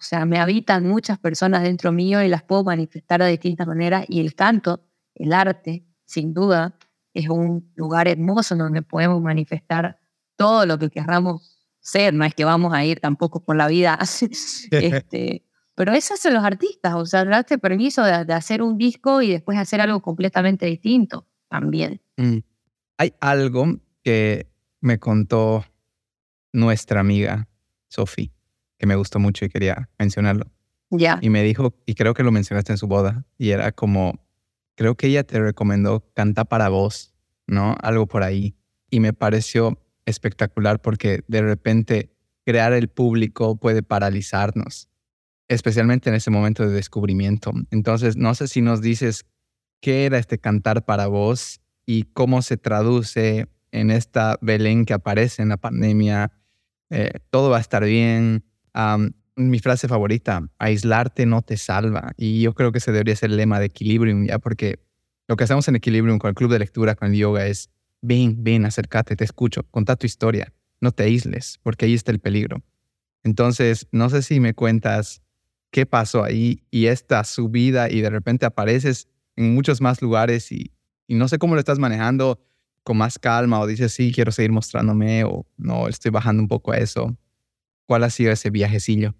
[0.00, 4.04] o sea, me habitan muchas personas dentro mío y las puedo manifestar de distintas maneras
[4.08, 4.84] y el canto,
[5.14, 6.78] el arte, sin duda,
[7.14, 9.98] es un lugar hermoso donde podemos manifestar
[10.36, 11.57] todo lo que querramos
[11.88, 13.98] ser, no es que vamos a ir tampoco por la vida.
[14.70, 15.44] este,
[15.74, 19.58] pero eso hacen los artistas, o sea, darte permiso de, hacer un disco y después
[19.58, 22.00] hacer algo completamente distinto también.
[22.16, 22.38] Mm.
[22.98, 24.50] Hay algo que
[24.80, 25.64] me contó
[26.52, 27.48] nuestra amiga
[27.88, 28.32] Sophie,
[28.76, 30.50] que me gustó mucho y quería mencionarlo.
[30.90, 31.18] Ya.
[31.22, 34.26] Y me dijo, y creo que lo mencionaste en su boda, y era como,
[34.74, 37.14] creo que ella te recomendó canta para vos,
[37.46, 37.76] ¿no?
[37.82, 38.56] Algo por ahí.
[38.90, 39.78] Y me pareció
[40.08, 42.10] espectacular porque de repente
[42.44, 44.88] crear el público puede paralizarnos,
[45.48, 47.52] especialmente en ese momento de descubrimiento.
[47.70, 49.26] Entonces, no sé si nos dices
[49.80, 55.42] qué era este cantar para vos y cómo se traduce en esta Belén que aparece
[55.42, 56.32] en la pandemia,
[56.90, 58.44] eh, todo va a estar bien.
[59.36, 62.12] mi frase favorita, aislarte no te salva.
[62.16, 64.80] Y yo creo que ese debería ser el lema de Equilibrium, ya porque
[65.28, 68.42] lo que hacemos en Equilibrium con el club de lectura, con el yoga, es ven,
[68.42, 72.62] ven, acércate, te escucho, contá tu historia, no te aísles, porque ahí está el peligro.
[73.24, 75.22] Entonces, no sé si me cuentas
[75.70, 80.72] qué pasó ahí y esta subida y de repente apareces en muchos más lugares y,
[81.08, 82.40] no sé cómo lo estás manejando
[82.82, 86.72] con más calma o dices, sí, quiero seguir mostrándome o no, estoy bajando un poco
[86.72, 87.16] a eso?
[87.86, 89.14] ¿Cuál ha sido ese viajecillo?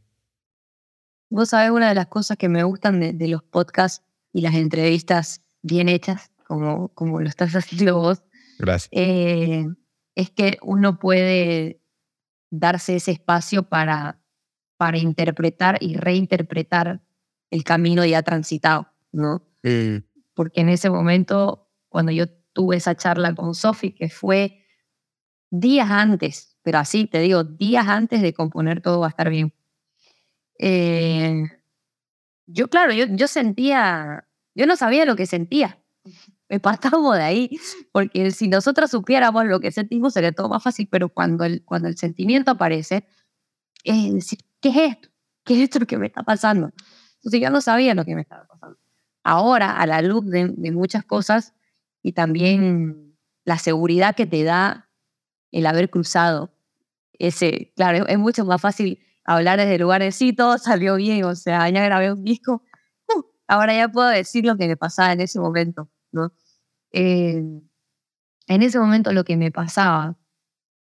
[1.30, 5.42] Vos sabés, una de las cosas que me gustan de, los podcasts y las entrevistas
[5.62, 8.22] bien hechas, como, como lo estás haciendo vos,
[8.58, 8.90] Gracias.
[8.92, 9.66] Eh,
[10.14, 11.80] es que uno puede
[12.50, 14.20] darse ese espacio para,
[14.76, 17.02] para interpretar y reinterpretar
[17.50, 19.42] el camino ya transitado, ¿no?
[19.62, 19.98] Mm.
[20.34, 24.64] Porque en ese momento, cuando yo tuve esa charla con Sofi, que fue
[25.50, 29.54] días antes, pero así te digo, días antes de componer todo va a estar bien.
[30.58, 31.44] Eh,
[32.46, 35.78] yo, claro, yo, yo sentía, yo no sabía lo que sentía.
[36.62, 37.60] Partamos de ahí,
[37.92, 41.88] porque si nosotros supiéramos lo que sentimos sería todo más fácil, pero cuando el, cuando
[41.88, 43.06] el sentimiento aparece,
[43.84, 45.08] es decir, ¿qué es esto?
[45.44, 46.70] ¿Qué es esto que me está pasando?
[47.16, 48.78] Entonces yo no sabía lo que me estaba pasando.
[49.24, 51.54] Ahora, a la luz de, de muchas cosas,
[52.02, 54.88] y también la seguridad que te da
[55.52, 56.52] el haber cruzado
[57.18, 61.68] ese, claro, es, mucho más fácil hablar desde lugares, sí, todo salió bien, o sea,
[61.68, 62.62] ya grabé un disco,
[63.14, 66.32] uh, ahora ya puedo decir lo que me pasaba en ese momento, ¿no?
[66.92, 67.42] Eh,
[68.46, 70.16] en ese momento lo que me pasaba,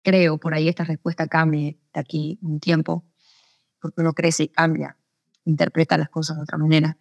[0.02, 3.04] creo, por ahí esta respuesta cambie de aquí un tiempo,
[3.80, 4.98] porque uno crece y cambia,
[5.44, 6.98] interpreta las cosas de otra manera.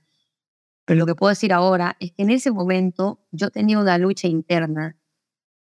[0.85, 4.27] Pero lo que puedo decir ahora es que en ese momento yo tenía una lucha
[4.27, 4.97] interna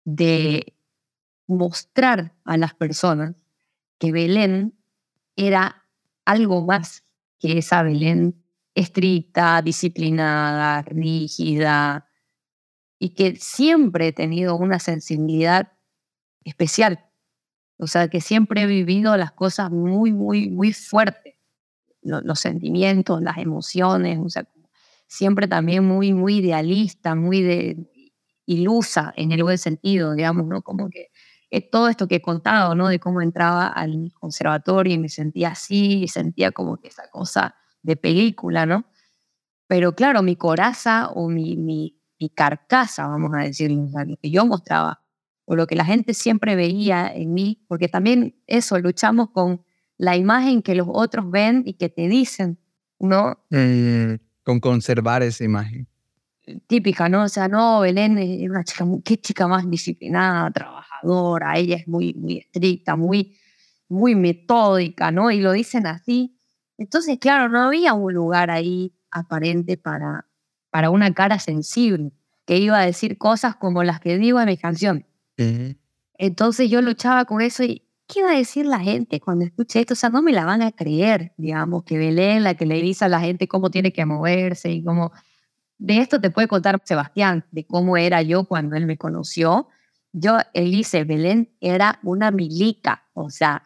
[0.04, 0.74] de
[1.46, 3.34] mostrar a las personas
[3.98, 4.74] que Belén
[5.36, 5.84] era
[6.24, 7.04] algo más
[7.38, 8.44] que esa Belén
[8.74, 12.09] estricta, disciplinada, rígida,
[13.00, 15.72] y que siempre he tenido una sensibilidad
[16.44, 17.04] especial.
[17.78, 21.34] O sea, que siempre he vivido las cosas muy, muy, muy fuertes.
[22.02, 24.48] Los, los sentimientos, las emociones, o sea,
[25.08, 27.90] siempre también muy, muy idealista, muy de,
[28.50, 30.62] ilusa en el buen sentido, digamos, ¿no?
[30.62, 31.10] Como que
[31.70, 32.88] todo esto que he contado, ¿no?
[32.88, 37.54] De cómo entraba al conservatorio y me sentía así, y sentía como que esa cosa
[37.82, 38.84] de película, ¿no?
[39.68, 44.44] Pero claro, mi coraza o mi, mi, mi carcasa, vamos a decir, lo que yo
[44.44, 45.02] mostraba
[45.46, 49.62] o lo que la gente siempre veía en mí, porque también eso, luchamos con
[49.96, 52.58] la imagen que los otros ven y que te dicen,
[53.00, 53.44] ¿no?
[53.50, 54.14] Mm,
[54.44, 55.88] con conservar esa imagen.
[56.66, 57.24] Típica, ¿no?
[57.24, 62.14] O sea, no, Belén es una chica, qué chica más disciplinada, trabajadora, ella es muy,
[62.14, 63.36] muy estricta, muy,
[63.88, 65.30] muy metódica, ¿no?
[65.30, 66.38] Y lo dicen así.
[66.78, 70.29] Entonces, claro, no había un lugar ahí aparente para,
[70.70, 72.12] para una cara sensible
[72.46, 75.06] que iba a decir cosas como las que digo en mi canción.
[76.18, 79.94] Entonces yo luchaba con eso y ¿qué iba a decir la gente cuando escuche esto?
[79.94, 83.04] O sea, no me la van a creer, digamos, que Belén, la que le dice
[83.04, 85.12] a la gente cómo tiene que moverse y cómo...
[85.78, 89.68] De esto te puede contar Sebastián, de cómo era yo cuando él me conoció.
[90.12, 93.62] Yo, él dice, Belén era una milica, o sea...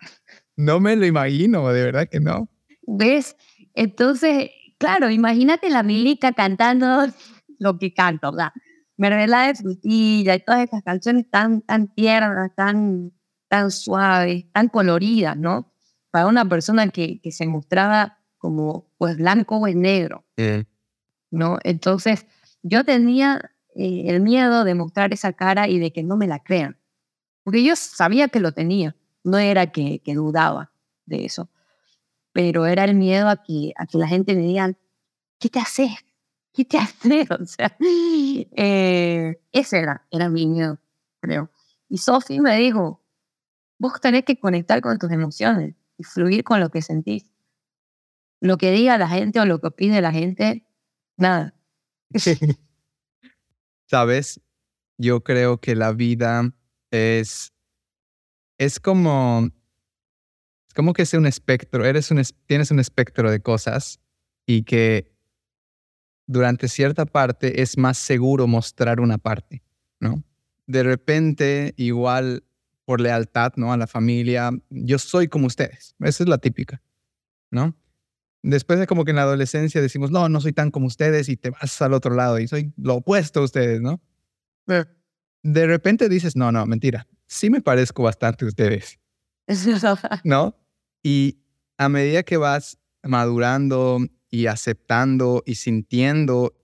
[0.57, 2.49] No me lo imagino, de verdad que no.
[2.87, 3.37] ¿Ves?
[3.75, 7.07] Entonces, claro, imagínate la milica cantando
[7.59, 8.53] lo que canto, ¿verdad?
[8.97, 13.13] Mermelada de frutilla y todas esas canciones tan, tan tiernas, tan,
[13.49, 15.73] tan suaves, tan coloridas, ¿no?
[16.11, 20.27] Para una persona que, que se mostraba como pues blanco o negro,
[21.31, 21.59] ¿no?
[21.65, 22.27] Entonces
[22.63, 26.41] yo tenía eh, el miedo de mostrar esa cara y de que no me la
[26.41, 26.79] crean,
[27.43, 30.73] porque yo sabía que lo tenía, no era que, que dudaba
[31.07, 31.49] de eso,
[32.35, 34.75] pero era el miedo a que, a que la gente me diga,
[35.39, 36.05] ¿qué te haces?
[36.55, 37.31] ¿qué te haces?
[37.31, 40.79] O sea, eh, ese era, era mi miedo,
[41.21, 41.51] creo.
[41.89, 43.03] Y Sophie me dijo,
[43.79, 47.31] vos tenés que conectar con tus emociones y fluir con lo que sentís.
[48.41, 50.67] Lo que diga la gente o lo que opine la gente,
[51.17, 51.55] nada.
[53.87, 54.41] Sabes,
[54.99, 56.53] yo creo que la vida
[56.91, 57.53] es,
[58.59, 59.51] es como,
[60.75, 64.01] es como que es un espectro, eres un, tienes un espectro de cosas
[64.45, 65.15] y que
[66.27, 69.63] durante cierta parte es más seguro mostrar una parte,
[70.01, 70.25] ¿no?
[70.67, 72.43] De repente, igual
[72.85, 73.73] por lealtad, ¿no?
[73.73, 75.95] A la familia, yo soy como ustedes.
[76.01, 76.83] Esa es la típica,
[77.53, 77.77] ¿no?
[78.43, 81.37] Después de como que en la adolescencia decimos, no, no soy tan como ustedes y
[81.37, 84.03] te vas al otro lado y soy lo opuesto a ustedes, ¿no?
[84.67, 87.07] De repente dices, no, no, mentira.
[87.29, 88.99] Sí me parezco bastante a ustedes.
[90.25, 90.57] ¿No?
[91.05, 91.39] Y
[91.77, 93.99] a medida que vas madurando
[94.31, 96.57] y aceptando y sintiendo,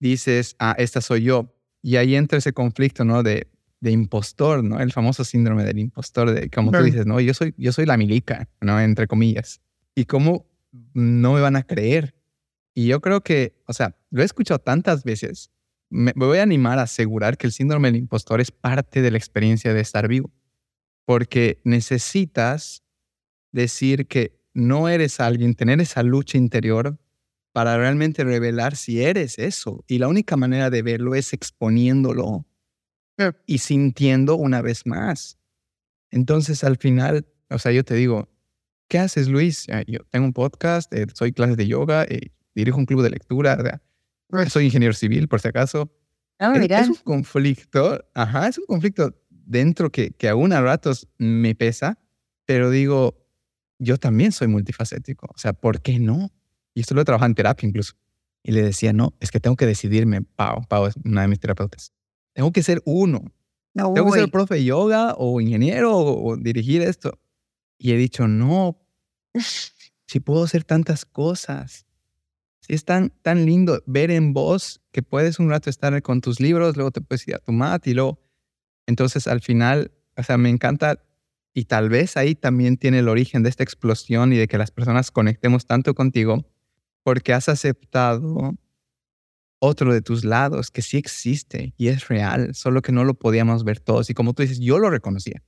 [0.00, 1.54] dices, ah, esta soy yo.
[1.80, 3.22] Y ahí entra ese conflicto, ¿no?
[3.22, 3.46] De,
[3.80, 4.80] de impostor, ¿no?
[4.80, 7.20] El famoso síndrome del impostor, de como tú dices, ¿no?
[7.20, 8.80] Yo soy, yo soy la milica, ¿no?
[8.80, 9.60] Entre comillas.
[9.94, 10.46] Y cómo
[10.92, 12.14] no me van a creer.
[12.74, 15.52] Y yo creo que, o sea, lo he escuchado tantas veces.
[15.88, 19.12] Me, me voy a animar a asegurar que el síndrome del impostor es parte de
[19.12, 20.32] la experiencia de estar vivo.
[21.04, 22.83] Porque necesitas
[23.54, 26.98] decir que no eres alguien, tener esa lucha interior
[27.52, 29.84] para realmente revelar si eres eso.
[29.86, 32.46] Y la única manera de verlo es exponiéndolo
[33.46, 35.38] y sintiendo una vez más.
[36.10, 38.28] Entonces, al final, o sea, yo te digo,
[38.88, 39.66] ¿qué haces, Luis?
[39.86, 43.80] Yo tengo un podcast, eh, soy clases de yoga, eh, dirijo un club de lectura,
[44.48, 45.92] soy ingeniero civil, por si acaso.
[46.40, 51.54] Ah, es, un conflicto, ajá, es un conflicto dentro que, que aún a ratos me
[51.54, 52.00] pesa,
[52.44, 53.23] pero digo,
[53.84, 55.26] yo también soy multifacético.
[55.34, 56.32] O sea, ¿por qué no?
[56.74, 57.94] Y esto lo he trabajado en terapia incluso.
[58.42, 61.40] Y le decía, no, es que tengo que decidirme, Pau, Pau es una de mis
[61.40, 61.92] terapeutas.
[62.32, 63.32] Tengo que ser uno.
[63.72, 67.18] No, tengo que ser profe de yoga o ingeniero o, dirigir esto.
[67.78, 68.78] Y he dicho, no,
[70.06, 71.86] si puedo hacer tantas cosas.
[72.60, 76.40] Si es tan, tan lindo ver en vos que puedes un rato estar con tus
[76.40, 78.20] libros, luego te puedes ir a tu mat y luego...
[78.86, 81.02] Entonces al final, o sea, me encanta
[81.54, 84.72] y tal vez ahí también tiene el origen de esta explosión y de que las
[84.72, 86.44] personas conectemos tanto contigo,
[87.04, 88.54] porque has aceptado
[89.60, 93.62] otro de tus lados que sí existe y es real, solo que no lo podíamos
[93.62, 94.10] ver todos.
[94.10, 95.42] Y como tú dices, yo lo reconocía.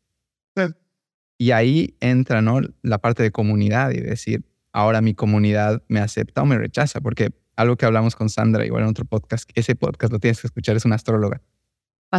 [1.39, 2.61] Y ahí entra ¿no?
[2.83, 7.31] la parte de comunidad y decir, ahora mi comunidad me acepta o me rechaza, porque
[7.57, 10.77] algo que hablamos con Sandra igual en otro podcast, ese podcast lo tienes que escuchar,
[10.77, 11.43] es una astróloga.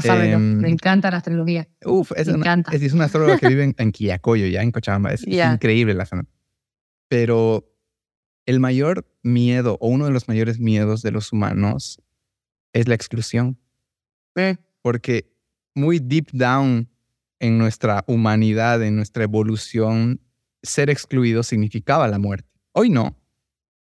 [0.01, 1.67] Pásamelo, me em, encanta la astrología.
[1.85, 5.13] Uf, es, una, es, es, una astróloga que vive en, en Quillacoyo, ya en Cochabamba,
[5.13, 6.25] es, es increíble la zona.
[7.07, 7.71] Pero
[8.45, 12.01] el mayor miedo o uno de los mayores miedos de los humanos
[12.73, 13.59] es la exclusión.
[14.81, 15.33] Porque
[15.73, 16.89] muy deep down
[17.39, 20.21] en nuestra humanidad, en nuestra evolución,
[20.63, 22.47] ser excluido significaba la muerte.
[22.71, 23.17] Hoy no,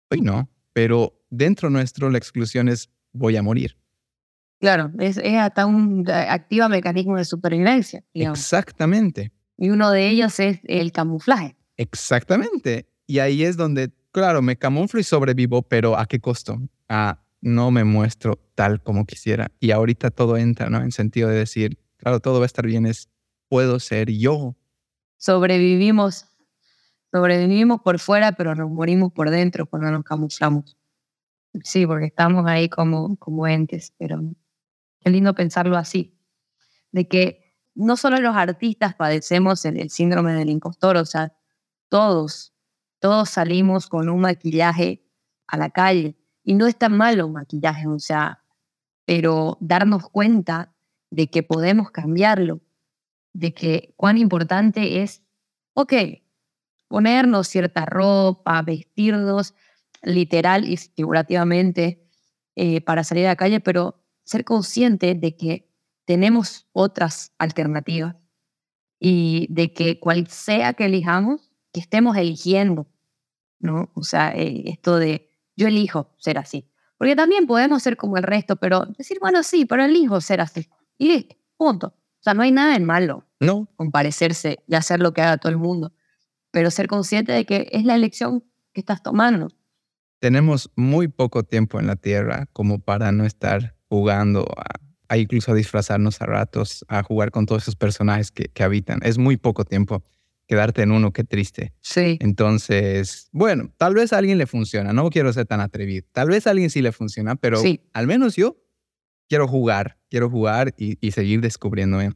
[0.09, 3.77] hoy no, pero dentro nuestro la exclusión es voy a morir.
[4.61, 8.03] Claro, es, hasta un activa mecanismo de supervivencia.
[8.13, 9.33] Exactamente.
[9.57, 11.57] Y uno de ellos es el camuflaje.
[11.75, 12.87] Exactamente.
[13.05, 16.59] Y ahí es donde claro, me camuflo y sobrevivo, pero ¿a qué costo?
[16.89, 19.51] A no me muestro tal como quisiera.
[19.59, 20.81] Y ahorita todo entra, ¿no?
[20.81, 23.09] En sentido de decir, claro, todo va a estar bien, es
[23.49, 24.55] puedo ser yo.
[25.17, 26.27] Sobrevivimos,
[27.11, 30.77] sobrevivimos por fuera, pero nos morimos por dentro cuando nos camuflamos.
[31.63, 34.21] Sí, porque estamos ahí como, como entes, pero
[35.01, 36.17] qué lindo pensarlo así,
[36.91, 41.33] de que no solo los artistas padecemos el, síndrome del impostor, o sea,
[41.89, 42.53] todos,
[42.99, 45.03] todos salimos con un maquillaje
[45.47, 48.43] a la calle y no es tan malo un maquillaje, o sea,
[49.05, 50.73] pero darnos cuenta
[51.09, 52.61] de que podemos cambiarlo,
[53.33, 55.23] de que cuán importante es,
[55.73, 55.93] ok,
[56.87, 59.53] ponernos cierta ropa, vestirnos
[60.03, 62.05] literal y figurativamente
[62.55, 65.69] eh, para salir a la calle, pero ser consciente de que
[66.05, 68.15] tenemos otras alternativas
[68.99, 72.87] y de que cual sea que elijamos, que estemos eligiendo,
[73.59, 73.91] ¿no?
[73.95, 76.67] O sea, eh, esto de yo elijo ser así.
[76.97, 80.69] Porque también podemos ser como el resto, pero decir, bueno, sí, pero elijo ser así.
[80.97, 81.87] Y listo, punto.
[81.87, 83.67] O sea, no hay nada en malo no.
[83.75, 85.93] con parecerse y hacer lo que haga todo el mundo,
[86.51, 88.43] pero ser consciente de que es la elección
[88.73, 89.47] que estás tomando.
[90.19, 94.47] Tenemos muy poco tiempo en la Tierra como para no estar jugando
[95.09, 99.01] a, incluso a disfrazarnos a ratos, a jugar con todos esos personajes que, que habitan.
[99.03, 100.01] Es muy poco tiempo
[100.47, 101.73] quedarte en uno, qué triste.
[101.81, 102.17] Sí.
[102.21, 106.07] Entonces, bueno, tal vez a alguien le funciona, no quiero ser tan atrevido.
[106.13, 107.61] Tal vez a alguien sí le funciona, pero
[107.91, 108.63] al menos yo
[109.27, 112.11] quiero jugar, quiero jugar y, seguir descubriéndome.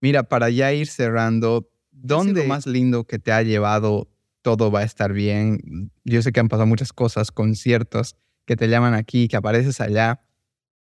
[0.00, 4.08] Mira, para ya ir cerrando, ¿dónde lo más lindo que te ha llevado
[4.42, 5.90] todo va a estar bien?
[6.04, 10.20] Yo sé que han pasado muchas cosas, conciertos que te llaman aquí, que apareces allá,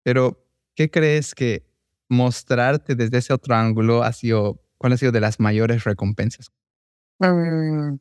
[0.05, 0.45] pero
[0.75, 1.65] ¿qué crees que
[2.09, 6.51] mostrarte desde ese otro ángulo ha sido, cuál ha sido de las mayores recompensas?
[7.17, 7.95] Mm,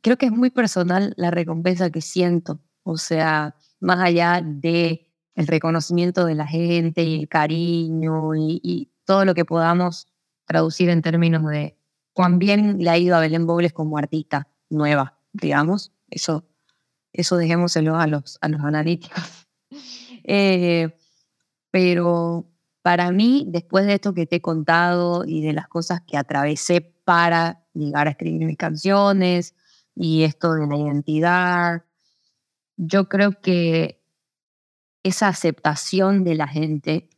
[0.00, 2.60] creo que es muy personal la recompensa que siento.
[2.84, 9.24] O sea, más allá de el reconocimiento de la gente y el cariño y, todo
[9.24, 10.06] lo que podamos
[10.46, 11.76] traducir en términos de
[12.12, 15.90] cuán bien le ha ido a Belén Bobles como artista nueva, digamos.
[16.08, 16.46] Eso,
[17.12, 19.48] eso dejémoselo a los, a los analíticos.
[20.24, 20.94] Eh,
[21.70, 22.48] pero
[22.82, 26.80] para mí, después de esto que te he contado y de las cosas que atravesé
[27.04, 29.54] para llegar a escribir mis canciones
[29.94, 31.84] y esto de la identidad,
[32.76, 34.02] yo creo que
[35.02, 37.08] esa aceptación de la gente,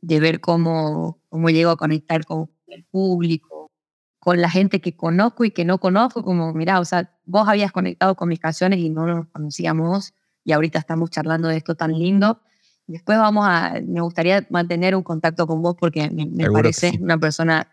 [0.00, 3.70] de ver cómo, cómo llego a conectar con el público,
[4.18, 7.72] con la gente que conozco y que no conozco, como, mira, o sea, vos habías
[7.72, 11.92] conectado con mis canciones y no nos conocíamos y ahorita estamos charlando de esto tan
[11.92, 12.40] lindo.
[12.86, 17.68] Después vamos a, me gustaría mantener un contacto con vos porque me, parece una persona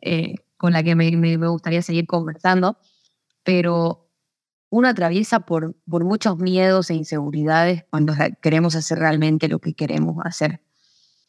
[0.00, 2.76] eh, con la que me, me, gustaría seguir conversando,
[3.44, 4.10] pero
[4.68, 10.16] uno atraviesa por, por muchos miedos e inseguridades cuando queremos hacer realmente lo que queremos
[10.24, 10.60] hacer.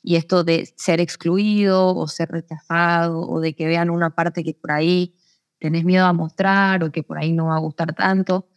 [0.04, 4.56] Y esto de ser excluido o ser rechazado o de que vean una parte que
[4.56, 5.16] por ahí
[5.60, 8.48] tenés miedo a mostrar o que por ahí no va a gustar tanto.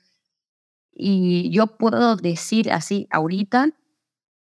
[0.94, 3.70] Y yo puedo decir así ahorita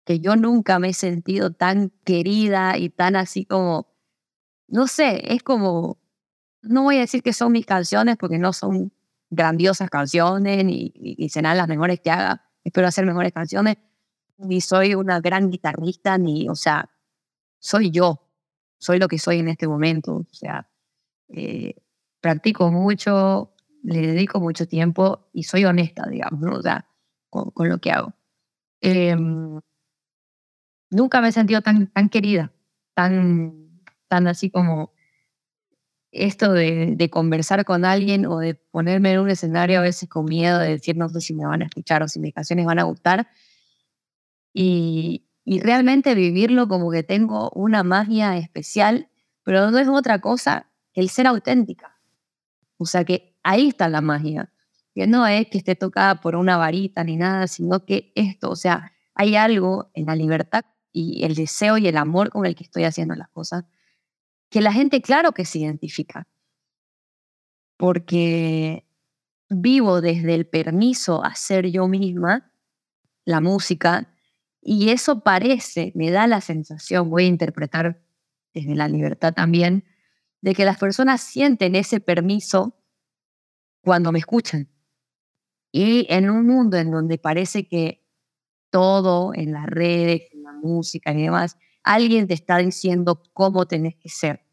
[0.04, 3.88] que yo nunca me he sentido tan querida y tan así como,
[4.68, 5.98] no sé, es como,
[6.60, 8.92] no voy a decir que son mis canciones porque no son
[9.30, 12.44] grandiosas canciones, ni, ni serán las mejores que haga.
[12.64, 13.76] Espero hacer mejores canciones.
[14.36, 16.90] Ni soy una gran guitarrista, ni, o sea,
[17.58, 18.28] soy yo.
[18.78, 20.16] Soy lo que soy en este momento.
[20.16, 20.68] O sea,
[21.28, 21.76] eh,
[22.20, 26.56] practico mucho, le dedico mucho tiempo y soy honesta, digamos, ¿no?
[26.56, 26.86] o sea,
[27.30, 28.14] con, lo que hago.
[28.80, 29.60] Em,
[30.90, 32.52] nunca me he sentido tan, tan querida,
[32.94, 34.92] tan, tan así como
[36.12, 40.58] esto de, conversar con alguien o de ponerme en un escenario a veces con miedo
[40.58, 42.84] de decir no sé si me van a escuchar o si mis canciones van a
[42.84, 43.28] gustar.
[44.52, 49.08] Y, y realmente vivirlo como que tengo una magia especial,
[49.42, 51.98] pero no es otra cosa que el ser auténtica.
[52.76, 54.52] O sea que ahí está la magia,
[54.94, 58.56] que no es que esté tocada por una varita ni nada, sino que esto, o
[58.56, 62.64] sea, hay algo en la libertad y el deseo y el amor con el que
[62.64, 63.64] estoy haciendo las cosas
[64.52, 66.28] que la gente claro que se identifica,
[67.78, 68.86] porque
[69.48, 72.52] vivo desde el permiso a ser yo misma,
[73.24, 74.14] la música,
[74.60, 78.02] y eso parece, me da la sensación, voy a interpretar
[78.52, 79.84] desde la libertad también,
[80.42, 82.76] de que las personas sienten ese permiso
[83.82, 84.68] cuando me escuchan.
[85.70, 88.02] Y en un mundo en donde parece que
[88.70, 93.96] todo en las redes, en la música y demás, alguien te está diciendo cómo tenés
[93.96, 94.44] que ser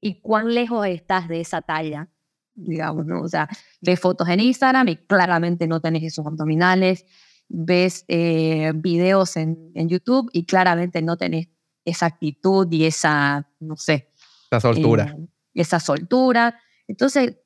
[0.00, 2.08] y cuán lejos estás de esa talla,
[2.54, 3.22] digamos, ¿no?
[3.22, 3.48] O sea,
[3.80, 7.06] ves fotos en Instagram y claramente no tenés esos abdominales,
[7.48, 11.48] ves eh, videos en, en, YouTube y claramente no tenés
[11.84, 14.10] esa actitud y esa, no sé.
[14.50, 15.16] Esa soltura.
[15.16, 16.58] Eh, esa soltura.
[16.88, 17.36] Entonces,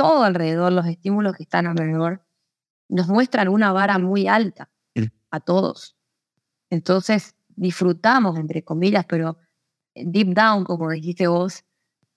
[0.00, 2.24] todo alrededor, los estímulos que están alrededor,
[2.88, 4.70] nos muestran una vara muy alta
[5.30, 5.94] a todos.
[6.70, 9.36] Entonces, disfrutamos, entre comillas, pero
[9.94, 11.64] deep down, como dijiste vos,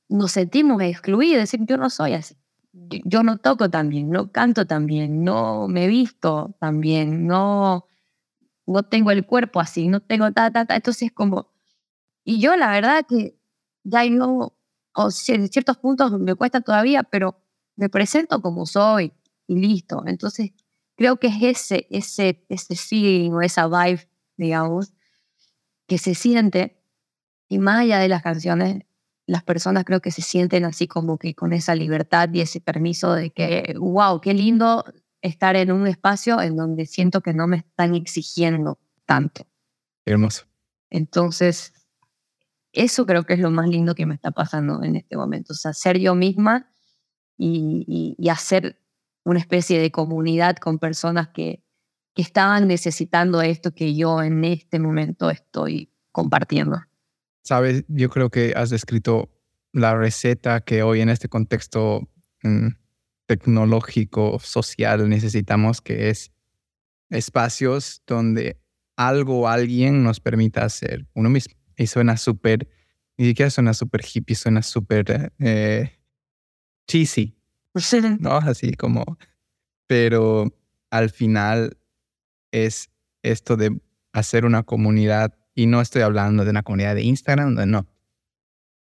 [0.07, 2.37] nos sentimos excluidos, decir, yo no soy así.
[2.71, 7.27] Yo, yo no toco tan bien, no canto tan bien, no me visto tan bien,
[7.27, 7.85] no,
[8.65, 10.77] no tengo el cuerpo así, no tengo ta, ta, ta.
[10.77, 11.51] Entonces, como,
[12.23, 13.37] y yo la verdad que
[13.83, 14.55] ya yo,
[14.95, 17.42] o sea, en ciertos puntos me cuesta todavía, pero
[17.75, 19.13] me presento como soy
[19.47, 20.03] y listo.
[20.05, 20.51] Entonces,
[20.95, 24.93] creo que es ese, ese, ese feeling o esa vibe, digamos,
[25.87, 26.81] que se siente,
[27.49, 28.83] y más allá de las canciones,
[29.25, 33.13] las personas creo que se sienten así como que con esa libertad y ese permiso
[33.13, 34.83] de que, wow, qué lindo
[35.21, 39.47] estar en un espacio en donde siento que no me están exigiendo tanto.
[40.05, 40.45] Hermoso.
[40.89, 41.73] Entonces,
[42.73, 45.53] eso creo que es lo más lindo que me está pasando en este momento.
[45.53, 46.72] O sea, ser yo misma
[47.43, 48.79] y, hacer
[49.25, 51.63] una especie de comunidad con personas que,
[52.13, 56.81] que estaban necesitando esto que yo en este momento estoy compartiendo.
[57.43, 59.29] Sabes, yo creo que has descrito
[59.71, 62.09] la receta que hoy en este contexto
[62.43, 62.67] mm,
[63.25, 66.31] tecnológico, social, necesitamos, que es
[67.09, 68.59] espacios donde
[68.95, 71.55] algo o alguien nos permita ser uno mismo.
[71.77, 72.67] Y suena súper,
[73.17, 76.02] ni siquiera suena súper hippie, suena súper eh,
[76.87, 77.35] cheesy,
[78.19, 78.37] ¿no?
[78.37, 79.03] Así como,
[79.87, 80.53] pero
[80.89, 81.77] al final
[82.51, 82.89] es
[83.23, 83.81] esto de
[84.11, 87.87] hacer una comunidad, y no estoy hablando de una comunidad de Instagram, no,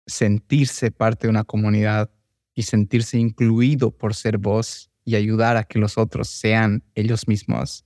[0.07, 2.11] sentirse parte de una comunidad
[2.55, 7.85] y sentirse incluido por ser vos y ayudar a que los otros sean ellos mismos,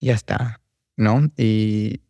[0.00, 0.60] ya está,
[0.96, 1.30] ¿no?
[1.36, 2.00] Y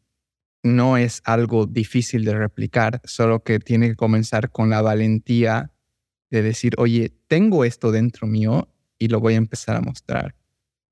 [0.62, 5.72] no es algo difícil de replicar, solo que tiene que comenzar con la valentía
[6.32, 8.68] de decir, oye, tengo esto dentro mío
[8.98, 10.34] y lo voy a empezar a mostrar.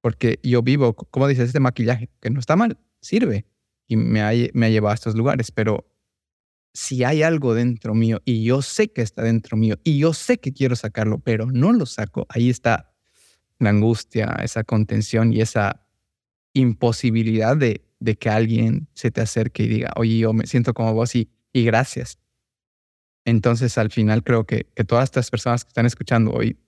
[0.02, 3.46] Porque yo vivo, como dices, este maquillaje, que no está mal, sirve
[3.88, 5.90] y me ha, me ha llevado a estos lugares, pero
[6.74, 10.38] si hay algo dentro mío y yo sé que está dentro mío y yo sé
[10.38, 12.92] que quiero sacarlo, pero no lo saco, ahí está
[13.58, 15.86] la angustia, esa contención y esa
[16.52, 20.92] imposibilidad de, de que alguien se te acerque y diga, oye, yo me siento como
[20.92, 22.18] vos y, y gracias.
[23.30, 26.58] Entonces, al final creo que, que todas estas personas que están escuchando hoy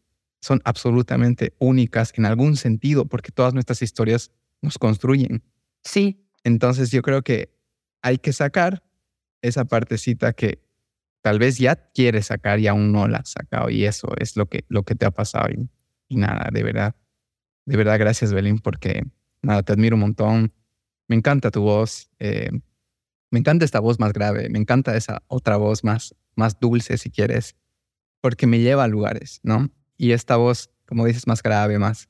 [0.41, 4.31] son absolutamente únicas en algún sentido, porque todas nuestras historias
[4.61, 5.43] nos construyen.
[5.83, 6.25] Sí.
[6.45, 7.53] Entonces, yo creo que
[8.01, 8.85] hay que sacar
[9.43, 10.63] esa partecita que
[11.21, 14.47] tal vez ya quieres sacar y aún no la has sacado, y eso es lo
[14.47, 15.49] que, lo que te ha pasado.
[15.51, 15.69] Y,
[16.09, 16.95] y nada, de verdad,
[17.65, 19.03] de verdad, gracias, Belén, porque
[19.43, 20.53] nada, te admiro un montón.
[21.09, 22.09] Me encanta tu voz.
[22.21, 22.51] Eh,
[23.31, 24.49] me encanta esta voz más grave.
[24.49, 27.57] Me encanta esa otra voz más, más dulce, si quieres,
[28.21, 29.71] porque me lleva a lugares, ¿no?
[29.97, 32.09] Y esta voz, como dices, más grave, más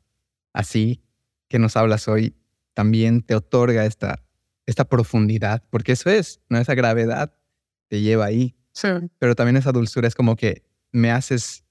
[0.52, 1.02] así,
[1.48, 2.36] que nos hablas hoy,
[2.74, 4.24] también te otorga esta,
[4.66, 6.58] esta profundidad, porque eso es, ¿no?
[6.58, 7.34] Esa gravedad
[7.88, 8.56] te lleva ahí.
[8.72, 8.88] Sí.
[9.18, 11.64] Pero también esa dulzura es como que me haces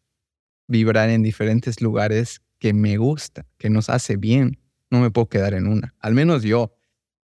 [0.67, 4.59] vibrar en diferentes lugares que me gusta, que nos hace bien.
[4.89, 6.75] No me puedo quedar en una, al menos yo.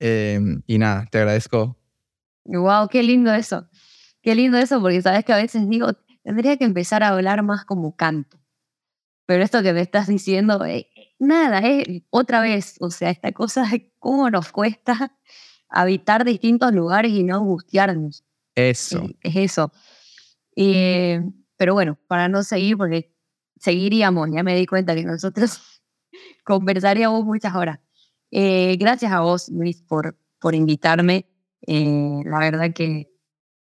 [0.01, 1.79] Eh, y nada, te agradezco.
[2.45, 3.69] Wow, qué lindo eso.
[4.23, 5.89] Qué lindo eso, porque sabes que a veces digo,
[6.23, 8.39] tendría que empezar a hablar más como canto.
[9.27, 10.89] Pero esto que me estás diciendo, eh,
[11.19, 15.19] nada, es otra vez, o sea, esta cosa de cómo nos cuesta
[15.69, 18.25] habitar distintos lugares y no angustiarnos.
[18.55, 19.05] Eso.
[19.23, 19.73] Es, es eso.
[20.55, 23.15] Pero bueno, para no seguir, porque
[23.57, 25.61] seguiríamos, ya me di cuenta que nosotros
[26.45, 27.79] conversaríamos muchas horas.
[28.33, 31.27] Eh, gracias a vos, Luis, por, por invitarme.
[31.65, 33.12] Eh, la verdad que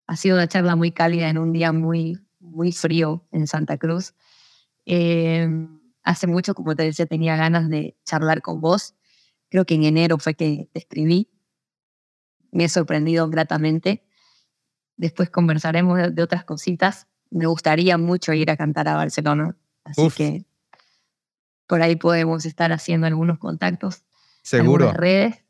[0.07, 4.13] ha sido una charla muy cálida en un día muy, muy frío en Santa Cruz.
[4.85, 5.47] Eh,
[6.03, 8.95] hace mucho, como te decía, tenía ganas de charlar con vos.
[9.49, 11.29] Creo que en enero fue que te escribí.
[12.51, 14.05] Me he sorprendido gratamente.
[14.97, 17.07] Después conversaremos de, de otras cositas.
[17.29, 19.55] Me gustaría mucho ir a cantar a Barcelona.
[19.83, 20.15] Así Uf.
[20.15, 20.45] que
[21.67, 24.03] por ahí podemos estar haciendo algunos contactos.
[24.43, 24.91] Seguro.
[24.93, 25.43] redes.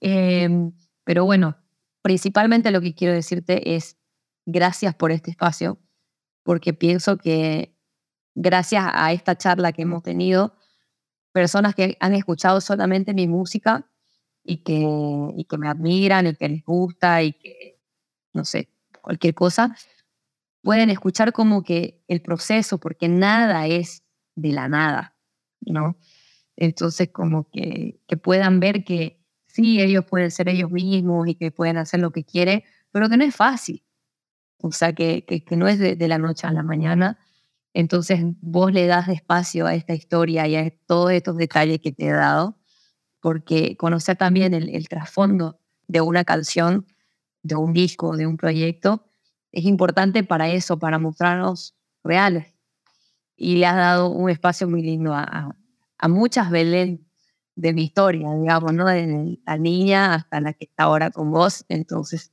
[0.00, 0.70] Eh,
[1.04, 1.56] pero bueno,
[2.04, 3.96] principalmente lo que quiero decirte es
[4.44, 5.78] gracias por este espacio,
[6.42, 7.78] porque pienso que
[8.34, 10.54] gracias a esta charla que hemos tenido,
[11.32, 13.90] personas que han escuchado solamente mi música
[14.44, 14.86] y que,
[15.34, 17.80] y que me admiran y que les gusta y que,
[18.34, 18.68] no sé,
[19.00, 19.74] cualquier cosa,
[20.62, 24.04] pueden escuchar como que el proceso, porque nada es
[24.34, 25.16] de la nada,
[25.62, 25.96] ¿no?
[26.54, 29.23] Entonces, como que, que puedan ver que
[29.54, 33.16] sí, ellos pueden ser ellos mismos y que pueden hacer lo que quieren, pero que
[33.16, 33.84] no es fácil.
[34.58, 37.18] O sea, que, que, no es de, la noche a la mañana.
[37.74, 42.06] Entonces vos le das espacio a esta historia y a todos estos detalles que te
[42.06, 42.58] he dado,
[43.20, 46.86] porque conocer también el, el trasfondo de una canción,
[47.42, 49.06] de un disco, de un proyecto,
[49.52, 52.52] es importante para eso, para mostrarnos reales.
[53.36, 55.54] Y le has dado un espacio muy lindo a,
[55.98, 57.03] a, muchas Belén
[57.56, 58.86] de mi historia, digamos, ¿no?
[58.86, 61.64] Desde la niña hasta la que está ahora con vos.
[61.68, 62.32] Entonces,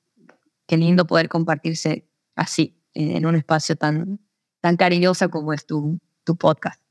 [0.68, 4.20] qué lindo poder compartirse así, en un espacio tan,
[4.62, 6.82] tan cariñoso como es tu, tu podcast.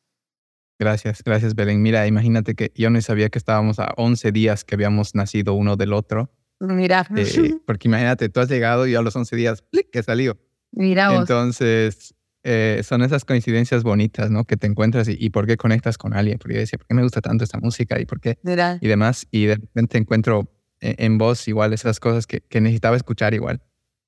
[0.78, 1.82] Gracias, gracias Belén.
[1.82, 5.76] Mira, imagínate que yo no sabía que estábamos a 11 días que habíamos nacido uno
[5.76, 6.30] del otro.
[6.58, 7.06] Mira.
[7.16, 9.90] Eh, porque imagínate, tú has llegado y a los 11 días, ¡plic!
[9.90, 10.38] que salió.
[10.72, 14.44] Mira Entonces, eh, son esas coincidencias bonitas, ¿no?
[14.44, 16.38] Que te encuentras y, por qué conectas con alguien.
[16.38, 18.00] Porque yo decía, ¿por qué me gusta tanto esta música?
[18.00, 18.38] ¿Y por qué?
[18.80, 19.26] Y demás.
[19.30, 20.50] Y de repente encuentro
[20.80, 23.62] en, en vos igual esas cosas que, que, necesitaba escuchar igual,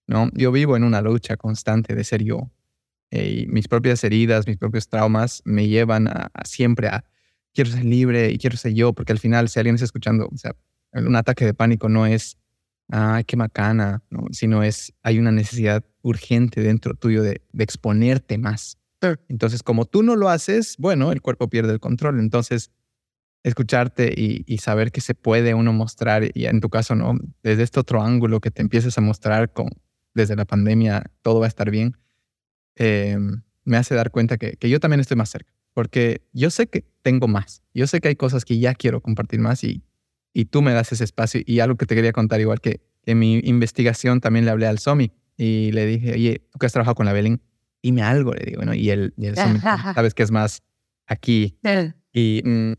[0.07, 0.31] ¿no?
[0.33, 2.51] Yo vivo en una lucha constante de ser yo.
[3.11, 7.05] Eh, y mis propias heridas, mis propios traumas me llevan a, a siempre a
[7.53, 10.37] quiero ser libre y quiero ser yo, porque al final si alguien está escuchando, o
[10.39, 10.57] sea,
[10.95, 12.39] un ataque de pánico no es
[12.93, 14.27] ay, qué macana, ¿no?
[14.33, 18.79] sino es, hay una necesidad urgente dentro tuyo de, exponerte más.
[19.29, 22.21] Entonces, como tú no lo haces, bueno, el cuerpo pierde el control.
[22.21, 22.71] Entonces,
[23.43, 27.19] escucharte y, saber que se puede uno mostrar, y en tu caso, ¿no?
[27.43, 29.71] Desde este otro ángulo que te empieces a mostrar con,
[30.15, 31.97] desde la pandemia, todo va a estar bien,
[32.77, 33.19] eh,
[33.65, 35.53] me hace dar cuenta que, que yo también estoy más cerca.
[35.75, 37.63] Porque yo sé que tengo más.
[37.75, 39.83] Yo sé que hay cosas que ya quiero compartir más y,
[40.33, 41.41] y tú me das ese espacio.
[41.45, 44.79] Y algo que te quería contar, igual que en mi investigación también le hablé al
[44.79, 47.43] SOMI y le dije, oye, tú que has trabajado con la Belén,
[47.83, 48.75] dime algo, le digo, ¿no?
[48.75, 50.63] Y el, y el SOMI, sabes que es más
[51.07, 51.59] aquí.
[52.13, 52.75] Y, mm,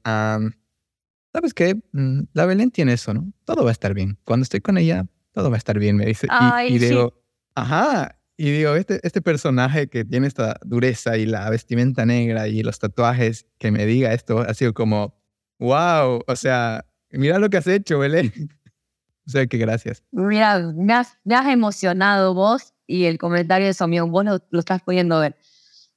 [1.34, 1.76] ¿sabes qué?
[1.92, 3.32] Mm, la Belén tiene eso, ¿no?
[3.44, 4.18] Todo va a estar bien.
[4.24, 6.28] Cuando estoy con ella, todo va a estar bien, me dice.
[6.68, 7.22] y, digo,
[7.56, 8.20] ajá.
[8.36, 12.80] Y digo, este, este personaje que tiene esta dureza y la vestimenta negra y los
[12.80, 15.16] tatuajes, que me diga esto, ha sido como,
[15.60, 18.32] wow, o sea, Mira lo que has hecho, Belén.
[19.26, 20.04] O sea, que gracias.
[20.12, 21.18] Mira, me has,
[21.48, 25.38] emocionado vos y el comentario de Somión, vos lo, estás pudiendo ver.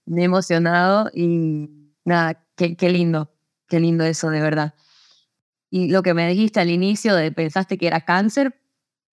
[0.04, 1.68] Me he emocionado y
[2.04, 3.34] nada, qué, qué lindo,
[3.66, 4.74] qué lindo eso, de verdad.
[5.70, 8.60] Y lo que me dijiste al inicio de pensaste que era cáncer,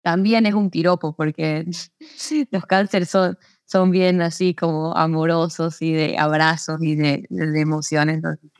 [0.03, 1.67] también es un tiropo, porque
[2.51, 8.17] los cánceres son, son bien así como amorosos y de abrazos y de, de emociones.
[8.17, 8.51] Entonces,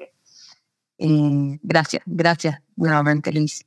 [1.01, 3.67] eh, gracias, gracias nuevamente, Luis.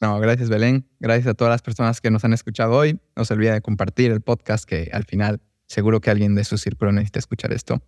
[0.00, 0.86] No, gracias, Belén.
[1.00, 3.00] Gracias a todas las personas que nos han escuchado hoy.
[3.16, 6.58] No se olvide de compartir el podcast, que al final seguro que alguien de su
[6.58, 7.82] círculo necesita escuchar esto.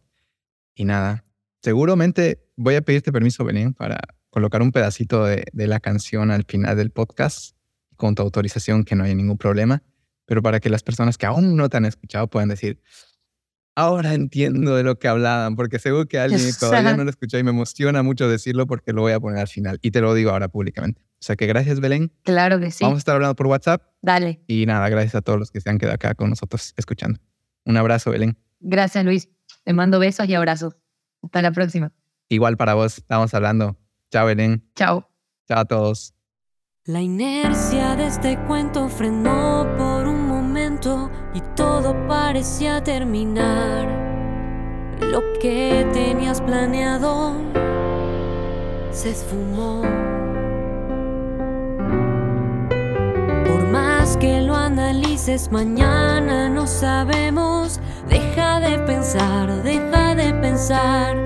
[0.75, 1.25] Y nada,
[1.61, 3.99] seguramente voy a pedirte permiso, Belén, para
[4.31, 7.57] colocar un pedacito de, de la canción al final del podcast
[7.97, 9.83] con tu autorización, que no haya ningún problema,
[10.25, 12.81] pero para que las personas que aún no te han escuchado puedan decir,
[13.79, 17.45] ahora entiendo de lo que hablaban, porque seguro que alguien todavía no lo escuchó y
[17.45, 20.31] me emociona mucho decirlo porque lo voy a poner al final y te lo digo
[20.31, 21.01] ahora públicamente.
[21.01, 22.13] O sea que gracias, Belén.
[22.25, 22.83] Claro que sí.
[22.83, 23.83] Vamos a estar hablando por WhatsApp.
[24.03, 24.43] Dale.
[24.49, 27.21] Y nada, gracias a todos los que se han quedado acá con nosotros escuchando.
[27.65, 28.37] Un abrazo, Belén.
[28.59, 29.29] Gracias, Luis.
[29.63, 30.77] Te mando besos y abrazos.
[31.23, 31.93] Hasta la próxima.
[32.29, 33.77] Igual para vos, estamos hablando.
[34.11, 34.69] Chao, Belén.
[34.75, 35.09] Chao.
[35.47, 36.15] Chao a todos.
[36.85, 40.29] La inercia de este cuento frenó por un
[41.35, 43.87] y todo parecía terminar.
[45.01, 47.33] Lo que tenías planeado
[48.91, 49.83] se esfumó.
[53.47, 57.81] Por más que lo analices mañana, no sabemos.
[58.09, 61.17] Deja de pensar, deja de pensar.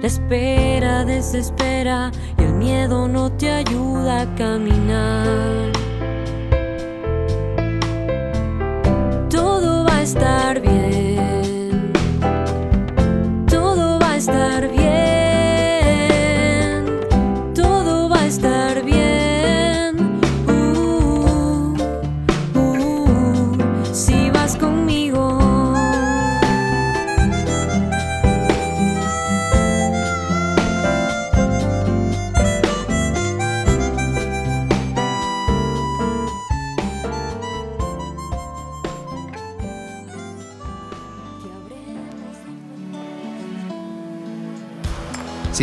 [0.00, 5.77] La espera desespera y el miedo no te ayuda a caminar.
[10.08, 10.77] Estar bien.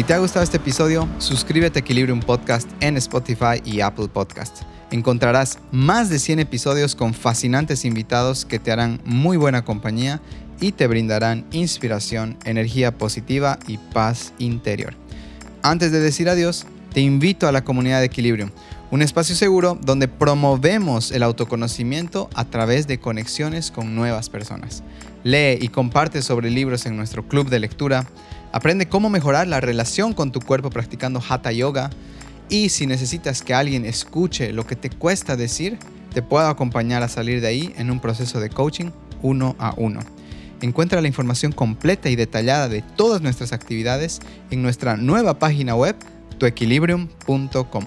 [0.05, 4.61] Te ha gustado este episodio, suscríbete a Equilibrium Podcast en Spotify y Apple Podcast.
[4.91, 10.21] Encontrarás más de 100 episodios con fascinantes invitados que te harán muy buena compañía
[10.61, 14.93] y te brindarán inspiración, energía positiva y paz interior.
[15.63, 18.51] Antes de decir adiós, te invito a la comunidad de Equilibrium
[18.91, 24.83] un espacio seguro donde promovemos el autoconocimiento a través de conexiones con nuevas personas.
[25.23, 28.05] Lee y comparte sobre libros en nuestro club de lectura,
[28.55, 31.89] aprende cómo mejorar la relación con tu cuerpo practicando hatha yoga
[32.47, 35.77] y si necesitas que alguien escuche lo que te cuesta decir,
[36.13, 38.91] te puedo acompañar a salir de ahí en un proceso de coaching
[39.21, 39.99] uno a uno.
[40.61, 45.97] Encuentra la información completa y detallada de todas nuestras actividades en nuestra nueva página web,
[46.37, 47.85] tuequilibrium.com,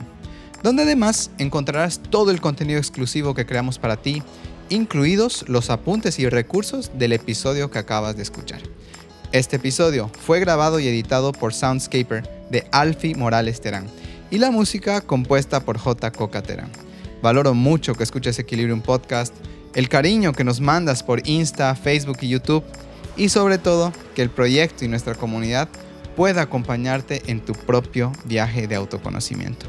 [0.63, 4.23] donde además encontrarás todo el contenido exclusivo que creamos para ti,
[4.69, 8.61] incluidos los apuntes y recursos del episodio que acabas de escuchar.
[9.31, 13.87] Este episodio fue grabado y editado por Soundscaper de Alfie Morales Terán
[14.31, 16.11] y la música compuesta por J.
[16.13, 16.71] Coca Terán.
[17.21, 19.35] Valoro mucho que escuches Equilibrium Podcast
[19.75, 22.65] el cariño que nos mandas por Insta, Facebook y YouTube
[23.19, 25.69] y sobre todo que el proyecto y nuestra comunidad
[26.17, 29.67] pueda acompañarte en tu propio viaje de autoconocimiento.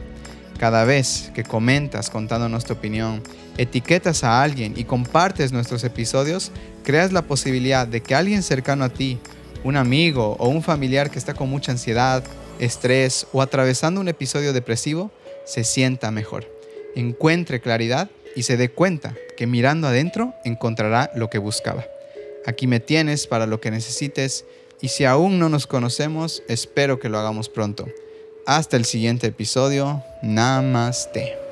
[0.58, 3.22] Cada vez que comentas contándonos tu opinión,
[3.58, 6.52] etiquetas a alguien y compartes nuestros episodios,
[6.84, 9.20] creas la posibilidad de que alguien cercano a ti,
[9.64, 12.24] un amigo o un familiar que está con mucha ansiedad,
[12.60, 15.12] estrés o atravesando un episodio depresivo,
[15.46, 16.46] se sienta mejor,
[16.96, 21.86] encuentre claridad y se dé cuenta que mirando adentro encontrará lo que buscaba.
[22.46, 24.46] Aquí me tienes para lo que necesites
[24.82, 27.88] y si aún no nos conocemos, espero que lo hagamos pronto.
[28.46, 30.04] Hasta el siguiente episodio.
[30.22, 31.49] Namaste.